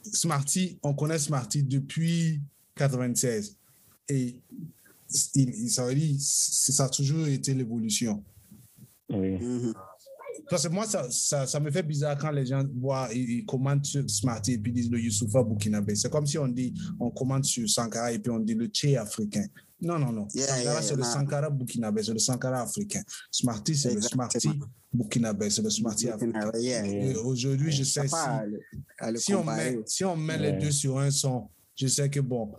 Smarty, 0.03 0.77
on 0.83 0.93
connaît 0.93 1.17
Smarty 1.19 1.63
depuis 1.63 2.41
96. 2.75 3.55
Et 4.09 4.41
il, 5.35 5.49
il- 5.55 5.69
ça 5.69 5.85
veut 5.85 5.95
dire, 5.95 6.15
c- 6.19 6.71
ça 6.71 6.85
a 6.85 6.89
toujours 6.89 7.27
été 7.27 7.53
l'évolution. 7.53 8.23
Oui. 9.09 9.31
Mhm. 9.39 9.73
Parce 10.49 10.65
que 10.67 10.71
moi, 10.71 10.85
ça, 10.85 11.07
ça, 11.11 11.45
ça 11.47 11.59
me 11.59 11.69
fait 11.71 11.83
bizarre 11.83 12.17
quand 12.17 12.31
les 12.31 12.45
gens 12.45 12.63
voient, 12.79 13.09
ils, 13.13 13.39
ils 13.39 13.45
commentent 13.45 13.85
sur 13.85 14.07
Smarty 14.09 14.53
et 14.53 14.57
puis 14.57 14.71
disent 14.71 14.89
le 14.89 14.99
Youssoufa 14.99 15.43
burkinabé. 15.43 15.95
C'est 15.95 16.09
comme 16.09 16.25
si 16.25 16.37
on 16.37 16.47
dit, 16.47 16.73
on 16.99 17.09
commente 17.09 17.43
sur 17.45 17.67
Sankara 17.69 18.11
et 18.13 18.19
puis 18.19 18.31
on 18.31 18.39
dit 18.39 18.53
le 18.53 18.67
Tché 18.67 18.95
africain. 18.97 19.45
Non, 19.81 19.99
non, 19.99 20.11
non. 20.11 20.27
Yeah, 20.33 20.47
Sankara, 20.47 20.73
yeah, 20.73 20.81
c'est 20.81 20.95
le. 20.95 21.03
Sankara 21.03 21.49
burkinabé, 21.49 22.01
c'est 22.03 22.13
le 22.13 22.19
Sankara 22.19 22.61
africain. 22.61 23.01
Smarty, 23.31 23.75
c'est 23.75 23.93
le. 23.93 24.01
Smarty 24.01 24.49
burkinabé, 24.93 25.49
c'est 25.49 25.61
le 25.61 25.69
Smarty 25.69 26.09
africain. 26.09 26.49
Aujourd'hui, 27.23 27.71
je 27.71 27.83
sais 27.83 28.03
si, 28.03 28.09
pas 28.11 28.23
à 28.23 28.45
le, 28.45 28.59
à 28.99 29.11
le 29.11 29.19
si 29.19 29.33
on 29.35 29.43
met, 29.43 29.79
si 29.85 30.05
on 30.05 30.15
met 30.15 30.37
les 30.37 30.53
deux 30.53 30.71
sur 30.71 30.97
un 30.97 31.11
son, 31.11 31.49
je 31.75 31.87
sais 31.87 32.09
que 32.09 32.19
bon, 32.21 32.53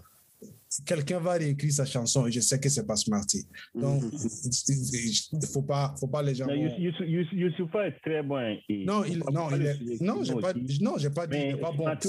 quelqu'un 0.86 1.18
va 1.20 1.32
réécrire 1.32 1.72
sa 1.72 1.84
chanson 1.84 2.26
et 2.26 2.32
je 2.32 2.40
sais 2.40 2.58
que 2.60 2.68
c'est 2.68 2.86
pas 2.86 2.96
Smarty. 2.96 3.46
Donc, 3.74 4.02
Mhm. 4.02 4.10
il 5.32 5.46
faut 5.52 5.62
pas, 5.62 5.94
faut 5.98 6.06
pas 6.08 6.22
les 6.22 6.34
gens. 6.34 6.46
Non, 6.46 6.54
Youssoufa 6.54 7.86
est 7.88 8.00
très 8.04 8.22
bon. 8.22 8.38
et- 8.68 8.84
Non, 8.84 9.04
il, 9.04 9.22
on 9.26 9.30
non, 9.32 9.48
il 9.54 9.66
est, 9.66 10.00
non, 10.00 10.22
j'ai 10.24 10.34
pas, 10.34 10.52
non, 10.80 10.94
j'ai 10.98 11.10
pas 11.10 11.26
dit, 11.26 11.36
il 11.36 11.40
Mais 11.40 11.48
est 11.50 11.56
pas 11.56 11.72
bon. 11.72 11.84
Smarty 11.84 12.08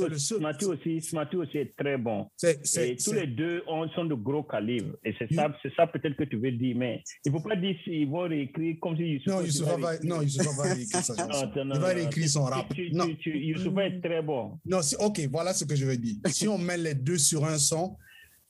aussi. 0.66 1.02
Smarty 1.02 1.36
aussi, 1.38 1.58
est 1.58 1.76
très 1.76 1.98
bon. 1.98 2.28
C'est, 2.38 2.66
c'est, 2.66 2.92
Et 2.92 2.96
tous 2.98 3.14
les 3.14 3.28
deux 3.28 3.62
ont- 3.68 3.88
sont 3.90 4.06
de 4.06 4.14
gros 4.16 4.44
calibres. 4.44 4.96
Et 5.04 5.14
c'est 5.18 5.30
You- 5.32 5.36
ça, 5.38 5.54
c'est 5.62 5.74
ça 5.76 5.88
peut-être 5.88 6.16
que 6.16 6.24
tu 6.24 6.38
veux 6.38 6.52
dire. 6.52 6.76
Mais 6.78 7.02
il 7.26 7.32
ne 7.32 7.38
faut 7.38 7.44
pas 7.48 7.56
dire 7.56 7.76
s'ils 7.84 8.08
vont 8.08 8.28
réécrire 8.28 8.76
comme 8.82 8.96
si 8.98 9.04
Youssoufa. 9.04 9.36
non, 9.36 9.42
Youssoufa 9.46 9.78
va, 9.78 9.88
réécrire. 9.90 10.10
non, 10.16 10.22
Youssoufa 10.22 10.52
va 10.58 10.74
réécrire 10.74 11.04
sa 11.04 11.16
chanson. 11.18 11.52
il 11.56 11.80
va 11.80 11.88
réécrire 11.88 12.30
son 12.30 12.44
rap. 12.44 12.74
Youssoufa 12.78 13.86
est 13.88 14.02
très 14.02 14.22
bon. 14.22 14.58
non, 14.66 14.80
ok, 15.00 15.22
voilà 15.32 15.54
ce 15.54 15.66
que 15.66 15.76
je 15.76 15.86
veux 15.86 15.98
dire. 15.98 16.16
Si 16.28 16.48
on 16.48 16.58
met 16.58 16.78
les 16.78 16.94
deux 16.96 17.18
sur 17.18 17.46
un 17.46 17.58
son, 17.58 17.98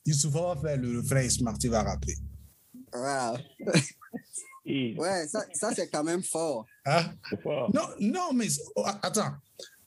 Youssoufa 0.06 0.54
va 0.54 0.60
faire 0.60 0.76
le 0.78 0.98
refrain 0.98 1.20
et 1.20 1.30
Smarty 1.30 1.68
va 1.68 1.82
rapper. 1.82 2.14
Wow. 2.94 3.36
Ouais, 4.66 5.26
ça, 5.26 5.40
ça 5.52 5.74
c'est 5.74 5.88
quand 5.90 6.04
même 6.04 6.22
fort. 6.22 6.64
Hein? 6.86 7.06
c'est 7.28 7.40
fort. 7.42 7.72
Non, 7.74 7.82
non, 7.98 8.32
mais 8.32 8.46
oh, 8.76 8.84
attends. 9.02 9.32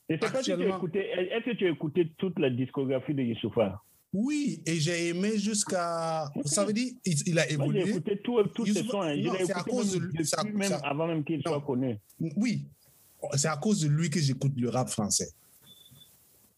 Et 0.09 0.17
c'est 0.21 0.29
tu 0.29 0.35
Actuellement-. 0.37 0.85
Est-ce 0.93 1.45
que 1.45 1.55
tu 1.55 1.67
as 1.67 1.69
écouté 1.69 2.11
toute 2.17 2.37
la 2.37 2.49
discographie 2.49 3.13
de 3.13 3.21
Youssoufa 3.21 3.81
Oui, 4.11 4.61
et 4.65 4.75
j'ai 4.81 5.09
aimé 5.09 5.37
jusqu'à. 5.37 6.29
Ça 6.43 6.65
veut 6.65 6.73
dire, 6.73 6.91
il, 7.05 7.17
il 7.27 7.39
a 7.39 7.43
Moi, 7.43 7.47
j'ai 7.47 7.53
évolué. 7.53 7.89
écouté 7.91 8.19
tous 8.23 8.65
ces 8.65 8.73
Youssoufa- 8.73 8.89
sons. 8.91 9.01
hein. 9.03 9.15
Non, 9.15 9.33
c'est 9.45 9.53
à 9.53 9.63
cause 9.63 9.93
de 9.93 9.99
même 9.99 10.57
même 10.57 10.73
à- 10.73 10.77
avant 10.89 11.07
même 11.07 11.23
qu'il 11.23 11.41
soit 11.41 11.61
connu. 11.61 11.97
Oui, 12.35 12.65
c'est 13.35 13.47
à 13.47 13.55
cause 13.57 13.79
de 13.81 13.87
lui 13.87 14.09
que 14.09 14.19
j'écoute 14.19 14.51
le 14.57 14.67
rap 14.69 14.89
français. 14.89 15.29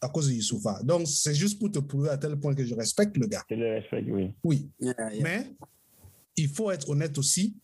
À 0.01 0.09
cause 0.09 0.27
de 0.27 0.33
Youssoufa. 0.33 0.81
Donc, 0.83 1.07
c'est 1.07 1.33
juste 1.33 1.57
pour 1.59 1.71
te 1.71 1.79
prouver 1.79 2.09
à 2.09 2.17
tel 2.17 2.35
point 2.37 2.53
que 2.53 2.63
je 2.65 2.75
respecte 2.75 3.17
le 3.17 3.27
gars. 3.27 3.43
Je 3.49 3.55
le 3.55 3.73
respecte, 3.75 4.07
oui. 4.09 4.33
Oui, 4.43 4.69
Yeah, 4.79 4.93
yeah. 5.13 5.23
mais 5.23 5.55
il 6.37 6.47
faut 6.49 6.69
être 6.71 6.89
honnête 6.89 7.17
aussi. 7.17 7.55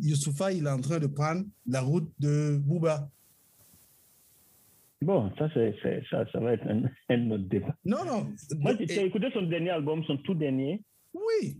Youssoufa, 0.00 0.52
il 0.52 0.66
est 0.66 0.70
en 0.70 0.80
train 0.80 0.98
de 0.98 1.06
prendre 1.06 1.44
la 1.66 1.80
route 1.80 2.10
de 2.18 2.56
Booba. 2.60 3.08
Bon, 5.02 5.30
ça, 5.38 5.48
c'est, 5.52 5.74
ça, 6.10 6.24
ça 6.32 6.40
va 6.40 6.54
être 6.54 6.66
un, 6.66 6.82
un 7.10 7.30
autre 7.30 7.44
débat. 7.44 7.76
Non, 7.84 8.04
non. 8.04 8.26
Moi, 8.58 8.74
tu 8.74 8.90
as 8.98 9.02
écouté 9.02 9.26
son 9.34 9.42
dernier 9.42 9.70
album, 9.70 10.02
son 10.06 10.16
tout 10.18 10.34
dernier. 10.34 10.82
oui, 11.12 11.58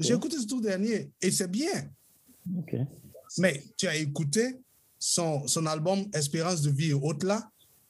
j'ai 0.00 0.14
écouté 0.14 0.36
ce 0.38 0.46
tout 0.46 0.60
dernier 0.62 1.10
et 1.20 1.30
c'est 1.30 1.50
bien. 1.50 1.90
Ok. 2.58 2.74
Mais 3.38 3.62
tu 3.76 3.86
as 3.86 3.96
écouté 3.96 4.56
son, 4.98 5.46
son 5.46 5.66
album 5.66 6.04
Espérance 6.14 6.62
de 6.62 6.70
vie 6.70 6.90
et 6.90 6.94
autres 6.94 7.26
là? 7.26 7.42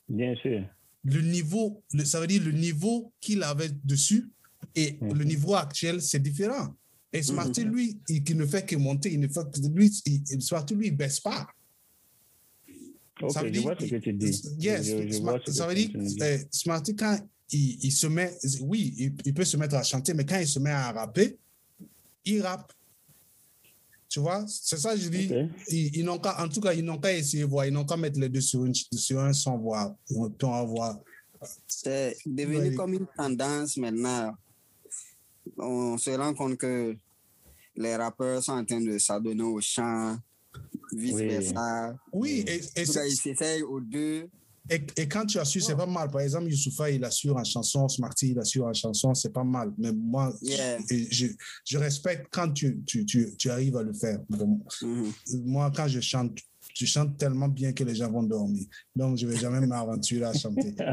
Bien 0.09 0.35
sûr. 0.35 0.63
Le 1.05 1.21
niveau, 1.21 1.83
le- 1.93 2.03
ça 2.05 2.19
veut 2.19 2.27
dire 2.27 2.43
le 2.43 2.51
niveau 2.51 3.13
qu'il 3.21 3.41
avait 3.43 3.69
dessus 3.83 4.29
et 4.75 4.97
Mhm. 4.99 5.13
le 5.13 5.23
niveau 5.23 5.53
actuel, 5.55 6.01
c'est 6.01 6.19
différent. 6.21 6.75
Et 7.13 7.23
Smarty, 7.23 7.63
Mhm. 7.63 7.71
lui, 7.71 7.97
il, 8.09 8.37
ne 8.37 8.45
fait 8.45 8.65
que 8.65 8.75
monter, 8.75 9.13
il 9.13 9.19
ne 9.21 9.27
fait 9.27 9.49
que 9.53 9.59
lui, 9.67 9.89
il, 10.05 10.41
Smarty, 10.41 10.75
lui, 10.75 10.87
il 10.87 10.97
baisse 10.97 11.19
pas. 11.19 11.47
Ok, 13.21 13.31
ça 13.31 13.41
veut 13.41 13.47
je 13.47 13.53
dire, 13.53 13.61
vois 13.61 13.75
ce 13.79 13.85
que 13.85 13.95
tu 13.95 14.11
dis. 14.13 14.41
Yes, 14.59 14.85
Je- 14.87 15.07
je 15.07 15.13
ce 15.45 15.51
ça 15.53 15.67
veut 15.67 15.75
dire, 15.75 15.89
euh, 16.21 16.37
Smarty, 16.51 16.95
quand 16.95 17.17
il, 17.51 17.77
il 17.85 17.91
se 17.91 18.07
met, 18.07 18.37
oui, 18.61 18.93
il, 18.97 19.15
il 19.25 19.33
peut 19.33 19.45
se 19.45 19.55
mettre 19.55 19.75
à 19.75 19.83
chanter, 19.83 20.13
mais 20.13 20.25
quand 20.25 20.39
il 20.39 20.47
se 20.47 20.59
met 20.59 20.71
à 20.71 20.91
rapper, 20.91 21.37
il 22.25 22.41
rappe. 22.41 22.73
Tu 24.15 24.21
vois, 24.21 24.45
c'est 24.47 24.77
ça 24.77 24.93
que 24.93 25.01
je 25.01 25.09
dis. 25.09 25.29
Ils, 25.67 25.97
ils 25.97 26.05
n'ont 26.05 26.17
qu'à, 26.19 26.41
en 26.41 26.47
tout 26.47 26.61
cas, 26.61 26.71
ils 26.71 26.85
n'ont 26.85 26.97
qu'à 26.97 27.11
essayer 27.11 27.43
de 27.43 27.49
voir, 27.49 27.65
ils 27.65 27.73
n'ont 27.73 27.83
qu'à 27.83 27.97
mettre 27.97 28.17
les 28.17 28.29
deux 28.29 28.39
sur, 28.39 28.63
une, 28.63 28.73
sur 28.73 29.19
un 29.19 29.33
sans 29.33 29.57
voir. 29.57 29.93
On 30.15 30.29
peut 30.29 30.45
en 30.45 30.65
voir. 30.65 30.97
C'est 31.67 32.15
devenu 32.25 32.69
Ouais. 32.69 32.75
comme 32.75 32.93
une 32.93 33.07
tendance 33.17 33.75
maintenant. 33.75 34.33
On 35.57 35.97
se 35.97 36.11
rend 36.11 36.33
compte 36.33 36.55
que 36.55 36.95
les 37.75 37.95
rappeurs 37.97 38.41
sont 38.41 38.53
en 38.53 38.63
train 38.63 38.79
de 38.79 38.97
s'adonner 38.99 39.43
au 39.43 39.59
chant, 39.59 40.15
vice-versa. 40.93 41.93
Oui, 42.13 42.45
et, 42.47 42.55
et 42.55 42.85
cas, 42.85 42.85
c'est- 42.85 43.09
ils 43.09 43.17
s'essayent 43.17 43.63
aux 43.63 43.81
deux. 43.81 44.29
Et, 44.69 44.81
et 44.97 45.07
quand 45.07 45.25
tu 45.25 45.37
assures, 45.37 45.63
c'est 45.63 45.75
pas 45.75 45.85
mal. 45.85 46.09
Par 46.09 46.21
exemple, 46.21 46.47
Youssoufa, 46.49 46.89
il 46.89 47.03
assure 47.05 47.37
en 47.37 47.43
chanson, 47.43 47.87
Smarty, 47.87 48.31
il 48.31 48.39
assure 48.39 48.65
en 48.65 48.73
chanson, 48.73 49.13
c'est 49.13 49.31
pas 49.31 49.43
mal. 49.43 49.71
Mais 49.77 49.91
moi, 49.91 50.33
Yeah. 50.41 50.79
je, 50.89 51.77
respecte 51.77 52.27
quand 52.31 52.51
tu, 52.51 52.81
tu, 52.85 53.05
tu, 53.05 53.35
tu 53.37 53.49
arrives 53.49 53.77
à 53.77 53.83
le 53.83 53.93
faire. 53.93 54.19
Bon, 54.29 54.59
Mhm. 54.81 55.11
moi, 55.45 55.71
quand 55.75 55.87
je 55.87 55.99
chante, 55.99 56.39
tu 56.73 56.85
chantes 56.87 57.17
tellement 57.17 57.47
bien 57.47 57.71
que 57.73 57.83
les 57.83 57.95
gens 57.95 58.11
vont 58.11 58.23
dormir. 58.23 58.65
Donc, 58.95 59.17
je 59.17 59.27
vais 59.27 59.37
jamais 59.37 59.65
m'aventurer 59.65 60.25
à 60.25 60.33
chanter. 60.33 60.73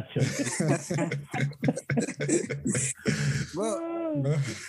Bon, 3.55 4.25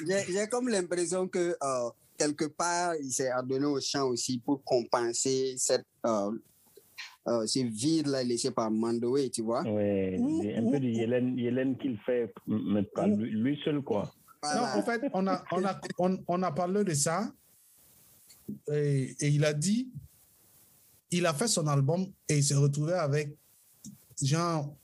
j'ai 0.08 0.26
j'ai 0.34 0.48
comme 0.48 0.70
l'impression 0.70 1.28
que 1.28 1.56
euh, 1.62 1.90
quelque 2.18 2.46
part, 2.46 2.96
il 3.02 3.12
s'est 3.12 3.30
adonné 3.30 3.66
au 3.66 3.80
chant 3.82 4.08
aussi 4.08 4.40
pour 4.40 4.64
compenser 4.64 5.56
cette, 5.58 5.86
euh, 6.06 6.32
euh, 7.28 7.46
ce 7.48 7.60
vide-là 7.60 8.24
laissé 8.24 8.52
par 8.52 8.70
Mandoway, 8.72 9.30
tu 9.30 9.42
vois. 9.42 9.64
C'est 9.64 10.56
un 10.58 10.70
peu 10.72 10.80
de 10.80 10.88
Yélène, 10.88 11.38
Yélène 11.38 11.78
qu'il 11.78 11.98
fait, 12.06 12.34
mais 12.48 12.84
pas 12.84 13.08
lui, 13.08 13.30
lui 13.32 13.60
seul, 13.64 13.82
quoi. 13.82 14.14
Non, 14.44 14.50
Voilà. 14.52 14.78
en 14.78 14.82
fait, 14.84 15.02
on 15.14 15.28
a, 15.28 15.44
on 15.54 15.64
a, 15.66 15.82
on, 16.00 16.18
on 16.28 16.44
a 16.44 16.52
parlé 16.52 16.84
de 16.84 16.94
ça 16.94 17.32
et, 18.72 19.16
et 19.22 19.28
il 19.30 19.46
a 19.46 19.54
dit, 19.54 19.90
il 21.12 21.26
a 21.26 21.34
fait 21.34 21.48
son 21.48 21.66
album 21.68 22.08
et 22.28 22.38
il 22.38 22.44
s'est 22.44 22.56
retrouvé 22.56 22.94
avec, 22.94 23.36
genre, 24.22 24.76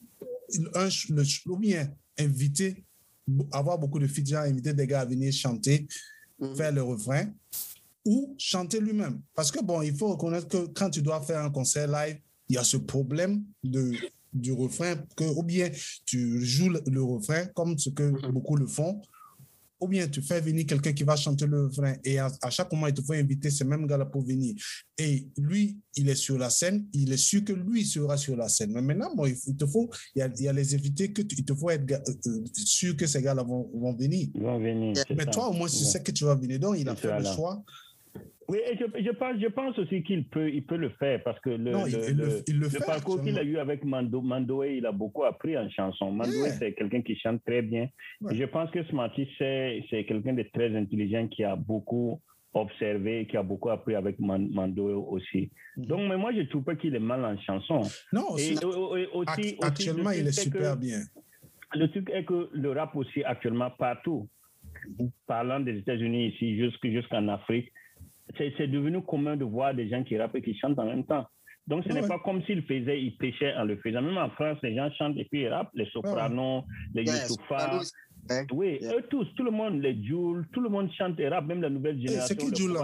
un, 0.75 0.88
le, 1.10 1.23
ou 1.52 1.58
bien 1.58 1.89
invité, 2.17 2.86
avoir 3.52 3.78
beaucoup 3.78 3.99
de 3.99 4.08
feats, 4.08 4.23
genre 4.25 4.43
inviter 4.43 4.73
des 4.73 4.88
gars 4.88 5.02
à 5.02 5.06
venir 5.06 5.32
chanter, 5.34 5.88
Mhm. 6.41 6.56
faire 6.56 6.71
le 6.71 6.82
refrain 6.82 7.25
ou 8.06 8.34
chanter 8.38 8.80
lui-même. 8.80 9.19
Parce 9.36 9.52
que, 9.52 9.62
bon, 9.62 9.82
il 9.82 9.93
faut 9.93 10.08
reconnaître 10.08 10.47
que 10.47 10.67
quand 10.67 10.89
tu 10.89 11.02
dois 11.02 11.19
faire 11.21 11.41
un 11.43 11.49
concert 11.52 11.86
live, 11.86 12.17
il 12.49 12.55
y 12.55 12.57
a 12.57 12.63
ce 12.63 12.77
problème 12.77 13.43
de, 13.63 13.91
du 14.33 14.51
refrain, 14.51 14.95
que, 15.15 15.23
ou 15.23 15.43
bien 15.43 15.69
tu 16.05 16.43
joues 16.43 16.69
le, 16.69 16.81
le 16.88 17.01
refrain 17.03 17.45
comme 17.55 17.77
ce 17.77 17.89
que 17.91 18.03
Mhm. 18.03 18.31
beaucoup 18.31 18.55
le 18.55 18.65
font, 18.67 19.01
ou 19.81 19.88
bien 19.88 20.09
tu 20.09 20.21
fais 20.21 20.41
venir 20.41 20.65
quelqu'un 20.65 20.91
qui 20.91 21.03
va 21.03 21.15
chanter 21.15 21.45
le 21.45 21.67
refrain 21.67 21.93
et 22.03 22.17
à, 22.17 22.29
à 22.41 22.49
chaque 22.49 22.69
moment, 22.73 22.88
il 22.88 22.93
te 22.93 23.01
faut 23.01 23.13
inviter 23.13 23.49
ces 23.49 23.63
mêmes 23.63 23.88
gars-là 23.88 24.05
pour 24.07 24.23
venir. 24.25 24.53
Et 24.97 25.27
lui, 25.38 25.77
il 25.95 26.09
est 26.09 26.15
sur 26.15 26.38
la 26.38 26.49
scène, 26.49 26.85
il 26.91 27.13
est 27.13 27.17
sûr 27.17 27.45
que 27.45 27.53
lui 27.53 27.85
sera 27.85 28.17
sur 28.17 28.35
la 28.35 28.49
scène. 28.49 28.73
Mais 28.73 28.81
maintenant, 28.81 29.15
bon, 29.15 29.25
il, 29.25 29.55
te 29.55 29.65
faut, 29.65 29.89
il 30.15 30.19
y 30.19 30.21
a, 30.21 30.29
il 30.38 30.43
y 30.43 30.47
a 30.49 30.53
les 30.53 30.75
invités 30.75 31.13
que 31.13 31.21
tu- 31.21 31.35
il 31.38 31.45
te 31.45 31.53
faut 31.55 31.69
être 31.69 31.85
ga- 31.85 32.03
euh, 32.27 32.43
sûr 32.55 32.97
que 32.97 33.07
ces 33.07 33.21
gars-là 33.21 33.43
vont, 33.43 33.69
vont 33.73 33.93
venir. 33.95 34.27
Ils 34.35 34.41
vont 34.41 34.59
venir. 34.59 34.95
Mais 35.12 35.23
ça. 35.25 35.31
toi, 35.31 35.49
au 35.49 35.53
moins, 35.53 35.69
tu 35.69 35.77
Ouais. 35.77 35.83
sais 35.85 36.03
que 36.03 36.12
tu 36.12 36.25
vas 36.25 36.35
venir. 36.35 36.59
Donc, 36.59 36.75
il 36.77 36.89
a 36.89 36.95
fait 36.95 37.15
le 37.17 37.23
là. 37.23 37.33
choix. 37.35 37.63
Oui, 38.49 38.57
et 38.69 38.75
je, 38.77 38.85
je, 39.03 39.12
pense, 39.12 39.39
je 39.39 39.47
pense 39.47 39.77
aussi 39.77 40.01
qu'il 40.03 40.25
peut, 40.27 40.49
il 40.49 40.63
peut 40.65 40.75
le 40.77 40.89
faire 40.89 41.21
parce 41.23 41.39
que 41.41 41.51
le, 41.51 41.71
Non, 41.71 41.85
le, 41.85 41.89
il 42.09 42.17
le- 42.17 42.25
le- 42.25 42.43
il 42.47 42.55
le 42.55 42.62
le 42.63 42.69
fait 42.69 42.85
parcours 42.85 43.21
qu'il 43.21 43.38
a 43.38 43.43
eu 43.43 43.57
avec 43.57 43.83
Mando, 43.85 44.21
Mandoé, 44.21 44.77
il 44.77 44.85
a 44.88 44.91
beaucoup 44.91 45.23
appris 45.23 45.55
en 45.57 45.69
chanson. 45.69 46.12
Mandoé, 46.12 46.35
Yeah. 46.39 46.51
c'est 46.57 46.73
quelqu'un 46.73 47.01
qui 47.01 47.15
chante 47.15 47.43
très 47.45 47.62
bien. 47.62 47.88
Ouais. 48.21 48.35
Je 48.35 48.43
pense 48.45 48.71
que 48.71 48.83
Smarty, 48.85 49.27
c'est 49.38 49.83
c'est 49.89 50.03
quelqu'un 50.05 50.33
de 50.33 50.43
très 50.51 50.75
intelligent 50.75 51.27
qui 51.27 51.43
a 51.43 51.55
beaucoup 51.55 52.19
observé, 52.53 53.27
qui 53.29 53.38
a 53.38 53.43
beaucoup 53.43 53.69
appris 53.69 53.93
avec 53.93 54.19
Man- 54.19 54.49
Mandoé 54.51 54.93
aussi. 54.93 55.51
Mhm. 55.77 55.85
Donc, 55.85 56.09
mais 56.09 56.17
moi, 56.17 56.31
je 56.33 56.41
trouve 56.49 56.63
pas 56.63 56.75
qu'il 56.75 56.95
est 56.95 56.99
mal 57.13 57.23
en 57.23 57.38
chanson. 57.39 57.81
Non, 58.12 58.35
Et, 58.35 58.55
c'est- 58.55 58.65
aussi, 58.65 58.95
ac- 59.13 59.13
aussi, 59.13 59.57
actuellement, 59.62 60.09
le 60.09 60.17
il 60.17 60.27
est 60.27 60.31
super 60.31 60.73
que- 60.73 60.79
bien. 60.79 60.99
le 61.75 61.88
truc 61.89 62.09
est 62.12 62.25
que 62.25 62.49
le 62.51 62.71
rap 62.71 62.95
aussi 62.95 63.23
actuellement 63.23 63.69
partout, 63.69 64.27
parlant 65.27 65.59
des 65.59 65.77
États-Unis 65.77 66.29
ici 66.29 66.57
jusqu'- 66.57 66.91
jusqu'en 66.91 67.27
Afrique, 67.27 67.71
c'est 68.37 68.53
c'est 68.57 68.67
devenu 68.67 69.01
commun 69.01 69.35
de 69.37 69.43
voir 69.45 69.73
des 69.73 69.89
gens 69.89 70.03
qui 70.03 70.17
rappent 70.17 70.35
et 70.35 70.41
qui 70.41 70.55
chantent 70.57 70.79
en 70.79 70.85
même 70.85 71.05
temps. 71.05 71.25
Donc 71.67 71.83
ce 71.83 71.89
Ouais, 71.89 71.95
n'est 71.95 72.01
ouais. 72.01 72.07
pas 72.07 72.19
comme 72.19 72.41
s'ils 72.43 72.63
faisaient, 72.63 72.99
ils 73.01 73.15
pêchaient 73.17 73.53
en 73.55 73.63
le 73.63 73.75
faisant. 73.77 74.01
Même 74.01 74.17
en 74.17 74.29
France, 74.31 74.57
les 74.63 74.75
gens 74.75 74.89
chantent 74.97 75.17
et 75.17 75.25
puis 75.25 75.41
ils 75.41 75.47
rappent, 75.47 75.69
les 75.75 75.85
sopranos, 75.87 76.63
les 76.95 77.03
Yeah, 77.03 77.13
Youssoufa, 77.13 77.59
Sopranos, 77.59 77.93
Oui, 78.53 78.79
eux 78.83 79.03
tous, 79.09 79.25
tout 79.35 79.43
le 79.43 79.51
monde, 79.51 79.81
les 79.81 79.93
Jules, 80.03 80.45
tout 80.51 80.61
le 80.61 80.69
monde 80.69 80.89
chante 80.97 81.19
et 81.19 81.27
rappe, 81.27 81.45
même 81.45 81.61
la 81.61 81.69
nouvelle 81.69 81.99
génération. 81.99 82.35
c'est 82.39 82.53
qui 82.53 82.61
Jules 82.63 82.75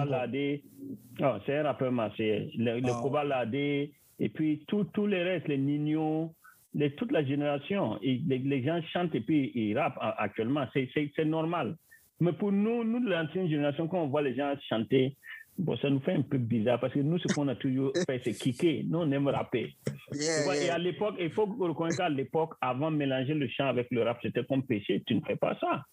oh, 1.22 1.34
C'est 1.46 1.58
un 1.58 1.64
rappeur 1.64 1.92
marseillais. 1.92 2.52
Le, 2.58 2.80
le 2.80 2.90
Ah. 2.92 3.00
Kobalade, 3.02 3.56
et 3.56 4.30
puis 4.34 4.64
tous 4.68 5.08
les 5.08 5.24
restes, 5.24 5.48
les 5.48 5.58
Nino, 5.58 6.34
les, 6.74 6.92
toute 6.96 7.12
la 7.12 7.24
génération. 7.24 7.98
Et 8.04 8.22
les, 8.28 8.38
les 8.40 8.64
gens 8.64 8.80
chantent 8.94 9.16
et 9.16 9.22
puis 9.22 9.52
ils 9.56 9.78
rappent 9.78 9.98
actuellement. 10.00 10.66
C'est- 10.74 10.90
C'est 10.94 11.12
c'est 11.16 11.26
normal. 11.26 11.76
Mais 12.20 12.34
pour 12.34 12.52
nous, 12.52 12.84
nous 12.84 13.04
de 13.04 13.10
l'ancienne 13.10 13.50
génération, 13.50 13.88
quand 13.88 14.02
on 14.04 14.08
voit 14.08 14.22
les 14.22 14.36
gens 14.36 14.54
chanter, 14.70 15.18
bon, 15.58 15.78
ça 15.78 15.90
nous 15.90 16.00
fait 16.02 16.14
un 16.14 16.22
peu 16.22 16.38
bizarre 16.38 16.80
parce 16.80 16.94
que 16.94 17.00
nous, 17.00 17.18
ce 17.20 17.28
qu'on 17.34 17.48
a 17.48 17.56
toujours 17.56 17.92
fait, 18.10 18.22
c'est 18.24 18.34
kicker. 18.34 18.84
Nous, 18.88 19.00
on 19.00 19.12
aime 19.12 19.28
rapper. 19.28 19.74
Tu 20.12 20.20
Yeah, 20.20 20.44
vois, 20.44 20.58
Et 20.58 20.70
à 20.70 20.78
l'époque, 20.78 21.16
il 21.20 21.32
faut 21.32 21.46
reconnaître 21.46 21.98
qu'à 21.98 22.10
l'époque, 22.10 22.54
avant 22.62 22.92
de 22.92 22.98
mélanger 22.98 23.34
le 23.34 23.48
chant 23.50 23.68
avec 23.68 23.88
le 23.92 24.04
rap, 24.04 24.20
c'était 24.22 24.44
comme 24.46 24.66
péché. 24.66 25.04
Tu 25.08 25.16
ne 25.16 25.22
fais 25.22 25.36
pas 25.36 25.58
ça. 25.60 25.84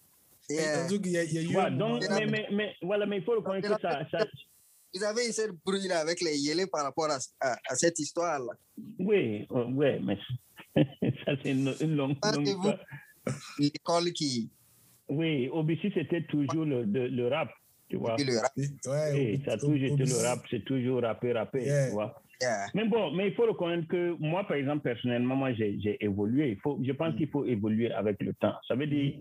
Yeah. 0.51 0.89
Donc, 0.89 1.01
il 1.07 1.13
y 1.13 1.17
a, 1.19 1.25
il 1.25 1.33
y 1.33 1.39
a 1.39 1.43
eu 1.43 1.47
Tu 1.47 1.53
vois, 1.53 1.67
un 1.67 1.71
donc, 1.71 2.03
moment- 2.03 2.17
mais, 2.19 2.27
mais, 2.27 2.47
mais, 2.53 2.75
voilà, 2.83 3.07
mais 3.07 3.19
il 3.19 3.25
faut 3.25 3.33
reconnaître 3.33 3.75
que 3.77 3.81
ça, 3.81 4.05
ça- 4.11 4.27
Vous 4.95 5.03
avez 5.03 5.27
eu 5.29 5.33
cette 5.33 5.53
bruit-là 5.65 6.01
avec 6.01 6.21
les 6.21 6.37
Yélés 6.37 6.67
par 6.67 6.83
rapport 6.85 7.07
à, 7.11 7.19
à- 7.41 7.57
à 7.69 7.75
cette 7.77 7.99
histoire-là. 7.99 8.53
oui, 8.99 9.47
euh, 9.53 9.65
ouais, 9.71 9.99
mais 10.03 10.19
ça, 11.25 11.33
c'est 11.43 11.51
une, 11.53 11.73
une 11.81 11.97
longue, 11.97 12.17
longue 12.35 12.47
histoire. 12.47 12.79
L'école 13.59 14.13
qui 14.13 14.51
Oui, 15.09 15.49
OBC, 15.51 15.93
c'était 15.95 16.25
toujours 16.27 16.65
le, 16.65 16.85
le, 16.85 17.09
le 17.09 17.29
rap, 17.29 17.51
tu 17.93 17.99
vois. 17.99 18.17
le 18.19 18.39
rap. 18.41 18.53
Ouais, 18.57 19.13
Oui, 19.37 19.43
ça 19.45 19.53
a 19.53 19.57
toujours 19.59 19.77
été 19.77 20.05
le 20.05 20.27
rap, 20.29 20.41
c'est 20.51 20.65
toujours 20.65 21.03
rapper, 21.03 21.33
rapper, 21.33 21.63
Yeah. 21.65 21.87
tu 21.89 21.93
vois. 21.93 22.15
Yeah. 22.41 22.67
Mais 22.75 22.89
bon, 22.89 23.13
mais 23.13 23.29
il 23.29 23.35
faut 23.35 23.47
reconnaître 23.47 23.87
que 23.87 24.17
moi, 24.19 24.43
par 24.49 24.57
exemple, 24.57 24.83
personnellement, 24.83 25.37
moi, 25.37 25.53
j'ai 25.53 25.97
évolué. 26.01 26.51
Il 26.51 26.57
faut, 26.57 26.77
je 26.83 26.91
pense 26.91 27.15
qu'il 27.15 27.29
faut 27.29 27.45
évoluer 27.45 27.93
avec 27.93 28.21
le 28.21 28.33
temps. 28.35 28.55
Ça 28.67 28.75
veut 28.75 28.89
dire, 28.89 29.15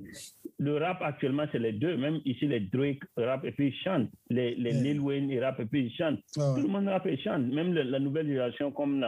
le 0.57 0.77
rap 0.77 1.03
actuellement, 1.03 1.45
c'est 1.51 1.59
les 1.59 1.73
deux. 1.73 1.97
Même 1.97 2.19
ici, 2.25 2.47
les 2.47 2.61
Drake 2.61 3.01
rap 3.17 3.45
et 3.45 3.51
puis 3.51 3.67
ils 3.67 3.75
chantent. 3.83 4.09
Les, 4.31 4.55
les 4.55 4.71
Yeah. 4.71 4.81
Lil 4.83 4.99
Wayne, 5.01 5.29
ils 5.29 5.39
rappent 5.43 5.59
et 5.59 5.65
puis 5.65 5.85
ils 5.85 5.93
chantent. 5.95 6.19
Ah. 6.39 6.53
Tout 6.55 6.63
le 6.63 6.67
monde 6.67 6.87
rappe 6.87 7.05
et 7.05 7.17
chante. 7.17 7.43
Même 7.45 7.73
le- 7.73 7.83
la 7.83 7.99
nouvelle 7.99 8.25
génération, 8.25 8.71
comme 8.71 9.05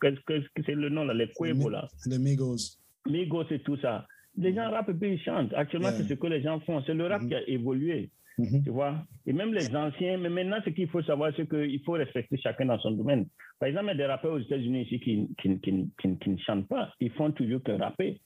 qu'est-ce 0.00 0.20
que 0.26 0.62
c'est 0.66 0.74
le 0.74 0.88
nom, 0.88 1.04
là, 1.04 1.14
les 1.14 1.26
là? 1.70 1.88
Les 2.06 2.18
Migos. 2.18 2.56
Migos 3.08 3.44
et 3.50 3.60
tout 3.60 3.76
ça. 3.76 4.04
Les 4.36 4.52
gens 4.52 4.68
rappent 4.68 4.88
et 4.88 4.94
puis 4.94 5.12
ils 5.12 5.20
chantent. 5.20 5.52
Actuellement, 5.54 5.90
Yeah. 5.90 5.98
c'est 5.98 6.08
ce 6.08 6.14
que 6.14 6.26
les 6.26 6.42
gens 6.42 6.58
font. 6.66 6.82
C'est 6.84 6.94
le 6.94 7.06
rap 7.06 7.22
Mhm. 7.22 7.28
qui 7.28 7.34
a 7.36 7.48
évolué. 7.48 8.10
Mhm. 8.38 8.64
Tu 8.64 8.70
vois? 8.70 8.96
Et 9.26 9.32
même 9.32 9.52
les 9.54 9.74
anciens, 9.76 10.18
mais 10.18 10.28
maintenant, 10.28 10.56
ce 10.64 10.70
qu'il 10.70 10.88
faut 10.88 11.02
savoir, 11.02 11.32
c'est 11.36 11.48
qu'il 11.48 11.80
faut 11.84 11.92
respecter 11.92 12.36
chacun 12.38 12.66
dans 12.66 12.78
son 12.80 12.90
domaine. 12.90 13.26
Par 13.60 13.68
exemple, 13.68 13.86
il 13.86 13.88
y 13.88 13.90
a 13.92 13.94
des 13.94 14.06
rappeurs 14.06 14.32
aux 14.32 14.40
États-Unis 14.40 14.82
ici 14.82 14.98
qui, 15.00 15.28
qui, 15.40 15.58
qui, 15.60 15.88
qui- 16.18 16.30
ne 16.30 16.36
chantent 16.38 16.66
pas. 16.68 16.92
Ils 17.00 17.12
font 17.12 17.30
toujours 17.30 17.62
que 17.62 17.72
rapper. 17.72 18.20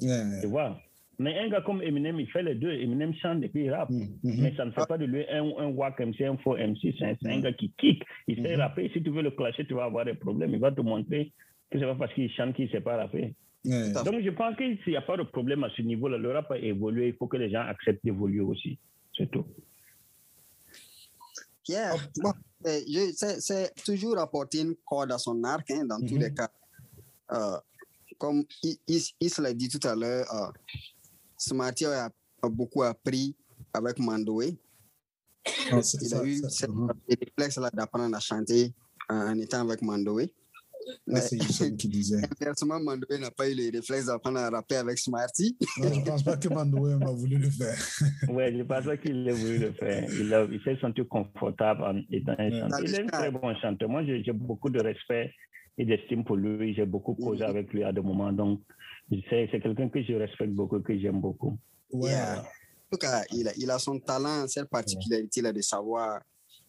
Yeah. 0.00 0.40
Tu 0.42 0.48
vois? 0.48 0.78
Mais 1.18 1.36
un 1.38 1.48
gars 1.48 1.62
comme 1.62 1.82
Eminem, 1.82 2.20
il 2.20 2.28
fait 2.30 2.42
les 2.42 2.54
deux. 2.54 2.70
Eminem 2.72 3.12
chante 3.14 3.42
et 3.42 3.48
puis 3.48 3.64
il 3.64 3.70
rappe. 3.72 3.90
Mhm. 3.90 4.18
Mhm. 4.22 4.36
Mais 4.42 4.54
ça 4.54 4.64
ne 4.66 4.70
fait 4.70 4.86
pas 4.86 4.98
de 4.98 5.06
lui 5.06 5.24
un, 5.30 5.42
un 5.58 5.68
wack 5.68 5.98
MC, 5.98 6.20
un 6.26 6.36
faux 6.36 6.56
MC. 6.56 6.94
C'est 6.98 7.04
un, 7.06 7.16
un 7.30 7.40
gars 7.40 7.52
qui 7.54 7.72
kick. 7.78 8.04
Il 8.28 8.36
sait 8.42 8.54
rapper. 8.56 8.90
Si 8.92 9.02
tu 9.02 9.10
veux 9.10 9.22
le 9.22 9.30
clasher, 9.30 9.64
tu 9.66 9.74
vas 9.74 9.84
avoir 9.84 10.04
des 10.04 10.14
problèmes. 10.14 10.52
Il 10.52 10.60
va 10.60 10.70
te 10.70 10.80
montrer 10.82 11.32
que 11.70 11.78
c'est 11.78 11.86
pas 11.86 11.94
parce 11.96 12.12
qu'il 12.14 12.30
chante 12.32 12.54
qu'il 12.54 12.66
ne 12.66 12.70
sait 12.70 12.80
pas 12.82 12.96
rapper. 12.98 13.34
Yeah. 13.64 14.02
Donc, 14.04 14.20
je 14.22 14.30
pense 14.30 14.54
qu'il 14.56 14.78
n'y 14.86 14.96
a 14.96 15.00
pas 15.00 15.16
de 15.16 15.22
problème 15.24 15.64
à 15.64 15.70
ce 15.70 15.82
niveau-là. 15.82 16.18
Le 16.18 16.30
rap 16.32 16.50
a 16.52 16.58
évolué. 16.58 17.08
Il 17.08 17.14
faut 17.14 17.26
que 17.26 17.36
les 17.38 17.50
gens 17.50 17.62
acceptent 17.62 18.04
d'évoluer 18.04 18.40
aussi. 18.40 18.78
C'est 19.18 19.30
tout. 19.30 19.44
Yeah. 21.68 21.96
Bon, 22.22 22.32
euh, 22.66 22.80
je- 22.88 23.12
c'est- 23.14 23.40
c'est 23.40 23.74
toujours 23.84 24.16
apporter 24.18 24.60
une 24.60 24.74
corde 24.86 25.12
à 25.12 25.18
son 25.18 25.42
arc, 25.44 25.70
hein, 25.70 25.84
dans 25.84 25.98
tous 26.00 26.14
Mhm. 26.14 26.20
les 26.22 26.32
cas. 26.32 26.50
Euh, 27.32 27.58
comme 28.18 28.42
il, 28.62 28.78
il, 28.86 29.02
il 29.20 29.30
se 29.30 29.42
l'a 29.42 29.52
dit 29.52 29.68
tout 29.68 29.86
à 29.86 29.94
l'heure, 29.94 30.26
euh, 30.34 30.50
Smarty 31.36 31.84
a, 31.84 32.10
a 32.42 32.48
beaucoup 32.48 32.82
appris 32.82 33.36
avec 33.72 33.98
Mandoé. 33.98 34.56
Non, 35.70 35.82
c'est- 35.82 35.98
Il 36.02 36.08
ça- 36.08 36.20
a 36.20 36.24
eu 36.24 36.42
cette 36.48 36.70
Mhm. 36.70 36.90
réflexe-là 37.08 37.70
d'apprendre 37.72 38.16
à 38.16 38.20
chanter 38.20 38.72
en 39.10 39.38
étant 39.38 39.60
avec 39.60 39.82
Mandoé. 39.82 40.32
Ça, 41.06 41.20
c'est 41.20 41.36
Youssef 41.36 41.76
qui 41.76 41.88
disait. 41.88 42.20
Inversement, 42.40 42.80
Mandoé 42.80 43.18
n'a 43.18 43.30
pas 43.30 43.48
eu 43.48 43.54
le 43.54 43.70
réflexe 43.76 44.06
d'apprendre 44.06 44.38
à 44.38 44.50
rapper 44.50 44.76
avec 44.76 44.98
Smarty. 44.98 45.56
Non, 45.78 45.92
je 45.92 46.00
ne 46.00 46.04
pense 46.04 46.22
pas 46.22 46.36
que 46.36 46.48
Mandoué 46.48 46.96
m'a 46.96 47.10
voulu 47.10 47.36
le 47.38 47.50
faire. 47.50 47.76
Ouais, 48.28 48.52
je 48.56 48.62
pense 48.62 48.84
pas 48.84 48.96
qu'il 48.96 49.26
ait 49.28 49.32
voulu 49.32 49.58
le 49.58 49.72
faire. 49.72 50.04
Il, 50.12 50.32
a- 50.34 50.44
il 50.50 50.60
s'est 50.62 50.78
senti 50.80 51.02
confortable 51.06 51.82
en 51.82 51.96
étant 52.10 52.32
un 52.38 52.50
Ouais. 52.50 52.60
chanteur. 52.60 52.80
Il 52.82 52.94
est 52.94 53.00
un 53.02 53.06
très 53.06 53.30
bon 53.30 53.54
chanteur. 53.60 53.88
Moi, 53.88 54.02
j'ai 54.04 54.32
beaucoup 54.32 54.70
de 54.70 54.80
respect 54.80 55.32
et 55.76 55.84
d'estime 55.84 56.24
pour 56.24 56.36
lui. 56.36 56.74
J'ai 56.74 56.86
beaucoup 56.86 57.14
causé 57.14 57.44
avec 57.44 57.72
lui 57.72 57.84
à 57.84 57.92
des 57.92 58.00
moments. 58.00 58.32
Donc, 58.32 58.60
c'est 59.30 59.48
c'est 59.50 59.60
quelqu'un 59.60 59.88
que 59.88 60.02
je 60.02 60.12
respecte 60.14 60.52
beaucoup, 60.52 60.80
que 60.80 60.98
j'aime 60.98 61.20
beaucoup. 61.20 61.58
Ouais. 61.92 62.10
Yeah. 62.10 62.40
En 62.40 62.96
tout 62.96 62.98
cas, 62.98 63.22
il 63.32 63.46
a, 63.48 63.52
il 63.58 63.70
a 63.70 63.78
son 63.78 63.98
talent, 63.98 64.46
cette 64.48 64.68
particularité-là 64.70 65.52
de 65.52 65.60
savoir 65.60 66.20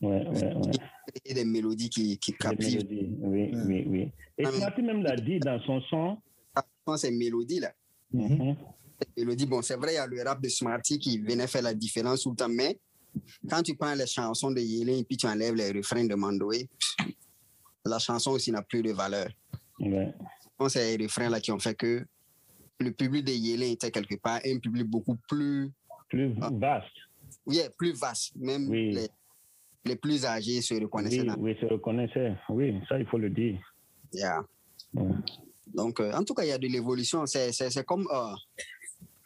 Ouais, 0.02 0.26
ouais, 0.28 0.54
ouais. 0.56 1.34
des 1.34 1.44
mélodies 1.46 1.90
qui, 1.90 2.18
qui 2.18 2.34
captivent. 2.34 2.86
mélodies, 2.90 3.16
Oui, 3.20 3.52
oui, 3.66 3.84
oui. 3.88 4.12
Et 4.38 4.46
Ah, 4.46 4.52
Smarty 4.52 4.82
même 4.82 5.04
l'a 5.04 5.16
dit 5.16 5.40
dans 5.40 5.60
son 5.62 5.82
son. 5.82 6.18
Dans 6.86 6.98
ces 6.98 7.12
mélodies-là. 7.12 7.74
Mhm. 8.12 8.24
Mhm. 8.38 8.56
Ces 9.02 9.08
mélodies, 9.26 9.46
bon, 9.46 9.62
c'est 9.62 9.76
vrai, 9.76 9.94
il 9.94 9.96
y 9.96 9.98
a 9.98 10.08
le 10.08 10.22
rap 10.24 10.42
de 10.42 10.50
Smarty 10.50 10.98
qui 11.00 11.20
venait 11.20 11.48
faire 11.48 11.62
la 11.62 11.74
différence 11.74 12.24
tout 12.24 12.32
le 12.32 12.36
temps, 12.36 12.50
mais 12.50 12.80
quand 13.50 13.62
tu 13.64 13.76
prends 13.76 13.94
les 13.94 14.08
chansons 14.08 14.52
de 14.52 14.60
Yélin 14.62 14.98
et 14.98 15.04
puis 15.04 15.18
tu 15.18 15.28
enlèves 15.28 15.56
les 15.56 15.72
refrains 15.72 16.06
de 16.06 16.16
Mandoé, 16.16 16.68
la 17.86 18.00
chanson 18.00 18.32
aussi 18.32 18.52
n'a 18.52 18.62
plus 18.62 18.82
de 18.82 18.92
valeur. 18.92 19.30
Ouais. 19.80 20.14
Que 20.58 20.70
c'est 20.70 20.98
les 20.98 21.06
refrains-là 21.06 21.40
qui 21.40 21.52
ont 21.52 21.60
fait 21.60 21.76
que 21.76 22.06
le 22.80 22.92
public 22.92 23.26
de 23.26 23.32
Yélin 23.32 23.72
était 23.72 23.92
quelque 23.92 24.16
part 24.16 24.40
un 24.46 24.58
public 24.60 24.86
beaucoup 24.86 25.18
plus, 25.28 25.72
Plus 26.10 26.34
Ah. 26.42 26.50
vaste. 26.52 26.88
oui, 27.46 27.60
plus 27.78 27.94
vaste. 27.94 28.34
Même 28.36 28.68
Oui. 28.70 28.94
les, 28.94 29.08
les 29.86 29.96
plus 29.96 30.26
âgés 30.26 30.62
se 30.62 30.74
reconnaissaient 30.76 31.22
Oui, 31.22 31.28
dans 31.28 31.36
oui, 31.38 31.56
se 31.60 31.66
reconnaissait. 31.66 32.36
Oui, 32.50 32.80
ça, 32.88 33.00
il 33.00 33.06
faut 33.08 33.18
le 33.18 33.30
dire. 33.30 33.60
Yeah. 34.14 34.44
Ouais. 34.94 35.12
Donc, 35.68 36.00
euh, 36.00 36.12
en 36.14 36.24
tout 36.24 36.34
cas, 36.34 36.44
il 36.44 36.50
y 36.50 36.52
a 36.52 36.58
de 36.58 36.68
l'évolution. 36.68 37.26
C'est, 37.26 37.52
c'est, 37.52 37.70
c'est 37.70 37.86
comme 37.86 38.08
euh, 38.12 38.34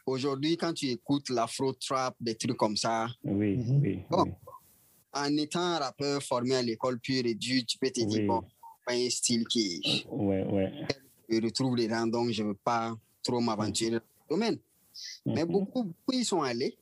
aujourd'hui, 0.06 0.58
quand 0.58 0.74
tu 0.74 0.88
écoutes 0.88 1.30
l'afro-trap, 1.30 2.16
des 2.20 2.36
trucs 2.36 2.58
comme 2.58 2.78
ça, 2.78 3.08
Oui, 3.24 3.58
Mhm. 3.58 3.82
oui, 3.82 4.00
Bon. 4.10 4.24
oui. 4.24 4.32
en 5.16 5.38
étant 5.38 5.78
rappeur 5.80 6.22
formé 6.24 6.56
à 6.56 6.62
l'école 6.62 7.00
pure 7.00 7.24
et 7.26 7.36
dure, 7.36 7.63
tu 7.68 7.78
peux 7.78 7.89
te 7.89 8.02
dire, 8.04 8.22
Oui. 8.22 8.26
bon, 8.28 8.42
pas 8.86 8.94
un 8.94 9.10
style 9.10 9.48
qui 9.48 9.82
Ouais, 10.10 10.44
ouais. 10.44 10.72
je 11.30 11.39
retrouve 11.42 11.76
dedans, 11.76 12.08
donc 12.08 12.32
je 12.32 12.44
ne 12.44 12.50
veux 12.50 12.56
pas 12.63 12.96
trop 13.24 13.39
m'aventurer 13.39 13.92
dans 13.92 13.96
le 13.98 14.02
domaine. 14.36 14.58
Mais 15.26 15.44
Mhm. 15.46 15.52
beaucoup, 15.52 15.84
beaucoup 15.84 16.12
y 16.12 16.26
sont 16.26 16.42
allés. 16.42 16.78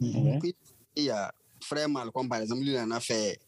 Beaucoup 0.00 0.46
y- 0.46 0.54
Il 0.96 1.04
y 1.04 1.10
a 1.10 1.32
Frère 1.62 1.88
Malcolm, 1.88 2.28
par 2.28 2.40
exemple, 2.40 2.62
lui, 2.62 2.70
il 2.72 2.78
en 2.78 2.90
a 2.90 3.00
fait 3.00 3.38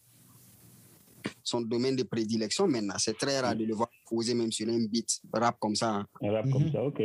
son 1.42 1.60
domaine 1.60 1.96
de 1.96 2.02
prédilection 2.02 2.66
maintenant. 2.66 2.94
C'est 2.98 3.16
très 3.16 3.40
rare 3.40 3.54
de 3.56 3.64
le 3.64 3.74
voir 3.74 3.88
poser 4.08 4.34
même 4.34 4.50
sur 4.52 4.68
un 4.68 4.84
beat 4.86 5.20
rap 5.32 5.56
comme 5.58 5.74
ça. 5.76 6.04
Un 6.22 6.30
rap 6.32 6.50
comme 6.50 6.64
Mhm. 6.64 6.72
ça, 6.72 6.84
ok. 6.84 7.02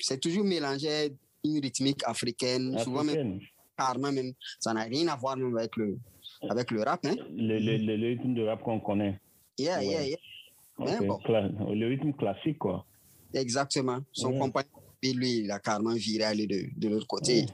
C'est 0.00 0.20
toujours 0.20 0.44
mélangé 0.44 1.12
une 1.44 1.60
rythmique 1.60 2.02
africaine, 2.04 2.78
souvent 2.80 3.04
même 3.04 3.40
carrément 3.76 4.12
même. 4.12 4.32
Ça 4.58 4.72
n'a 4.74 4.82
rien 4.82 5.08
à 5.08 5.16
voir 5.16 5.36
même 5.36 5.56
avec 5.56 5.76
le, 5.76 5.96
avec 6.48 6.70
le 6.70 6.82
rap. 6.82 7.04
Hein? 7.06 7.16
Le, 7.34 7.58
le, 7.58 7.76
le, 7.78 7.96
le 7.96 8.08
rythme 8.08 8.34
de 8.34 8.42
rap 8.42 8.62
qu'on 8.62 8.80
connaît. 8.80 9.20
Yeah, 9.58 9.78
Ouais. 9.78 9.86
yeah, 9.86 10.06
yeah. 10.08 10.16
Mais 10.78 10.98
Ok, 10.98 11.06
bon. 11.06 11.18
cla- 11.24 11.74
Le 11.74 11.86
rythme 11.88 12.12
classique, 12.14 12.58
quoi. 12.58 12.86
Exactement. 13.34 14.00
Son 14.12 14.32
Ouais. 14.32 14.38
compagnon, 14.38 14.68
puis 15.00 15.12
lui, 15.12 15.38
il 15.40 15.50
a 15.50 15.58
carrément 15.60 15.94
viré 15.94 16.24
aller 16.24 16.46
de, 16.46 16.64
de 16.76 16.88
l'autre 16.88 17.06
côté. 17.06 17.42
Ouais. 17.42 17.46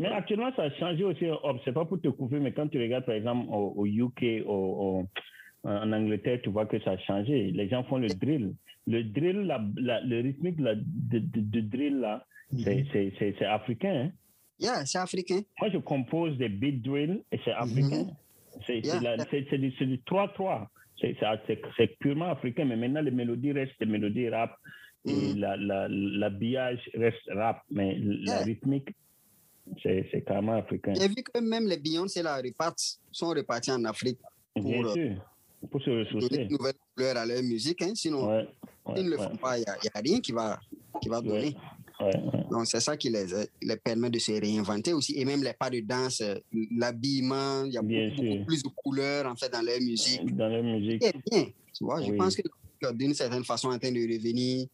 Mais 0.00 0.08
actuellement, 0.08 0.50
ça 0.56 0.62
a 0.62 0.70
changé 0.72 1.04
aussi. 1.04 1.26
C'est 1.64 1.72
pas 1.72 1.84
pour 1.84 2.00
te 2.00 2.08
couper, 2.08 2.40
mais 2.40 2.52
quand 2.52 2.66
tu 2.68 2.80
regardes, 2.80 3.04
par 3.04 3.14
exemple, 3.14 3.46
au, 3.52 3.74
au 3.76 3.86
UK, 3.86 4.42
au, 4.46 4.50
au- 4.52 5.68
en 5.68 5.92
Angleterre, 5.92 6.40
tu 6.42 6.48
vois 6.50 6.64
que 6.66 6.80
ça 6.80 6.92
a 6.92 6.98
changé. 6.98 7.50
Les 7.50 7.68
gens 7.68 7.84
font 7.84 7.98
le 7.98 8.08
drill. 8.08 8.54
Le 8.86 9.04
drill, 9.04 9.40
la, 9.42 9.62
la- 9.76 10.00
le 10.00 10.20
rythmique 10.22 10.58
la, 10.58 10.74
de, 10.74 11.18
de, 11.18 11.40
de 11.40 11.60
drill, 11.60 11.98
là, 12.00 12.24
c'est- 12.64 12.86
c'est- 12.92 13.34
c'est 13.38 13.44
africain. 13.44 14.06
hein. 14.06 14.10
Yeah, 14.58 14.84
c'est 14.86 14.98
africain. 14.98 15.40
Moi, 15.60 15.70
je 15.70 15.78
compose 15.78 16.36
des 16.38 16.48
beat 16.48 16.82
drill 16.82 17.22
et 17.32 17.38
c'est 17.44 17.52
africain. 17.52 18.06
C'est 18.66 18.80
c'est 18.82 19.00
Yeah. 19.02 19.16
la- 19.16 19.24
c'est- 19.30 19.58
du 19.58 19.72
c'est 19.78 19.86
du 19.86 19.98
3-3. 19.98 20.68
C'est 21.76 21.98
purement 21.98 22.30
africain, 22.30 22.64
mais 22.66 22.76
maintenant, 22.76 23.00
les 23.02 23.10
mélodies 23.10 23.52
restent 23.52 23.78
des 23.80 23.86
mélodies 23.86 24.28
rap. 24.30 24.54
Et 25.06 25.12
Mhm. 25.34 25.38
la- 25.40 25.56
la- 25.56 25.88
l'habillage 25.88 26.80
reste 26.94 27.28
rap, 27.34 27.62
mais 27.70 27.96
la 27.98 28.34
Yeah. 28.36 28.44
rythmique, 28.44 28.88
c'est 29.82 30.24
carrément 30.26 30.56
africain. 30.56 30.92
J'ai 30.94 31.08
vu 31.08 31.16
que 31.16 31.40
même 31.40 31.66
les 31.66 31.78
Beyoncé 31.78 32.22
là, 32.22 32.36
repartent, 32.36 32.98
sont 33.10 33.28
repartis 33.28 33.72
en 33.72 33.84
Afrique 33.84 34.18
pour, 34.54 34.70
euh, 34.86 34.92
sûr, 34.94 35.16
pour 35.70 35.80
se 35.82 35.90
donner 35.90 36.04
ressourcer. 36.04 36.42
une 36.42 36.48
nouvelle 36.50 36.74
couleur 36.96 37.16
à 37.16 37.26
leur 37.26 37.42
musique. 37.42 37.82
Hein. 37.82 37.92
Sinon, 37.94 38.28
Ouais, 38.28 38.48
ouais, 38.86 38.94
s'ils 38.96 39.04
ne 39.06 39.10
le 39.10 39.18
ouais, 39.18 39.24
font 39.28 39.36
pas, 39.36 39.58
il 39.58 39.60
n'y 39.62 39.66
a, 39.66 39.74
a 39.94 40.00
rien 40.00 40.20
qui 40.20 40.32
va, 40.32 40.58
qui 41.00 41.08
va 41.08 41.20
donner. 41.20 41.56
Donc, 42.50 42.66
c'est 42.66 42.80
ça 42.80 42.96
qui 42.96 43.10
les, 43.10 43.26
les 43.60 43.76
permet 43.76 44.08
de 44.08 44.18
se 44.18 44.32
réinventer 44.32 44.94
aussi. 44.94 45.12
Et 45.18 45.24
même 45.26 45.42
les 45.42 45.52
pas 45.52 45.68
de 45.68 45.80
danse, 45.80 46.22
l'habillement, 46.74 47.64
il 47.66 47.72
y 47.72 47.76
a 47.76 47.82
beaucoup, 47.82 48.44
plus 48.46 48.62
de 48.62 48.68
couleurs 48.74 49.26
en 49.30 49.36
fait 49.36 49.50
dans 49.52 49.60
leur 49.60 49.78
musique. 49.80 50.34
Dans 50.34 50.48
la 50.48 50.62
musique, 50.62 51.02
C'est 51.04 51.14
bien, 51.30 51.44
tu 51.74 51.84
vois. 51.84 52.00
Je 52.02 52.12
pense 52.12 52.36
que 52.36 52.92
d'une 52.94 53.12
certaine 53.12 53.44
façon, 53.44 53.68
en 53.68 53.78
train 53.78 53.92
de 53.92 54.00
revenir 54.00 54.66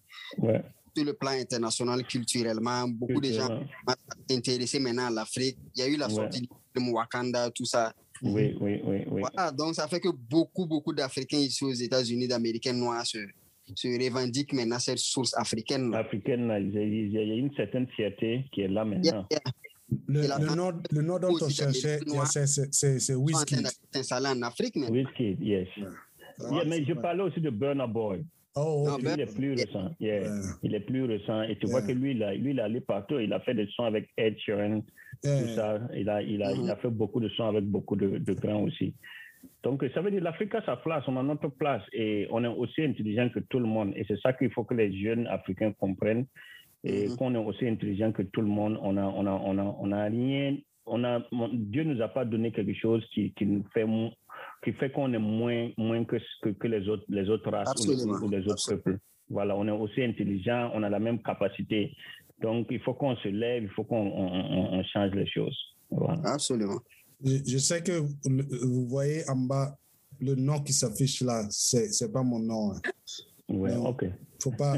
sur 0.97 1.05
le 1.05 1.12
plan 1.12 1.32
international, 1.32 2.05
culturellement, 2.07 2.88
beaucoup 2.88 3.20
de 3.20 3.32
gens 3.32 3.49
sont 3.49 3.94
intéressés 4.30 4.78
maintenant 4.80 5.07
à 5.07 5.11
l'Afrique. 5.11 5.59
Il 5.74 5.80
y 5.80 5.82
a 5.82 5.88
eu 5.88 5.97
la 5.97 6.09
sortie 6.09 6.49
de 6.74 6.80
Wakanda, 6.90 7.51
tout 7.51 7.64
ça. 7.64 7.92
Oui, 8.22 8.57
oui, 8.61 8.80
oui, 8.84 9.05
oui. 9.09 9.20
Voilà, 9.20 9.51
donc 9.51 9.74
ça 9.74 9.86
fait 9.88 10.01
que 10.01 10.09
beaucoup, 10.09 10.64
beaucoup 10.66 10.94
d'Africains 10.94 11.36
ici 11.38 11.64
aux 11.64 11.72
États-Unis, 11.72 12.26
d'Américains 12.26 12.72
noirs 12.72 13.05
se, 13.05 13.18
se 13.74 13.88
revendiquent 13.88 14.55
maintenant 14.55 14.78
cette 14.78 14.99
source 14.99 15.36
africaine. 15.36 15.94
Africaine, 15.94 16.51
il 16.72 17.12
y 17.12 17.18
a 17.18 17.34
une 17.34 17.55
certaine 17.55 17.86
fierté 17.88 18.47
qui 18.53 18.62
est 18.62 18.68
là 18.68 18.86
maintenant. 18.86 19.26
Le, 20.09 20.22
le, 20.22 20.55
nom, 20.57 20.72
le 20.90 21.03
nom 21.03 21.18
dont 21.18 21.36
on 21.40 21.49
cherchait, 21.49 22.01
c'est 22.70 23.14
Whisky. 23.14 23.57
installé 23.94 24.28
en 24.28 24.42
Afrique, 24.42 24.76
mais. 24.76 24.88
Whisky, 24.90 25.36
yes. 25.40 25.68
Yeah, 26.38 26.64
mais 26.66 26.84
je 26.84 26.92
parlais 26.92 27.22
aussi 27.22 27.40
de 27.40 27.51
Burna 27.51 27.86
Boy. 27.86 28.24
Oh, 28.57 28.88
okay. 28.88 29.12
il 29.14 29.20
est 29.20 29.34
plus 29.34 29.52
récent. 29.52 29.90
Yeah. 30.00 30.20
yeah. 30.22 30.30
Il 30.62 30.74
est 30.74 30.80
plus 30.80 31.04
récent. 31.04 31.42
Et 31.42 31.57
tu 31.57 31.66
yeah. 31.66 31.72
vois 31.72 31.82
que 31.86 31.92
lui, 31.92 32.12
il 32.12 32.22
a, 32.22 32.34
lui, 32.34 32.50
il 32.52 32.59
est 32.59 32.62
allé 32.62 32.80
partout. 32.80 33.18
Il 33.20 33.32
a 33.32 33.40
fait 33.40 33.54
des 33.54 33.66
sons 33.74 33.84
avec 33.84 34.09
Ed 34.16 34.38
Sheeran, 34.38 34.80
tout 35.22 35.48
ça. 35.54 35.78
Il 35.94 36.09
a, 36.09 36.22
il, 36.22 36.42
a, 36.42 36.48
mm 36.50 36.59
-hmm. 36.59 36.64
il 36.64 36.70
a 36.70 36.76
fait 36.76 36.90
beaucoup 36.90 37.20
de 37.20 37.28
sons 37.36 37.48
avec 37.48 37.64
beaucoup 37.64 37.96
de, 37.96 38.09
de 38.18 38.32
grands 38.32 38.62
aussi. 38.68 38.94
Donc, 39.62 39.84
ça 39.94 40.00
veut 40.00 40.11
dire 40.11 40.22
l'Afrique 40.22 40.54
a 40.54 40.62
sa 40.62 40.76
place, 40.76 41.04
on 41.07 41.16
a 41.16 41.22
notre 41.22 41.48
place 41.48 41.82
et 41.92 42.26
on 42.30 42.42
est 42.44 42.54
aussi 42.62 42.82
intelligent 42.82 43.28
que 43.34 43.40
tout 43.50 43.61
le 43.61 43.66
monde. 43.76 43.90
Et 43.96 44.04
c'est 44.09 44.20
ça 44.24 44.32
qu'il 44.32 44.50
faut 44.54 44.64
que 44.64 44.74
les 44.74 44.90
jeunes 45.04 45.26
Africains 45.38 45.72
comprennent 45.82 46.26
et 46.82 46.92
mm 46.92 47.07
-hmm. 47.07 47.16
qu'on 47.16 47.32
est 47.38 47.44
aussi 47.50 47.64
intelligent 47.74 48.11
que 48.18 48.24
tout 48.32 48.42
le 48.48 48.52
monde. 48.59 48.74
On 48.88 48.94
a, 49.04 49.07
on 49.20 49.24
a, 49.32 49.34
on 49.50 49.54
a, 49.64 49.66
on 49.84 49.88
a 50.00 50.02
rien. 50.18 50.57
On 50.94 51.00
a, 51.11 51.12
Dieu 51.72 51.84
nous 51.90 52.00
a 52.07 52.09
pas 52.18 52.24
donné 52.32 52.48
quelque 52.57 52.76
chose 52.84 53.02
qui, 53.12 53.22
qui 53.36 53.44
nous 53.52 53.64
fait 53.74 53.86
qui 54.62 54.72
fait 54.72 54.90
qu'on 54.90 55.12
est 55.12 55.18
moins, 55.18 55.70
moins 55.76 56.04
que, 56.04 56.16
que, 56.42 56.50
que, 56.50 56.66
les, 56.66 56.88
autres, 56.88 57.04
les 57.09 57.28
autres 57.28 57.50
races 57.50 57.86
ou 57.86 57.90
les, 57.90 58.04
ou 58.04 58.28
les, 58.28 58.40
autres 58.40 58.52
Absolument. 58.52 58.82
peuples. 58.84 58.98
Voilà, 59.28 59.57
on 59.57 59.66
est 59.66 59.72
aussi 59.72 60.02
intelligent, 60.02 60.70
on 60.74 60.82
a 60.82 60.88
la 60.88 60.98
même 60.98 61.22
capacité. 61.22 61.92
Donc, 62.40 62.68
il 62.70 62.80
faut 62.80 62.94
qu'on 62.94 63.16
se 63.16 63.28
lève, 63.28 63.64
il 63.64 63.70
faut 63.70 63.84
qu'on 63.84 63.96
on, 64.07 64.78
on 64.78 64.84
change 64.84 65.12
les 65.12 65.26
choses. 65.26 65.57
Voilà. 65.90 66.20
Absolument. 66.24 66.80
Je, 67.24 67.36
je, 67.46 67.59
sais 67.59 67.82
que 67.82 67.92
vous 67.92 68.86
voyez 68.86 69.22
en 69.28 69.36
bas 69.36 69.76
le 70.20 70.34
nom 70.34 70.61
qui 70.61 70.72
s'affiche 70.72 71.22
là, 71.22 71.46
c'est 71.50 71.88
n'est 72.00 72.12
pas 72.12 72.22
mon 72.22 72.38
nom. 72.38 72.72
Hein. 72.72 72.80
Ouais, 73.48 73.74
Donc, 73.74 74.02
ok. 74.02 74.11
Faut 74.42 74.50
pas. 74.52 74.76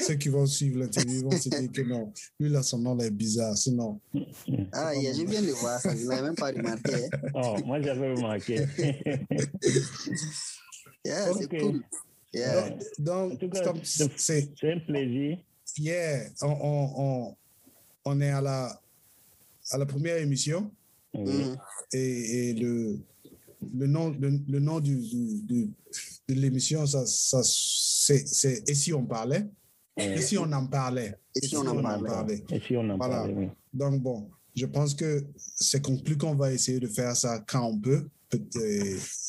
Ceux 0.00 0.14
qui 0.14 0.28
vont 0.28 0.46
suivre 0.46 0.78
l'interview 0.80 1.22
vont 1.22 1.30
se 1.30 1.48
dire 1.48 1.72
que 1.72 1.82
non, 1.82 2.12
lui 2.38 2.48
là, 2.50 2.62
son 2.62 2.78
nom 2.78 2.98
est 2.98 3.10
bizarre. 3.10 3.56
Sinon. 3.56 4.00
Ah, 4.72 4.94
yeah, 4.94 5.12
je 5.12 5.22
viens 5.22 5.42
de 5.42 5.52
voir 5.52 5.80
ça, 5.80 5.96
je 5.96 6.04
n'avais 6.04 6.22
même 6.22 6.34
pas 6.34 6.50
remarqué. 6.52 7.08
Oh, 7.34 7.56
moi 7.64 7.80
j'avais 7.80 8.14
remarqué. 8.14 8.54
yeah, 11.04 11.30
okay. 11.30 11.40
c'est 11.40 11.58
cool. 11.58 11.82
Yeah. 12.32 12.76
Donc, 12.98 13.40
c'est 13.84 14.48
un 14.62 14.78
plaisir. 14.80 15.38
Yeah, 15.78 16.28
on, 16.42 16.48
on, 16.48 16.92
on, 16.96 17.36
on 18.04 18.20
est 18.20 18.30
à 18.30 18.40
la, 18.40 18.80
à 19.70 19.78
la 19.78 19.86
première 19.86 20.16
émission. 20.18 20.70
Oui. 21.14 21.54
Et, 21.92 22.50
et, 22.50 22.54
le, 22.54 22.98
le 23.74 23.86
nom, 23.86 24.10
le, 24.10 24.38
le 24.48 24.60
nom 24.60 24.80
du, 24.80 24.96
du, 24.96 25.42
du, 25.42 25.70
de 26.28 26.34
l'émission, 26.34 26.86
ça, 26.86 27.06
ça, 27.06 27.42
c'est 27.42 28.68
Et 28.68 28.74
si 28.74 28.92
on 28.92 29.04
parlait? 29.04 29.46
Et 29.96 30.20
si 30.20 30.36
on 30.38 30.50
en 30.52 30.66
parlait? 30.66 31.14
Et 31.34 31.46
si 31.46 31.56
on 31.56 31.66
en 31.66 31.82
parlait? 31.82 32.44
Et 32.50 32.60
si 32.60 32.76
on 32.76 32.88
en 32.90 32.96
voilà. 32.96 33.16
parlait, 33.16 33.34
oui. 33.34 33.48
Donc, 33.72 34.02
bon, 34.02 34.28
je 34.54 34.66
pense 34.66 34.94
que 34.94 35.24
c'est 35.54 35.82
conclu 35.82 36.16
qu'on 36.16 36.34
va 36.34 36.52
essayer 36.52 36.80
de 36.80 36.86
faire 36.88 37.16
ça 37.16 37.40
quand 37.46 37.64
on 37.66 37.78
peut. 37.78 38.08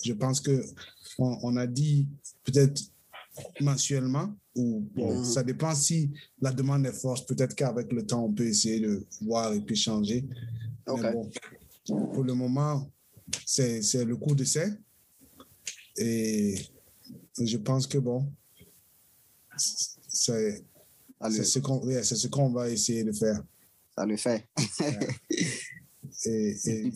Je 0.04 0.14
pense 0.14 0.42
que 0.42 0.66
on, 1.20 1.38
on 1.44 1.58
a 1.58 1.68
dit 1.68 2.08
peut-être 2.44 2.82
mensuellement 3.62 4.36
ou 4.56 4.88
bon, 4.96 5.14
mm 5.14 5.22
-hmm. 5.22 5.34
ça 5.34 5.44
dépend 5.44 5.76
si 5.76 6.10
la 6.42 6.52
demande 6.52 6.86
est 6.88 7.00
forte. 7.02 7.28
Peut-être 7.28 7.56
qu'avec 7.56 7.94
le 7.94 8.06
temps, 8.06 8.26
on 8.26 8.34
peut 8.34 8.48
essayer 8.48 8.80
de 8.80 9.06
voir 9.22 9.54
et 9.54 9.62
puis 9.62 9.76
changer. 9.76 10.26
Okay. 10.88 11.02
Mais 11.02 11.12
bon, 11.14 11.30
pour 12.14 12.24
le 12.24 12.34
moment, 12.34 12.90
c'est 13.46 14.06
le 14.06 14.16
coup 14.16 14.36
d'essai. 14.36 14.68
Et 15.98 16.56
je 17.40 17.58
pense 17.58 17.86
que 17.88 18.00
bon, 18.00 18.20
c'est 20.18 20.64
ce 21.44 21.60
qu'on 21.60 21.88
yeah, 21.88 22.04
ce 22.04 22.28
qu'on 22.28 22.50
va 22.50 22.70
essayer 22.70 23.04
de 23.04 23.12
faire. 23.12 23.42
Ça 23.96 24.06
le 24.06 24.18
fait. 24.18 24.48
et, 26.26 26.50
et 26.66 26.92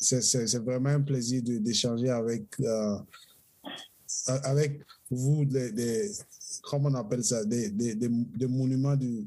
c'est 0.00 0.58
vraiment 0.58 0.90
un 0.90 1.00
plaisir 1.00 1.42
d'échanger 1.42 2.10
avec, 2.10 2.44
euh, 2.60 2.98
avec 4.42 4.80
vous, 5.10 5.44
des, 5.44 5.72
des, 5.72 6.10
comment 6.62 6.88
on 6.90 6.94
appelle 6.94 7.24
ça, 7.24 7.44
des, 7.44 7.70
des, 7.70 7.94
des 7.94 8.46
monuments 8.46 8.96
du, 8.96 9.26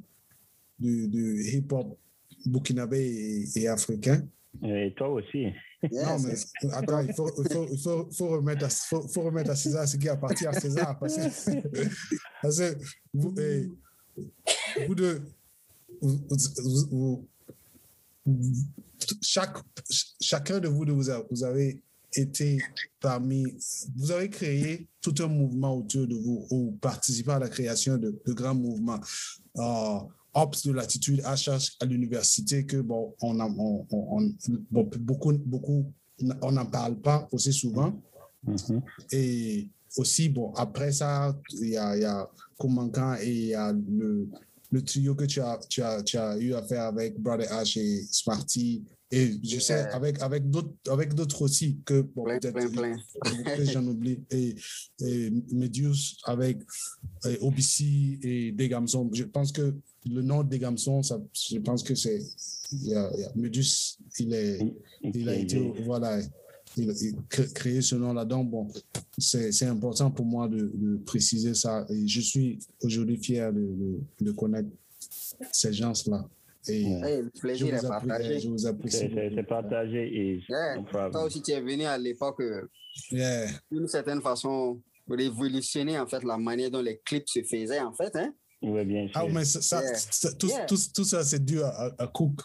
du, 0.80 1.08
du 1.08 1.44
hip-hop 1.56 1.98
burkinabé 2.46 3.00
et, 3.56 3.60
et 3.62 3.68
africain. 3.68 4.22
Et 4.64 4.94
toi 4.96 5.10
aussi. 5.10 5.48
Yes. 5.84 6.06
Non, 6.06 6.20
mais 6.20 6.72
attends, 6.74 7.00
il 7.02 7.14
faut, 7.14 7.28
faut, 7.28 7.78
faut, 7.78 8.10
faut, 8.12 8.30
remettre, 8.30 8.66
à, 8.66 8.70
faut, 8.70 9.22
remettre 9.22 9.52
à 9.52 9.56
César 9.56 9.88
ce 9.88 9.98
qui 9.98 10.10
appartient 10.10 10.48
à 10.48 10.54
César. 10.54 10.98
Parce 11.00 11.16
que, 11.16 11.88
parce 12.42 12.58
que 12.58 12.78
vous, 13.14 13.36
eh, 13.38 13.70
vous 14.88 14.96
deux, 14.96 15.22
vous, 16.02 17.28
vous, 18.26 18.48
chaque, 19.22 19.58
chacun 20.20 20.60
de 20.60 20.68
vous, 20.68 20.86
de 20.86 20.92
vous, 20.92 21.10
vous 21.30 21.44
avez 21.44 21.82
été 22.16 22.58
parmi, 23.00 23.46
vous 23.96 24.12
avez 24.12 24.30
créé 24.30 24.88
tout 25.02 25.14
un 25.20 25.28
mouvement 25.28 25.78
autour 25.78 26.08
de 26.08 26.16
vous 26.16 26.48
ou 26.50 26.72
participé 26.82 27.32
à 27.32 27.40
la 27.40 27.50
création 27.50 27.98
de, 27.98 28.20
de 28.26 28.34
grands 28.34 28.56
mouvements. 28.56 29.00
Euh, 29.58 30.00
Ops 30.42 30.68
de 30.68 30.72
l'attitude 30.72 31.22
HH 31.22 31.78
à 31.82 31.86
l'université 31.86 32.66
que 32.66 32.78
bon, 32.78 33.16
on, 33.22 33.40
a, 33.40 33.48
on, 33.48 33.86
on 33.90 34.20
bon, 34.70 34.90
beaucoup, 35.00 35.34
beaucoup, 35.34 35.92
on 36.42 36.52
n'en 36.52 36.66
parle 36.66 36.96
pas 37.08 37.28
aussi 37.32 37.54
souvent. 37.54 37.92
Mm 38.44 38.56
-hmm. 38.56 38.82
Et 39.12 39.68
aussi, 39.98 40.30
bon, 40.30 40.48
après 40.56 40.92
ça, 40.92 41.36
il 41.62 41.70
y 41.70 41.78
a, 41.78 41.98
y 41.98 42.06
a 42.06 42.30
et 43.22 43.32
il 43.32 43.48
y 43.48 43.54
a 43.54 43.72
le, 43.72 44.30
le 44.72 44.82
trio 44.82 45.16
que 45.16 45.26
tu 45.26 45.40
as, 45.42 45.60
tu, 45.70 45.82
as, 45.82 46.04
tu 46.04 46.18
as 46.18 46.38
eu 46.38 46.54
à 46.54 46.62
faire 46.64 46.84
avec 46.84 47.20
Brother 47.20 47.50
H 47.52 47.80
et 47.80 48.06
Smarty. 48.12 48.84
Et 49.10 49.40
je 49.42 49.52
yeah. 49.52 49.60
sais, 49.62 49.74
avec, 49.92 50.22
avec 50.22 50.50
d'autres 50.50 50.74
avec 50.90 51.14
d'autres 51.14 51.44
aussi, 51.44 51.80
que 51.86 52.02
bon, 52.02 52.26
peut-être 52.26 53.72
j'en 53.72 53.86
oublie. 53.88 54.20
Et, 54.32 54.56
et 55.00 55.32
Medius 55.54 56.18
avec 56.26 56.60
et 57.26 57.38
OBC 57.40 58.20
et 58.22 58.52
Degamson. 58.52 59.10
Je 59.14 59.24
pense 59.24 59.54
que 59.54 59.74
le 60.06 60.22
nom 60.22 60.44
des 60.44 60.60
Gamsons, 60.60 61.04
ça, 61.04 61.22
je 61.34 61.58
pense 61.60 61.84
que 61.84 61.96
c'est. 61.96 62.20
Medus, 63.36 63.98
il, 64.20 64.34
est, 64.34 64.60
il 65.02 65.30
a 65.30 65.36
été. 65.36 65.74
Voilà. 65.86 66.20
Il, 66.76 66.94
il 67.02 67.16
créé 67.54 67.82
ce 67.82 67.96
nom-là. 67.96 68.26
Donc, 68.26 68.50
bon, 68.50 68.68
c'est 69.18 69.66
important 69.66 70.12
pour 70.12 70.26
moi 70.26 70.48
de, 70.48 70.72
de, 70.74 70.98
préciser 70.98 71.54
ça. 71.54 71.86
Et 71.90 72.08
je 72.08 72.22
suis 72.22 72.60
aujourd'hui 72.84 73.18
fier 73.18 73.54
de, 73.54 73.62
de, 73.62 74.00
de, 74.26 74.32
connaître 74.32 74.70
ces 75.52 75.74
gens-là. 75.74 76.28
Hey, 76.74 77.22
le 77.22 77.30
plaisir 77.40 77.76
est 77.76 77.88
partagé. 77.88 78.40
Je 78.40 78.50
vous 78.50 78.66
apprécie. 78.66 79.10
C'est 79.14 79.48
partagé. 79.48 80.00
Et 80.04 80.44
yeah. 80.50 80.84
Toi 81.12 81.24
aussi, 81.24 81.42
tu 81.42 81.52
es 81.52 81.62
venu 81.62 81.86
à 81.86 81.98
l'époque, 81.98 82.42
yeah. 83.12 83.48
d'une 83.72 83.88
certaine 83.88 84.22
façon, 84.22 84.82
révolutionner 85.10 86.00
en 86.00 86.08
fait 86.08 86.24
la 86.24 86.38
manière 86.38 86.72
dont 86.72 86.82
les 86.82 87.00
clips 87.04 87.30
se 87.30 87.44
faisaient, 87.44 87.80
en 87.80 87.94
fait. 87.94 88.16
Hein? 88.16 88.34
Oui, 88.62 88.84
bien 88.86 89.08
sûr. 89.08 89.14
Ah, 89.16 89.26
mais 89.32 89.46
ça, 89.46 89.62
ça, 89.62 89.82
ça 89.96 90.34
tout, 90.34 90.48
yeah. 90.48 90.66
tout, 90.66 90.78
tout, 90.94 91.04
ça, 91.04 91.24
c'est 91.24 91.44
dû 91.44 91.62
à, 91.62 91.94
à, 91.98 92.08
Cook. 92.08 92.42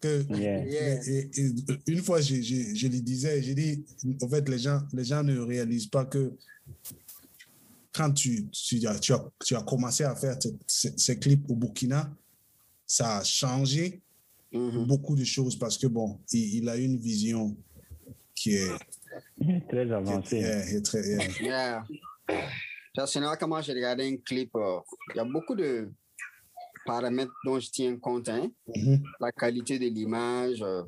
Que, 0.00 0.22
yeah. 0.34 0.64
et, 0.64 1.30
et, 1.34 1.40
et, 1.40 1.92
une 1.92 2.02
fois, 2.02 2.20
je, 2.20 2.36
je, 2.36 2.74
je 2.74 2.86
lui 2.86 3.02
disais, 3.02 3.42
j'ai 3.42 3.54
dit, 3.54 3.84
en 4.22 4.28
fait, 4.28 4.48
les 4.48 4.58
gens, 4.58 4.80
les 4.92 5.04
gens 5.04 5.22
ne 5.22 5.38
réalisent 5.38 5.88
pas 5.88 6.04
que 6.04 6.32
quand 7.92 8.12
tu, 8.12 8.48
tu, 8.50 8.86
as, 8.86 8.98
tu, 8.98 9.12
as, 9.12 9.24
tu 9.44 9.54
as 9.54 9.62
commencé 9.62 10.04
à 10.04 10.14
faire 10.16 10.36
ces, 10.66 10.92
ces 10.96 11.18
clips 11.18 11.44
au 11.50 11.54
Burkina, 11.54 12.10
ça 12.96 13.18
a 13.18 13.24
changé 13.24 14.02
mm 14.52 14.68
-hmm. 14.70 14.86
beaucoup 14.86 15.16
de 15.16 15.24
choses 15.24 15.56
parce 15.62 15.78
que, 15.80 15.88
bon, 15.88 16.08
il, 16.30 16.56
il 16.58 16.68
a 16.68 16.76
une 16.76 16.98
vision 17.10 17.56
qui 18.38 18.50
est 18.62 18.74
très 19.70 19.88
avancée. 19.98 20.40
Qui 20.68 20.74
est, 20.76 20.82
très, 20.88 21.02
yeah. 21.40 21.84
Personnellement, 22.94 23.38
comment 23.40 23.62
j'ai 23.64 23.72
regardé 23.80 24.02
un 24.12 24.16
clip, 24.28 24.50
euh, 24.56 24.80
il 25.10 25.16
y 25.16 25.20
a 25.20 25.24
beaucoup 25.36 25.56
de 25.64 25.70
paramètres 26.90 27.36
dont 27.46 27.58
je 27.64 27.68
tiens 27.76 27.94
compte. 28.06 28.28
Hein? 28.36 28.46
Mm 28.66 28.82
-hmm. 28.82 28.98
La 29.24 29.30
qualité 29.42 29.74
de 29.84 29.88
l'image, 29.96 30.60
euh, 30.62 30.84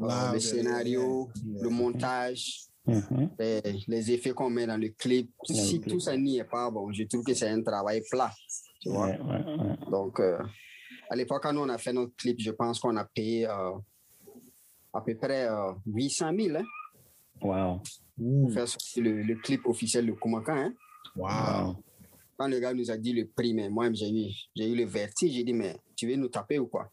ah, 0.00 0.30
le 0.34 0.40
scénario, 0.50 1.06
yeah. 1.08 1.62
le 1.64 1.68
montage, 1.80 2.42
mm 2.86 3.00
-hmm. 3.00 3.26
les, 3.40 3.60
les, 3.92 4.04
effets 4.14 4.34
qu'on 4.38 4.52
met 4.56 4.66
dans 4.72 4.80
le 4.86 4.90
clip. 5.02 5.28
Si 5.68 5.76
tout 5.90 6.02
ça 6.06 6.12
n'y 6.24 6.34
est 6.42 6.50
pas, 6.56 6.66
bon, 6.74 6.84
je 6.96 7.02
trouve 7.10 7.24
que 7.28 7.34
c'est 7.40 7.50
un 7.58 7.62
travail 7.70 8.00
plat. 8.12 8.32
Tu 8.80 8.88
vois? 8.94 9.08
Ouais, 9.08 9.18
ouais, 9.28 9.44
Donc, 9.96 10.14
euh, 10.20 10.40
à 11.08 11.16
l'époque, 11.16 11.42
quand 11.42 11.52
nous 11.52 11.60
on 11.60 11.68
a 11.68 11.78
fait 11.78 11.92
notre 11.92 12.14
clip, 12.16 12.38
je 12.40 12.50
pense 12.50 12.80
qu'on 12.80 12.96
a 12.96 13.04
payé 13.04 13.46
euh, 13.46 13.72
à 14.92 15.00
peu 15.00 15.14
près 15.16 15.48
800 15.86 16.30
000. 16.38 16.56
Hein? 16.56 16.64
Wow. 17.40 17.82
Pour 18.16 18.52
faire 18.52 18.66
le, 18.96 19.22
le, 19.22 19.34
clip 19.36 19.66
officiel 19.66 20.06
de 20.06 20.12
Koumakan. 20.12 20.56
Hein? 20.56 20.74
Wow. 21.14 21.76
quand 22.36 22.48
le 22.48 22.58
gars 22.60 22.74
nous 22.74 22.90
a 22.90 22.96
dit 22.96 23.12
le 23.12 23.26
prix, 23.26 23.54
mais 23.54 23.68
moi, 23.68 23.92
j'ai 23.92 24.10
eu, 24.10 24.30
j'ai 24.54 24.70
eu 24.70 24.74
le 24.74 24.84
vertige. 24.84 25.32
J'ai 25.32 25.44
dit, 25.44 25.52
mais 25.52 25.76
tu 25.94 26.08
veux 26.08 26.16
nous 26.16 26.28
taper 26.28 26.58
ou 26.58 26.66
quoi? 26.66 26.90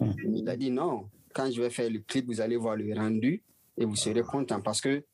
Mhm. 0.00 0.14
Il 0.34 0.48
a 0.48 0.56
dit, 0.56 0.70
non, 0.70 1.08
quand 1.34 1.50
je 1.50 1.60
vais 1.60 1.70
faire 1.70 1.90
le 1.90 2.00
clip, 2.00 2.26
vous 2.26 2.40
allez 2.40 2.56
voir 2.56 2.76
le 2.76 2.94
rendu 2.94 3.42
et 3.76 3.84
vous 3.84 3.96
serez 3.96 4.22
content 4.22 4.60
parce 4.60 4.80
que 4.80 5.04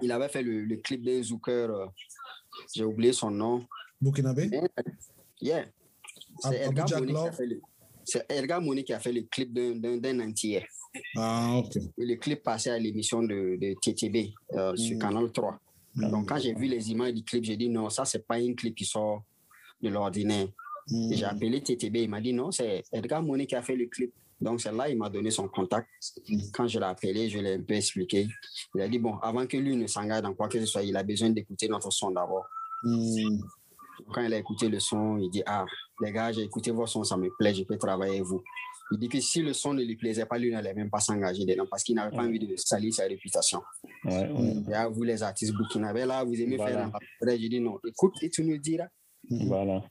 il 0.00 0.12
avait 0.12 0.28
fait 0.28 0.42
le, 0.42 0.64
le 0.64 0.76
clip 0.76 1.02
d'un 1.02 1.20
zooker, 1.22 1.68
euh, 1.70 1.86
j'ai 2.74 2.84
oublié 2.84 3.12
son 3.12 3.30
nom. 3.30 3.66
Burkinabé? 4.00 4.50
Yeah. 5.40 5.66
C'est 6.40 6.66
Edgar, 6.66 6.86
Abuja 6.86 7.00
Monet 7.00 7.12
qui 7.14 7.28
a 7.28 7.32
fait 7.32 7.46
le, 7.46 7.60
c'est 8.04 8.26
Edgar 8.28 8.60
Monet 8.60 8.84
qui 8.84 8.92
a 8.92 9.00
fait 9.00 9.12
le 9.12 9.22
clip 9.22 9.52
d'un, 9.52 10.20
entier. 10.20 10.64
Ah, 11.16 11.56
ok. 11.58 11.82
Le 11.96 12.14
clip 12.16 12.42
passait 12.42 12.70
à 12.70 12.78
l'émission 12.78 13.22
de, 13.22 13.56
de 13.60 13.74
TTB 13.80 14.34
euh, 14.54 14.76
sur 14.76 14.96
Mm. 14.96 14.98
Canal 14.98 15.32
3. 15.32 15.58
Mm. 15.94 16.10
Donc, 16.10 16.28
quand 16.28 16.38
j'ai 16.38 16.54
vu 16.54 16.66
les 16.66 16.90
images 16.90 17.14
du 17.14 17.22
clip, 17.22 17.44
j'ai 17.44 17.56
dit 17.56 17.68
non, 17.68 17.88
ça, 17.90 18.04
c'est 18.04 18.26
pas 18.26 18.36
un 18.36 18.54
clip 18.54 18.74
qui 18.74 18.84
sort 18.84 19.22
de 19.80 19.88
l'ordinaire. 19.88 20.48
Mm. 20.88 21.12
J'ai 21.12 21.24
appelé 21.24 21.62
TTB, 21.62 21.96
il 21.96 22.10
m'a 22.10 22.20
dit 22.20 22.32
non, 22.32 22.50
c'est 22.50 22.82
Edgar 22.92 23.22
Monet 23.22 23.46
qui 23.46 23.54
a 23.54 23.62
fait 23.62 23.76
le 23.76 23.86
clip. 23.86 24.12
Donc, 24.40 24.60
c'est 24.60 24.72
là, 24.72 24.88
il 24.88 24.98
m'a 24.98 25.08
donné 25.08 25.30
son 25.30 25.46
contact. 25.46 25.88
Quand 26.52 26.66
je 26.66 26.80
l'ai 26.80 26.84
appelé, 26.84 27.28
je 27.28 27.38
l'ai 27.38 27.54
un 27.54 27.62
peu 27.62 27.74
expliqué. 27.74 28.26
Il 28.74 28.80
a 28.80 28.88
dit, 28.88 28.98
bon, 28.98 29.16
avant 29.18 29.46
que 29.46 29.56
lui 29.56 29.76
ne 29.76 29.86
s'engage 29.86 30.22
dans 30.22 30.34
quoi 30.34 30.48
que 30.48 30.58
ce 30.58 30.66
soit, 30.66 30.82
il 30.82 30.96
a 30.96 31.04
besoin 31.04 31.30
d'écouter 31.30 31.68
notre 31.68 31.92
son 31.92 32.10
d'abord. 32.10 32.44
Mm. 34.06 34.12
Quand 34.12 34.22
il 34.22 34.34
a 34.34 34.38
écouté 34.38 34.68
le 34.68 34.80
son, 34.80 35.18
il 35.18 35.30
dit, 35.30 35.42
ah, 35.46 35.64
les 36.02 36.12
gars, 36.12 36.32
j'ai 36.32 36.42
écouté 36.42 36.70
vos 36.70 36.86
sons, 36.86 37.04
ça 37.04 37.16
me 37.16 37.28
plaît, 37.38 37.54
je 37.54 37.64
peux 37.64 37.76
travailler 37.76 38.14
avec 38.16 38.24
vous. 38.24 38.42
Il 38.92 38.98
dit 38.98 39.08
que 39.08 39.20
si 39.20 39.40
le 39.40 39.52
son 39.54 39.72
ne 39.72 39.82
lui 39.82 39.96
plaisait 39.96 40.26
pas, 40.26 40.36
lui 40.38 40.50
n'allait 40.50 40.74
même 40.74 40.90
pas 40.90 41.00
s'engager 41.00 41.46
dedans 41.46 41.64
parce 41.70 41.82
qu'il 41.82 41.94
n'avait 41.94 42.14
pas 42.14 42.22
Mm. 42.24 42.28
envie 42.28 42.38
de 42.40 42.56
salir 42.56 42.92
sa 42.92 43.04
réputation. 43.04 43.62
Ouais, 44.04 44.30
ouais. 44.30 44.54
Et 44.70 44.74
ah, 44.74 44.88
vous, 44.88 45.02
les 45.02 45.22
artistes 45.22 45.54
burkinabés, 45.54 46.04
là, 46.04 46.24
vous 46.24 46.34
aimez 46.40 46.56
Voilà. 46.56 46.72
faire 46.72 46.88
la 46.88 46.92
Après, 47.20 47.38
j'ai 47.38 47.48
dit, 47.48 47.60
non, 47.60 47.78
écoute 47.86 48.14
et 48.22 48.28
tu 48.30 48.44
nous 48.44 48.58
diras. 48.58 48.88
Mhm. 49.30 49.46
Voilà. 49.46 49.82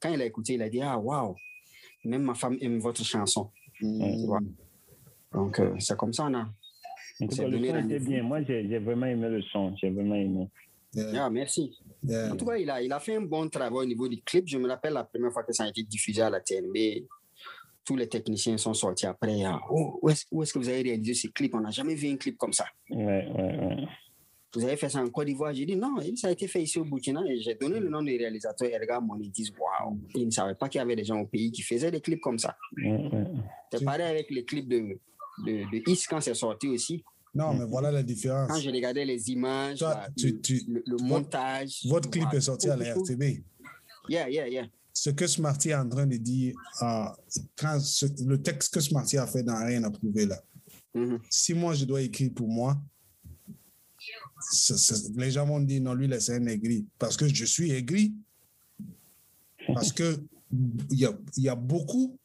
Quand 0.00 0.12
il 0.12 0.20
a 0.20 0.24
écouté, 0.26 0.54
il 0.54 0.62
a 0.62 0.68
dit, 0.68 0.82
ah, 0.82 0.98
waouh, 0.98 1.34
même 2.04 2.22
ma 2.22 2.34
femme 2.34 2.58
aime 2.60 2.78
votre 2.78 3.04
chanson. 3.04 3.50
Mm. 3.80 4.38
Donc, 5.32 5.58
euh, 5.60 5.74
c'est 5.78 5.96
comme 5.96 6.12
ça, 6.12 6.24
on 6.26 6.34
a. 6.34 6.48
C'est 7.18 7.26
cas, 7.28 7.46
le 7.48 7.58
son 7.58 7.76
était 7.88 7.98
bien. 8.00 8.22
Moi, 8.22 8.42
j'ai 8.42 8.78
vraiment 8.78 9.06
aimé 9.06 9.28
le 9.28 9.42
son. 9.42 9.74
J'ai 9.76 9.90
vraiment 9.90 10.14
aimé. 10.16 10.48
Yeah. 10.94 11.26
Ah, 11.26 11.30
merci. 11.30 11.78
Yeah. 12.02 12.32
En 12.32 12.36
tout 12.36 12.46
cas, 12.46 12.56
il 12.56 12.70
a, 12.70 12.82
il 12.82 12.92
a 12.92 12.98
fait 12.98 13.16
un 13.16 13.20
bon 13.20 13.48
travail 13.48 13.78
au 13.78 13.84
niveau 13.84 14.08
du 14.08 14.22
clip. 14.22 14.46
Je 14.46 14.58
me 14.58 14.68
rappelle 14.68 14.94
la 14.94 15.04
première 15.04 15.32
fois 15.32 15.42
que 15.42 15.52
ça 15.52 15.64
a 15.64 15.68
été 15.68 15.82
diffusé 15.82 16.22
à 16.22 16.30
la 16.30 16.40
TNB. 16.40 17.06
Tous 17.84 17.96
les 17.96 18.08
techniciens 18.08 18.56
sont 18.56 18.74
sortis 18.74 19.06
après. 19.06 19.42
Oh, 19.70 19.98
où 20.02 20.10
est-ce 20.10 20.52
que 20.52 20.58
vous 20.58 20.68
avez 20.68 20.82
réalisé 20.82 21.14
ce 21.14 21.28
clip? 21.28 21.54
On 21.54 21.60
n'a 21.60 21.70
jamais 21.70 21.94
vu 21.94 22.08
un 22.08 22.16
clip 22.16 22.36
comme 22.38 22.52
ça. 22.52 22.66
Ouais, 22.88 23.26
ouais, 23.28 23.58
ouais. 23.58 23.84
Vous 24.54 24.64
avez 24.64 24.76
fait 24.76 24.88
ça 24.88 25.00
en 25.00 25.08
Côte 25.08 25.26
d'Ivoire? 25.26 25.54
J'ai 25.54 25.64
dit 25.64 25.76
non, 25.76 25.94
ça 26.16 26.28
a 26.28 26.30
été 26.30 26.48
fait 26.48 26.62
ici 26.62 26.78
au 26.78 26.84
Burkina. 26.84 27.22
Et 27.28 27.40
j'ai 27.40 27.54
donné 27.54 27.78
le 27.80 27.88
nom 27.88 28.02
du 28.02 28.16
réalisateur 28.16 28.68
Erga 28.68 29.00
Mon. 29.00 29.16
Ils 29.20 29.30
disent 29.30 29.52
waouh. 29.58 29.98
Ils 30.14 30.26
ne 30.26 30.30
savaient 30.30 30.54
pas 30.54 30.68
qu'il 30.68 30.78
y 30.80 30.82
avait 30.82 30.96
des 30.96 31.04
gens 31.04 31.20
au 31.20 31.26
pays 31.26 31.52
qui 31.52 31.62
faisaient 31.62 31.90
des 31.90 32.00
clips 32.00 32.20
comme 32.20 32.38
ça. 32.38 32.56
C'est 33.72 33.84
pareil 33.84 34.06
avec 34.06 34.30
les 34.30 34.44
clips 34.44 34.68
de, 34.68 34.98
de, 35.46 35.70
de 35.70 35.90
Is 35.90 36.04
quand 36.08 36.20
c'est 36.20 36.34
sorti 36.34 36.68
aussi. 36.68 37.04
Non, 37.34 37.54
mais 37.54 37.64
voilà 37.64 37.92
la 37.92 38.02
différence. 38.02 38.48
Quand 38.50 38.58
je 38.60 38.70
regardais 38.70 39.04
les 39.04 39.30
images, 39.30 39.78
Toi, 39.78 40.06
tu- 40.16 40.26
le, 40.32 40.40
tu- 40.40 40.64
le- 40.66 40.96
montage. 41.02 41.86
Votre 41.86 42.10
clip 42.10 42.32
est 42.32 42.40
sorti 42.40 42.68
à 42.68 42.76
la. 42.76 42.92
RTB. 42.94 43.42
Yeah, 44.08 44.28
yeah, 44.28 44.48
yeah. 44.48 44.66
Ce 44.92 45.10
que 45.10 45.26
Smarty 45.26 45.70
est 45.70 45.74
en 45.76 45.88
train 45.88 46.06
de 46.06 46.16
dire, 46.16 46.54
euh, 46.82 47.04
quand 47.56 47.78
ce- 47.80 48.06
le 48.26 48.42
texte 48.42 48.74
que 48.74 48.80
Smarty 48.80 49.16
a 49.18 49.26
fait 49.26 49.42
dans 49.44 49.64
Rien 49.64 49.84
à 49.84 49.90
prouver 49.90 50.26
là, 50.26 50.42
Mhm. 50.94 51.20
si 51.30 51.54
moi 51.54 51.74
je 51.74 51.84
dois 51.84 52.02
écrire 52.02 52.32
pour 52.34 52.48
moi, 52.48 52.76
les 55.16 55.30
gens 55.30 55.46
vont 55.46 55.60
dire 55.60 55.80
non, 55.82 55.94
lui, 55.94 56.08
c'est 56.20 56.34
un 56.34 56.46
aigri. 56.46 56.86
Parce 56.98 57.16
que 57.16 57.28
je 57.28 57.44
suis 57.44 57.70
aigri. 57.70 58.12
Parce 59.68 59.92
que 59.92 60.18
il 60.90 60.98
y 60.98 61.04
a, 61.06 61.12
il 61.36 61.44
y 61.44 61.48
a 61.48 61.54
beaucoup 61.54 62.18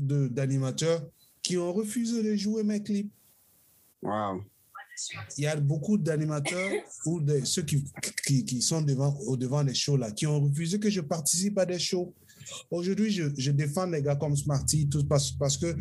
de- 0.00 0.26
d'animateurs 0.28 1.02
qui 1.42 1.56
ont 1.58 1.72
refusé 1.72 2.22
de 2.22 2.34
jouer 2.34 2.64
mes 2.64 2.82
clips. 2.82 3.12
Wow. 4.02 4.42
il 5.38 5.44
y 5.44 5.46
a 5.46 5.56
beaucoup 5.56 5.96
d'animateurs 5.96 6.70
ou 7.06 7.20
de 7.20 7.40
ceux 7.44 7.62
qui, 7.62 7.84
qui, 8.26 8.44
qui 8.44 8.60
sont 8.62 8.82
devant, 8.82 9.16
au 9.26 9.36
devant 9.36 9.62
des 9.64 9.74
shows 9.74 9.96
là, 9.96 10.10
qui 10.10 10.26
ont 10.26 10.40
refusé 10.40 10.78
que 10.80 10.90
je 10.90 11.00
participe 11.00 11.56
à 11.58 11.66
des 11.66 11.78
shows. 11.78 12.12
Aujourd'hui, 12.70 13.10
je, 13.10 13.24
je 13.36 13.50
défends 13.52 13.86
les 13.86 14.02
gars 14.02 14.16
comme 14.16 14.36
Smarty 14.36 14.88
tout, 14.88 15.04
parce, 15.06 15.30
parce 15.32 15.56
que 15.56 15.74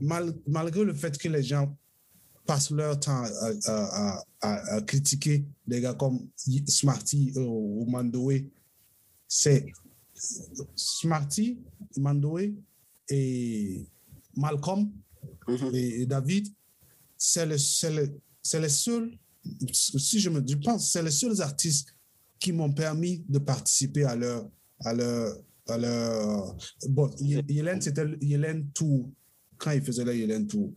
mal- 0.00 0.34
malgré 0.46 0.84
le 0.84 0.94
fait 0.94 1.16
que 1.18 1.28
les 1.28 1.42
gens 1.42 1.74
passent 2.46 2.70
leur 2.70 2.98
temps 3.00 3.22
à, 3.66 4.20
à- 4.42 4.76
à- 4.76 4.80
critiquer 4.82 5.44
des 5.66 5.80
gars 5.80 5.94
comme 5.94 6.28
Smarty 6.66 7.32
euh, 7.36 7.40
ou 7.44 7.86
Mandoé, 7.88 8.50
c'est 9.26 9.64
Smarty, 10.76 11.58
Mandoé 11.96 12.54
et 13.08 13.84
Malcolm 14.36 14.90
Mhm. 15.48 15.70
et, 15.74 16.02
et 16.02 16.06
David, 16.06 16.48
c'est 17.24 17.46
le, 17.46 17.56
c'est 17.56 17.90
le- 17.94 18.20
c'est 18.42 18.60
les 18.60 18.68
seuls, 18.68 19.16
si 19.72 20.18
je 20.18 20.28
me 20.28 20.42
je 20.46 20.56
pense, 20.56 20.90
c'est 20.90 21.02
les 21.02 21.12
seuls 21.12 21.40
artistes 21.40 21.94
qui 22.40 22.50
m'ont 22.52 22.72
permis 22.72 23.24
de 23.28 23.38
participer 23.38 24.02
à 24.04 24.16
leur, 24.16 24.50
à 24.84 24.92
leur, 24.92 25.36
à 25.68 25.78
leur, 25.78 26.56
bon, 26.88 27.08
Yélène, 27.20 27.80
c'était 27.80 28.04
Yélène 28.20 28.66
Tour, 28.74 29.08
quand 29.56 29.70
il 29.70 29.82
faisait 29.82 30.04
le 30.04 30.16
Yélène 30.16 30.48
Tour. 30.48 30.72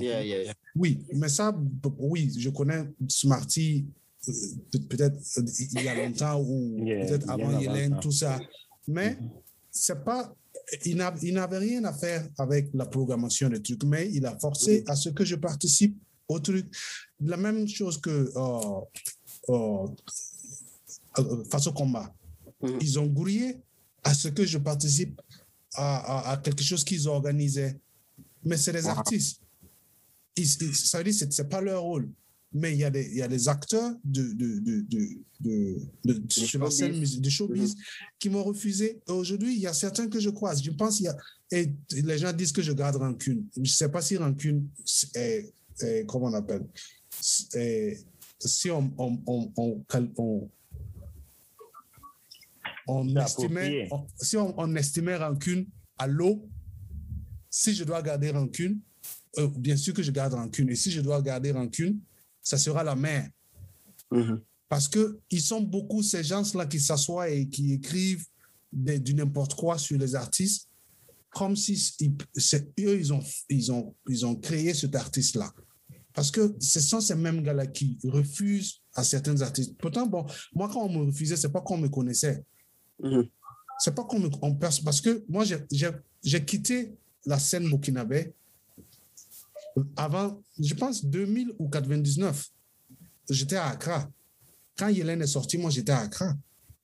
Yeah, 0.00 0.24
yeah, 0.24 0.42
yeah. 0.44 0.54
Oui, 0.74 1.04
mais 1.12 1.28
ça, 1.28 1.54
oui, 1.98 2.32
je 2.38 2.48
connais 2.48 2.84
Smarty 3.08 3.84
euh, 4.28 4.32
peut- 4.70 4.86
peut-être 4.88 5.18
euh, 5.36 5.42
il 5.58 5.82
y 5.82 5.88
a 5.88 5.94
longtemps 6.08 6.40
ou 6.40 6.78
peut-être 7.06 7.28
avant 7.28 7.50
Yélène, 7.60 7.90
tout 8.00 8.12
ça. 8.12 8.40
Mais 8.88 9.18
c'est 9.70 10.02
pas, 10.02 10.34
il 10.84 10.96
n'a- 10.96 11.14
il 11.22 11.34
n'avait 11.34 11.58
rien 11.58 11.84
à 11.84 11.92
faire 11.92 12.28
avec 12.38 12.70
la 12.74 12.86
programmation 12.86 13.48
des 13.48 13.60
trucs, 13.62 13.84
mais 13.84 14.10
il 14.12 14.24
a 14.26 14.38
forcé 14.38 14.82
à 14.86 14.96
ce 14.96 15.08
que 15.10 15.24
je 15.24 15.36
participe 15.36 15.96
au 16.28 16.38
truc. 16.40 16.66
La 17.20 17.36
même 17.36 17.66
chose 17.68 18.00
que 18.00 18.10
euh, 18.10 18.80
euh, 19.50 19.86
euh, 21.18 21.44
face 21.50 21.66
au 21.66 21.72
combat. 21.72 22.12
Ils 22.80 22.98
ont 22.98 23.06
grouillé 23.06 23.60
à 24.04 24.14
ce 24.14 24.28
que 24.28 24.44
je 24.46 24.58
participe 24.58 25.20
à, 25.74 25.96
à- 26.30 26.32
à 26.32 26.36
quelque 26.38 26.62
chose 26.62 26.84
qu'ils 26.84 27.08
organisaient. 27.08 27.78
Mais 28.44 28.56
c'est 28.56 28.72
des 28.72 28.82
Wow. 28.84 28.90
artistes. 28.90 29.40
Ils- 30.36 30.44
ils- 30.62 30.74
ça 30.74 30.98
veut 30.98 31.04
dire 31.04 31.28
que 31.28 31.34
ce 31.34 31.42
n'est 31.42 31.48
pas 31.48 31.60
leur 31.60 31.82
rôle. 31.82 32.08
Mais 32.54 32.72
il 32.72 32.78
y 32.78 32.84
a 32.84 32.90
des, 32.90 33.06
il 33.10 33.16
y 33.16 33.22
a 33.22 33.28
des 33.28 33.48
acteurs 33.48 33.92
de, 34.04 34.22
de, 34.34 34.58
de, 34.58 34.80
de, 34.82 35.08
de, 35.40 35.78
de- 36.04 36.22
sur 36.28 36.60
la 36.62 36.68
showbiz. 36.70 37.28
showbiz 37.30 37.74
qui 38.18 38.28
m'ont 38.28 38.42
refusé. 38.44 39.00
Aujourd'hui, 39.08 39.54
il 39.54 39.60
y 39.60 39.66
a 39.66 39.72
certains 39.72 40.08
que 40.08 40.20
je 40.20 40.28
croise. 40.30 40.62
Je 40.62 40.70
pense 40.70 40.96
qu'il 40.96 41.06
y 41.06 41.08
a. 41.08 41.16
Et 41.50 41.72
les 41.90 42.18
gens 42.18 42.32
disent 42.32 42.52
que 42.52 42.62
je 42.62 42.72
garde 42.72 42.96
rancune. 42.96 43.46
Je 43.56 43.60
ne 43.60 43.66
sais 43.66 43.88
pas 43.88 44.02
si 44.02 44.16
rancune 44.18 44.68
est. 45.14 45.52
est- 45.80 46.06
comment 46.06 46.26
on 46.26 46.34
appelle? 46.34 46.64
Est- 47.54 48.04
Si 48.38 48.70
on. 48.70 48.92
on, 48.98 49.18
on, 49.26 49.52
on, 49.56 49.82
on- 52.88 53.16
estimait, 53.16 53.88
on- 53.90 54.06
si 54.20 54.36
on, 54.36 54.54
on 54.58 54.74
estimait 54.76 55.16
rancune 55.16 55.66
à 55.98 56.06
l'eau, 56.06 56.48
si 57.48 57.74
je 57.74 57.84
dois 57.84 58.02
garder 58.02 58.30
rancune, 58.30 58.80
euh, 59.38 59.48
bien 59.56 59.76
sûr 59.76 59.94
que 59.94 60.02
je 60.02 60.10
garde 60.10 60.34
rancune. 60.34 60.68
Et 60.70 60.74
si 60.74 60.90
je 60.90 61.00
dois 61.00 61.22
garder 61.22 61.52
rancune, 61.52 62.00
ça 62.42 62.58
sera 62.58 62.82
la 62.84 62.94
mer. 62.96 63.28
Mhm. 64.10 64.40
Parce 64.68 64.88
qu'ils 64.88 65.42
sont 65.42 65.60
beaucoup, 65.60 66.02
ces 66.02 66.24
gens-là 66.24 66.66
qui 66.66 66.80
s'assoient 66.80 67.28
et 67.30 67.46
qui 67.48 67.72
écrivent 67.74 68.26
des- 68.72 68.98
du 68.98 69.14
n'importe 69.14 69.54
quoi 69.54 69.78
sur 69.78 69.98
les 69.98 70.14
artistes, 70.14 70.68
comme 71.30 71.56
si 71.56 71.74
ils- 72.00 72.14
c'est 72.34 72.68
eux, 72.80 72.98
ils 72.98 73.12
ont, 73.12 73.22
ils, 73.48 73.70
ont, 73.72 73.94
ils 74.08 74.24
ont 74.26 74.34
créé 74.34 74.72
cet 74.74 74.94
artiste-là. 74.94 75.52
Parce 76.14 76.30
que 76.30 76.54
ce 76.60 76.80
sont 76.80 77.00
ces 77.00 77.14
mêmes 77.14 77.42
gars-là 77.42 77.66
qui 77.66 77.98
refusent 78.04 78.80
à 78.94 79.02
certains 79.04 79.40
artistes. 79.40 79.74
Pourtant, 79.78 80.06
bon, 80.06 80.26
moi, 80.54 80.68
quand 80.70 80.84
on 80.84 80.92
me 80.92 81.06
refusait, 81.06 81.36
c'est 81.36 81.48
pas 81.52 81.62
qu'on 81.62 81.78
me 81.78 81.88
connaissait. 81.88 82.42
Mhm. 83.02 83.28
C'est 83.78 83.94
pas 83.94 84.04
qu'on 84.04 84.20
me 84.20 84.28
on 84.42 84.54
Parce 84.54 85.00
que 85.00 85.24
moi, 85.28 85.44
j'ai 85.44 86.44
quitté 86.44 86.94
la 87.24 87.38
scène 87.38 87.68
burkinabé 87.68 88.34
avant, 89.96 90.42
je 90.58 90.74
pense, 90.74 91.04
2000 91.04 91.52
ou 91.58 91.68
99. 91.68 92.50
J'étais 93.30 93.56
à 93.56 93.66
Accra. 93.68 94.10
Quand 94.76 94.88
Yélène 94.88 95.22
est 95.22 95.26
sortie, 95.26 95.58
moi, 95.58 95.70
j'étais 95.70 95.92
à 95.92 96.00
Accra. 96.00 96.34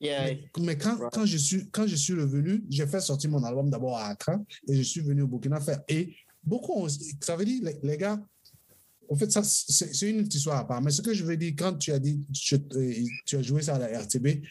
Yeah. 0.01 0.25
Mais, 0.25 0.45
mais 0.61 0.79
quand, 0.79 0.97
Right. 0.97 1.13
quand, 1.13 1.27
je 1.27 1.37
suis, 1.37 1.69
quand 1.71 1.87
je 1.87 1.97
suis 1.97 2.15
revenu, 2.15 2.63
j'ai 2.71 2.87
fait 2.87 3.01
sortir 3.01 3.31
mon 3.31 3.43
album 3.43 3.69
d'abord 3.69 3.99
à 3.99 4.07
Accra 4.09 4.39
et 4.69 4.77
je 4.77 4.83
suis 4.83 5.01
venu 5.01 5.23
au 5.23 5.27
Burkina 5.27 5.61
faire. 5.61 5.81
Et 5.89 6.15
beaucoup, 6.45 6.73
ont- 6.75 6.89
ça 7.21 7.35
veut 7.37 7.45
dire, 7.45 7.63
les, 7.65 7.77
les 7.83 7.97
gars, 7.99 8.21
en 9.11 9.17
fait, 9.17 9.33
ça, 9.33 9.43
c'est 9.43 10.09
une 10.11 10.27
histoire 10.27 10.59
à 10.59 10.69
part. 10.69 10.81
Mais 10.83 10.91
ce 10.93 11.03
que 11.03 11.13
je 11.15 11.25
veux 11.25 11.37
dire, 11.37 11.55
quand 11.59 11.75
tu 11.79 11.91
as 11.93 11.99
dit, 11.99 12.21
tu, 12.33 12.55
euh, 12.55 12.95
tu 13.25 13.37
as 13.37 13.43
joué 13.43 13.63
ça 13.63 13.75
à 13.77 13.79
la 13.79 14.01
RTB, 14.03 14.43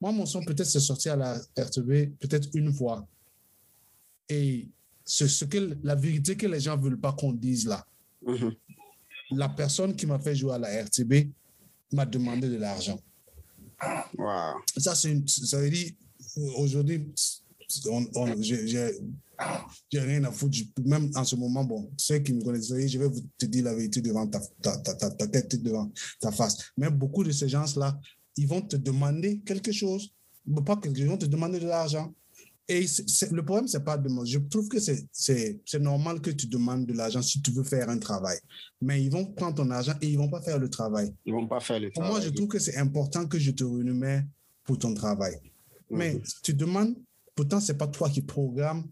moi, 0.00 0.12
mon 0.12 0.26
son, 0.26 0.44
peut-être, 0.44 0.66
c'est 0.68 0.80
sorti 0.80 1.08
à 1.08 1.16
la 1.16 1.40
RTB 1.58 2.16
peut-être 2.20 2.48
une 2.54 2.72
fois. 2.72 3.06
Et 4.28 4.68
ce, 5.16 5.28
ce 5.28 5.44
que, 5.44 5.76
la 5.82 5.94
vérité 5.94 6.36
que 6.36 6.46
les 6.46 6.60
gens 6.60 6.76
ne 6.76 6.82
veulent 6.82 7.00
pas 7.00 7.12
qu'on 7.12 7.32
dise 7.32 7.66
là, 7.66 7.84
Mhm. 8.26 8.52
la 9.32 9.48
personne 9.50 9.94
qui 9.94 10.06
m'a 10.06 10.18
fait 10.18 10.34
jouer 10.34 10.54
à 10.54 10.58
la 10.58 10.68
RTB 10.84 11.12
m'a 11.92 12.06
demandé 12.06 12.48
de 12.48 12.56
l'argent. 12.56 12.98
Wow. 14.16 14.54
Ça, 14.78 14.94
c'est 14.94 15.22
ça 15.28 15.58
veut 15.60 15.68
dire, 15.70 15.90
aujourd'hui, 16.56 16.98
on, 17.90 18.06
on- 18.14 18.40
j'ai 18.42 20.00
rien 20.00 20.22
à 20.24 20.30
foutre. 20.30 20.58
Même 20.84 21.10
en 21.14 21.24
ce 21.24 21.34
moment, 21.36 21.64
bon, 21.64 21.90
ceux 21.98 22.20
qui 22.20 22.32
me 22.32 22.42
connaissent, 22.42 22.68
je 22.86 22.98
vais 22.98 23.08
vous 23.08 23.20
te 23.36 23.44
dire 23.46 23.64
la 23.64 23.74
vérité 23.74 24.00
devant 24.00 24.26
ta, 24.26 24.40
ta, 24.62 24.76
ta, 24.78 24.94
ta- 25.10 25.26
tête, 25.26 25.60
devant 25.62 25.90
ta 26.20 26.30
face. 26.32 26.56
Mais 26.78 26.88
beaucoup 26.90 27.24
de 27.24 27.32
ces 27.32 27.48
gens-là, 27.48 27.98
ils 28.36 28.46
vont 28.46 28.62
te 28.62 28.76
demander 28.76 29.40
quelque 29.44 29.72
chose. 29.72 30.10
Pas 30.64 30.76
quelque 30.76 30.96
chose, 30.96 31.04
ils 31.06 31.10
vont 31.10 31.18
te 31.18 31.26
demander 31.26 31.58
de 31.60 31.66
l'argent. 31.66 32.14
Et 32.68 32.86
le 33.32 33.42
problème, 33.44 33.66
c'est 33.68 33.84
pas 33.84 33.98
de 33.98 34.08
moi. 34.08 34.24
Je 34.24 34.38
trouve 34.38 34.68
que 34.68 34.78
c'est- 34.80 35.78
normal 35.80 36.20
que 36.20 36.30
tu 36.30 36.46
demandes 36.46 36.86
de 36.86 36.92
l'argent 36.92 37.20
si 37.20 37.42
tu 37.42 37.50
veux 37.50 37.64
faire 37.64 37.88
un 37.90 37.98
travail. 37.98 38.38
Mais 38.80 39.02
ils 39.02 39.10
vont 39.10 39.26
prendre 39.26 39.56
ton 39.56 39.70
argent 39.70 39.94
et 40.00 40.08
ils 40.08 40.16
vont 40.16 40.30
pas 40.30 40.40
faire 40.42 40.58
le 40.58 40.70
travail. 40.70 41.12
Ils 41.26 41.32
vont 41.32 41.46
pas 41.48 41.60
faire 41.60 41.80
le 41.80 41.88
Pour 41.90 42.02
travail. 42.02 42.10
moi, 42.12 42.20
je 42.20 42.30
trouve 42.30 42.48
que 42.48 42.58
c'est 42.58 42.76
important 42.76 43.26
que 43.26 43.38
je 43.38 43.50
te 43.50 43.64
rémunère 43.64 44.24
pour 44.64 44.78
ton 44.78 44.94
travail. 44.94 45.34
Mais 45.90 46.14
Mhm. 46.14 46.22
tu 46.42 46.54
demandes, 46.54 46.94
pourtant, 47.34 47.60
c'est 47.60 47.76
pas 47.76 47.88
toi 47.88 48.08
qui 48.08 48.22
programme 48.22 48.88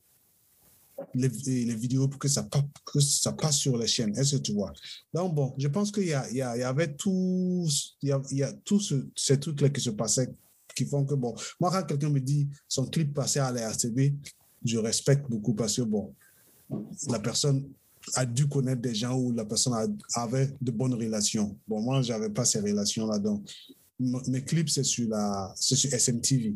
les, 1.15 1.29
les 1.65 1.75
vidéos 1.77 2.09
pour 2.09 2.19
que 2.19 2.29
ça, 2.29 2.47
que 2.85 3.01
ça 3.01 3.33
passe 3.33 3.57
sur 3.57 3.79
les 3.79 3.87
chaînes. 3.87 4.15
Est-ce 4.19 4.37
que 4.37 4.43
tu 4.43 4.53
vois? 4.53 4.73
Donc, 5.15 5.35
bon, 5.35 5.55
je 5.57 5.69
pense 5.69 5.91
qu'il 5.91 6.07
y, 6.09 6.13
a- 6.13 6.29
il 6.31 6.37
y, 6.37 6.43
a- 6.43 6.57
il 6.57 6.61
y 6.61 6.65
avait 6.65 6.93
tout, 6.95 7.67
il 8.03 8.09
y 8.11 8.13
a, 8.13 8.21
il 8.33 8.37
y 8.39 8.43
a 8.43 8.53
tous 8.53 8.81
ce- 8.81 9.09
ces 9.17 9.41
trucs-là 9.41 9.71
qui 9.71 9.81
se 9.81 9.91
passaient 9.91 10.29
qui 10.75 10.85
font 10.87 11.05
que, 11.05 11.15
bon, 11.15 11.35
moi, 11.59 11.71
quand 11.71 11.85
quelqu'un 11.87 12.11
me 12.11 12.21
dit 12.21 12.49
son 12.69 12.87
clip 12.87 13.13
passait 13.15 13.41
à 13.41 13.51
la 13.53 13.69
RTB, 13.71 14.15
je 14.65 14.79
respecte 14.79 15.29
beaucoup 15.29 15.55
parce 15.55 15.77
que, 15.77 15.83
bon, 15.83 16.15
la 17.09 17.19
personne 17.19 17.69
a 18.15 18.25
dû 18.25 18.49
connaître 18.49 18.81
des 18.81 18.95
gens 18.95 19.17
où 19.19 19.33
la 19.33 19.45
personne 19.45 19.75
a- 19.75 20.21
avait 20.23 20.55
de 20.61 20.71
bonnes 20.71 20.95
relations. 20.95 21.57
Bon, 21.69 21.81
moi, 21.81 22.03
je 22.03 22.13
n'avais 22.13 22.31
pas 22.31 22.45
ces 22.45 22.61
relations-là. 22.61 23.19
Donc, 23.19 23.49
mes 23.99 24.43
clips, 24.43 24.71
c'est 24.71 24.85
sur, 24.85 25.09
la, 25.09 25.53
c'est 25.57 25.77
sur 25.77 25.93
SMTV. 25.93 26.55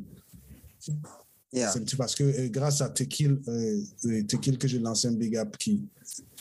Yeah. 1.52 1.72
Parce 1.96 2.14
que 2.16 2.24
euh, 2.24 2.48
grâce 2.48 2.80
à 2.80 2.88
Tequil, 2.90 3.40
euh, 3.46 3.80
euh, 4.06 4.22
Tequil 4.24 4.58
que 4.58 4.66
j'ai 4.66 4.80
lancé 4.80 5.06
un 5.08 5.12
big 5.12 5.36
up 5.36 5.56
qui, 5.56 5.86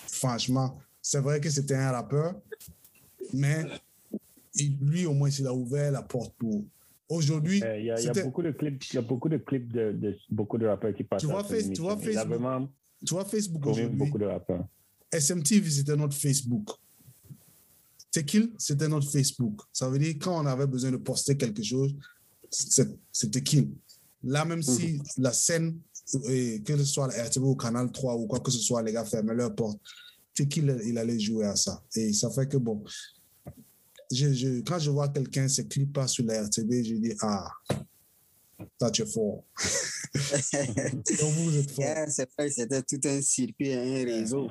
franchement, 0.08 0.76
c'est 1.02 1.20
vrai 1.20 1.40
que 1.40 1.50
c'était 1.50 1.76
un 1.76 1.92
rappeur, 1.92 2.34
mais 3.34 3.64
il- 4.56 4.78
lui, 4.82 5.06
au 5.06 5.14
moins, 5.14 5.30
il 5.30 5.46
a 5.48 5.54
ouvert 5.54 5.92
la 5.92 6.02
porte 6.02 6.34
pour. 6.38 6.64
Aujourd'hui, 7.14 7.62
Euh, 7.64 7.80
Il 7.80 7.86
y, 7.86 7.92
a- 7.92 8.02
y 8.02 8.24
beaucoup 8.24 8.42
de 8.42 8.52
clips, 8.52 8.84
il 8.92 8.96
y 8.96 8.98
a 8.98 9.02
beaucoup 9.02 9.30
de 9.30 9.38
clips 9.38 9.72
de, 9.72 9.92
de 9.92 10.16
beaucoup 10.30 10.58
de 10.58 10.66
rappeurs 10.66 10.94
qui 10.96 11.04
passent. 11.04 11.22
Tu 11.22 11.28
vois, 11.28 11.44
Face- 11.44 11.72
tu 11.72 11.82
vois, 11.82 11.98
Facebook, 11.98 12.28
vraiment 12.28 12.68
tu 13.06 13.14
vois, 13.14 13.26
Facebook 13.26 13.66
aujourd'hui, 13.68 13.98
beaucoup 13.98 14.18
de 14.18 14.26
rappeurs. 14.26 14.66
SMTV, 15.12 15.70
c'était 15.70 15.96
notre 15.96 16.16
Facebook. 16.16 16.70
Tequil, 18.12 18.52
c'était 18.58 18.88
notre 18.88 19.10
Facebook. 19.10 19.62
Ça 19.72 19.90
veut 19.90 20.00
dire 20.00 20.16
quand 20.20 20.42
on 20.42 20.46
avait 20.46 20.68
besoin 20.68 20.92
de 20.92 20.98
poster 20.98 21.36
quelque 21.36 21.64
chose, 21.64 21.96
c'était 22.50 23.40
Tequil. 23.40 23.70
Là, 24.24 24.46
même 24.46 24.62
si 24.64 25.02
la 25.18 25.34
scène, 25.34 25.80
euh, 26.16 26.60
que 26.60 26.78
ce 26.78 26.86
soit 26.86 27.08
la 27.08 27.24
RTV 27.26 27.46
ou 27.46 27.56
Canal 27.56 27.92
3 27.92 28.16
ou 28.16 28.26
quoi 28.28 28.40
que 28.40 28.52
ce 28.52 28.60
soit, 28.60 28.82
les 28.84 28.94
gars 28.94 29.04
fermaient 29.06 29.34
leur 29.36 29.54
porte, 29.54 29.80
Tequil, 30.34 30.80
il 30.86 30.98
allait 30.98 31.20
jouer 31.20 31.46
à 31.46 31.56
ça? 31.56 31.84
Et 31.96 32.14
ça 32.14 32.30
fait 32.30 32.48
que 32.48 32.58
bon, 32.58 32.84
je, 34.14 34.34
je- 34.34 34.62
quand 34.62 34.80
je 34.80 34.90
vois 34.92 35.10
quelqu'un 35.10 35.48
se 35.48 35.62
clipper 35.64 36.08
sur 36.08 36.26
la 36.26 36.44
RTV, 36.44 36.84
je 36.84 36.96
dis, 36.96 37.14
ah, 37.22 37.48
ça 38.80 38.92
tu 38.92 39.02
es 39.02 39.06
fort. 39.06 39.44
Donc 41.20 41.32
vous, 41.34 41.58
êtes 41.58 41.72
fort. 41.72 41.86
Yeah, 41.86 42.10
c'est 42.10 42.30
vrai, 42.38 42.50
c'était 42.50 42.82
tout 42.84 43.00
un 43.06 43.22
circuit, 43.22 43.74
un 43.74 44.04
réseau. 44.06 44.48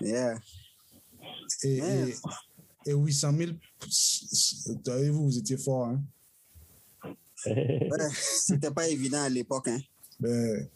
Yeah. 0.00 0.38
Et, 1.62 1.78
et, 1.78 2.14
et 2.86 2.92
800 2.92 3.32
000, 3.36 3.52
vous, 5.12 5.24
vous 5.24 5.38
étiez 5.38 5.56
fort. 5.56 5.86
Hein? 5.88 6.02
Ouais, 7.46 8.08
C'était 8.14 8.70
pas 8.70 8.88
évident 8.88 9.22
à 9.22 9.28
l'époque. 9.28 9.68
Hein. 9.68 9.78
Ben, 10.18 10.68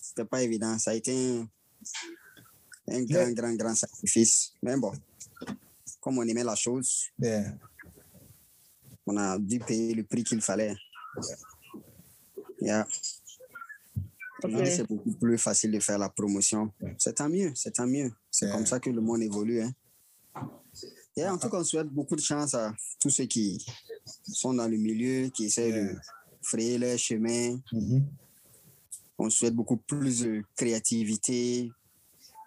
C'était 0.00 0.24
pas 0.24 0.42
évident. 0.42 0.78
Ça 0.78 0.92
a 0.92 0.94
été 0.94 1.12
un, 1.38 1.48
un 2.88 3.02
grand, 3.04 3.30
grand, 3.32 3.54
grand 3.54 3.74
sacrifice. 3.74 4.52
Mais 4.62 4.76
bon, 4.76 4.92
comme 6.00 6.18
on 6.18 6.22
aimait 6.22 6.44
la 6.44 6.54
chose, 6.54 7.08
on 9.06 9.16
a 9.16 9.38
dû 9.38 9.58
payer 9.60 9.94
le 9.94 10.04
prix 10.04 10.24
qu'il 10.24 10.40
fallait. 10.40 10.74
Yeah. 12.60 12.86
C'est 14.42 14.86
beaucoup 14.88 15.12
plus 15.12 15.36
facile 15.38 15.72
de 15.72 15.80
faire 15.80 15.98
la 15.98 16.08
promotion. 16.08 16.72
C'est 16.98 17.14
tant 17.14 17.28
mieux, 17.28 17.52
c'est 17.54 17.72
tant 17.72 17.86
mieux. 17.86 18.10
C'est 18.30 18.46
Yeah. 18.46 18.56
comme 18.56 18.66
ça 18.66 18.80
que 18.80 18.88
le 18.90 19.00
monde 19.00 19.22
évolue. 19.22 19.60
Hein. 19.62 19.74
Et 21.16 21.26
en 21.26 21.36
tout 21.36 21.50
cas, 21.50 21.58
on 21.58 21.64
souhaite 21.64 21.88
beaucoup 21.88 22.16
de 22.16 22.20
chance 22.22 22.54
à 22.54 22.72
tous 23.00 23.10
ceux 23.10 23.26
qui 23.26 23.64
sont 24.32 24.54
dans 24.54 24.68
le 24.68 24.76
milieu, 24.78 25.28
qui 25.28 25.46
essaient 25.46 25.72
de 25.72 25.96
frayer 26.42 26.78
leur 26.78 26.98
chemin. 26.98 27.58
mhm. 27.72 28.06
On 29.18 29.28
souhaite 29.28 29.54
beaucoup 29.54 29.76
plus 29.76 30.20
de 30.20 30.42
créativité, 30.56 31.70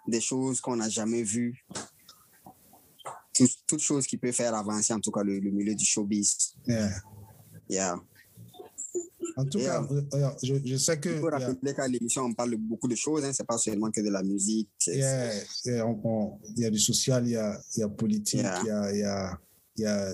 des 0.08 0.20
choses 0.20 0.60
qu'on 0.60 0.74
n'a 0.76 0.88
jamais 0.88 1.22
vues. 1.22 1.64
Tout- 3.34 3.48
Toutes 3.66 3.80
choses 3.80 4.06
qui 4.06 4.16
peuvent 4.16 4.32
faire 4.32 4.54
avancer, 4.54 4.92
en 4.92 5.00
tout 5.00 5.10
cas, 5.10 5.22
le, 5.22 5.38
le 5.40 5.50
milieu 5.50 5.74
du 5.74 5.84
showbiz. 5.84 6.54
Yeah. 6.66 6.90
Yeah. 7.68 7.96
En 9.36 9.44
tout 9.46 9.58
Yeah. 9.58 9.80
cas, 9.88 9.94
euh, 9.94 10.02
regarde, 10.12 10.38
je, 10.42 10.54
je 10.64 10.76
sais 10.76 10.98
que. 11.00 11.08
Il 11.08 11.18
faut 11.18 11.26
rappeler 11.28 11.74
qu'à 11.74 11.88
l'émission, 11.88 12.22
on 12.22 12.32
parle 12.34 12.52
de 12.52 12.56
beaucoup 12.56 12.86
de 12.88 12.94
choses. 12.94 13.24
Hein. 13.24 13.32
C'est 13.32 13.46
pas 13.46 13.58
seulement 13.58 13.90
que 13.90 14.00
de 14.00 14.10
la 14.10 14.22
musique. 14.22 14.68
Il 14.86 14.98
y 16.56 16.64
a 16.64 16.70
du 16.70 16.78
social, 16.78 17.26
il 17.26 17.32
y 17.32 17.36
a, 17.36 17.60
il 17.76 17.80
y 17.80 17.82
a 17.82 17.88
politique, 17.88 18.40
Yeah. 18.40 18.60
il 18.62 18.66
y 18.68 18.70
a, 18.70 18.92
il 18.92 18.98
y 19.00 19.04
a, 19.04 19.38
il 19.76 19.82
y 19.82 19.86
a 19.86 20.12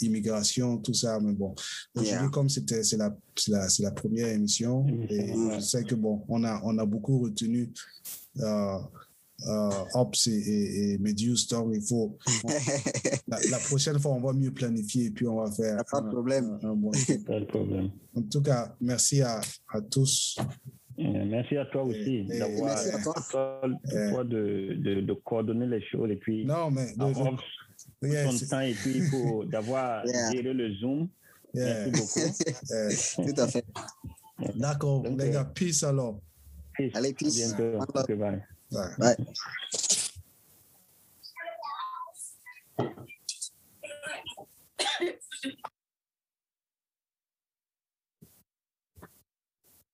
l'immigration, 0.00 0.78
tout 0.78 0.94
ça. 0.94 1.20
Mais 1.20 1.32
bon, 1.34 1.54
aujourd'hui, 1.94 2.12
Yeah. 2.22 2.28
comme 2.30 2.48
c'était, 2.48 2.82
c'est 2.84 2.96
la, 2.96 3.14
c'est 3.36 3.50
la, 3.50 3.68
c'est 3.68 3.82
la 3.82 3.90
première 3.90 4.28
émission, 4.28 4.86
et 5.10 5.34
je 5.56 5.60
sais 5.60 5.84
que 5.84 5.94
bon, 5.94 6.24
on 6.28 6.42
a, 6.44 6.60
on 6.64 6.78
a 6.78 6.86
beaucoup 6.86 7.18
retenu. 7.18 7.70
Euh, 8.40 8.78
euh, 9.48 9.70
Ops 9.94 10.26
et, 10.28 10.30
et, 10.32 10.92
et 10.92 10.98
Medius, 10.98 11.48
donc 11.48 11.72
il 11.74 11.82
faut. 11.82 12.16
la, 13.28 13.38
la 13.50 13.58
prochaine 13.58 13.98
fois, 13.98 14.12
on 14.12 14.20
va 14.20 14.32
mieux 14.32 14.52
planifier 14.52 15.06
et 15.06 15.10
puis 15.10 15.26
on 15.26 15.36
va 15.42 15.50
faire. 15.50 15.78
Pas 15.90 16.00
de 16.00 16.08
problème. 16.08 16.58
un- 16.62 16.68
un 16.70 16.74
bon- 16.74 16.90
Pas 17.26 17.40
de 17.40 17.44
problème. 17.44 17.90
En 18.14 18.22
tout 18.22 18.40
cas, 18.42 18.74
merci 18.80 19.20
à, 19.22 19.40
à 19.72 19.80
tous. 19.80 20.36
Euh, 21.00 21.24
Merci 21.26 21.56
à 21.56 21.66
toi 21.66 21.82
aussi 21.82 22.24
d'avoir 22.26 22.76
à 22.76 23.02
toi. 23.02 24.22
de, 24.24 24.74
de, 24.80 25.00
de 25.00 25.12
coordonner 25.24 25.66
les 25.66 25.82
choses 25.90 26.08
et 26.08 26.16
puis 26.16 26.44
Non, 26.46 26.70
mais. 26.70 26.94
de- 26.94 27.02
avoir 27.02 27.32
de- 27.32 28.08
yeah, 28.08 28.24
ton 28.26 28.38
temps 28.48 28.60
et 28.60 28.74
puis 28.74 29.02
pour 29.10 29.44
d'avoir 29.50 30.06
Yeah. 30.06 30.30
géré 30.32 30.54
le 30.54 30.72
Zoom. 30.76 31.08
yeah, 31.52 31.88
Merci 31.88 32.00
beaucoup. 32.00 32.28
yeah. 32.70 33.34
Tout 33.34 33.40
à 33.40 33.48
fait. 33.48 33.64
D'accord, 34.54 35.02
les 35.04 35.24
euh, 35.24 35.32
gars, 35.32 35.44
peace 35.44 35.82
alors. 35.82 36.20
Peace. 36.78 36.92
Allez, 36.94 37.12
peace. 37.12 37.52
À 37.52 37.56
bientôt. 37.56 38.16
Bye. 38.16 38.42
Bye. 38.74 39.14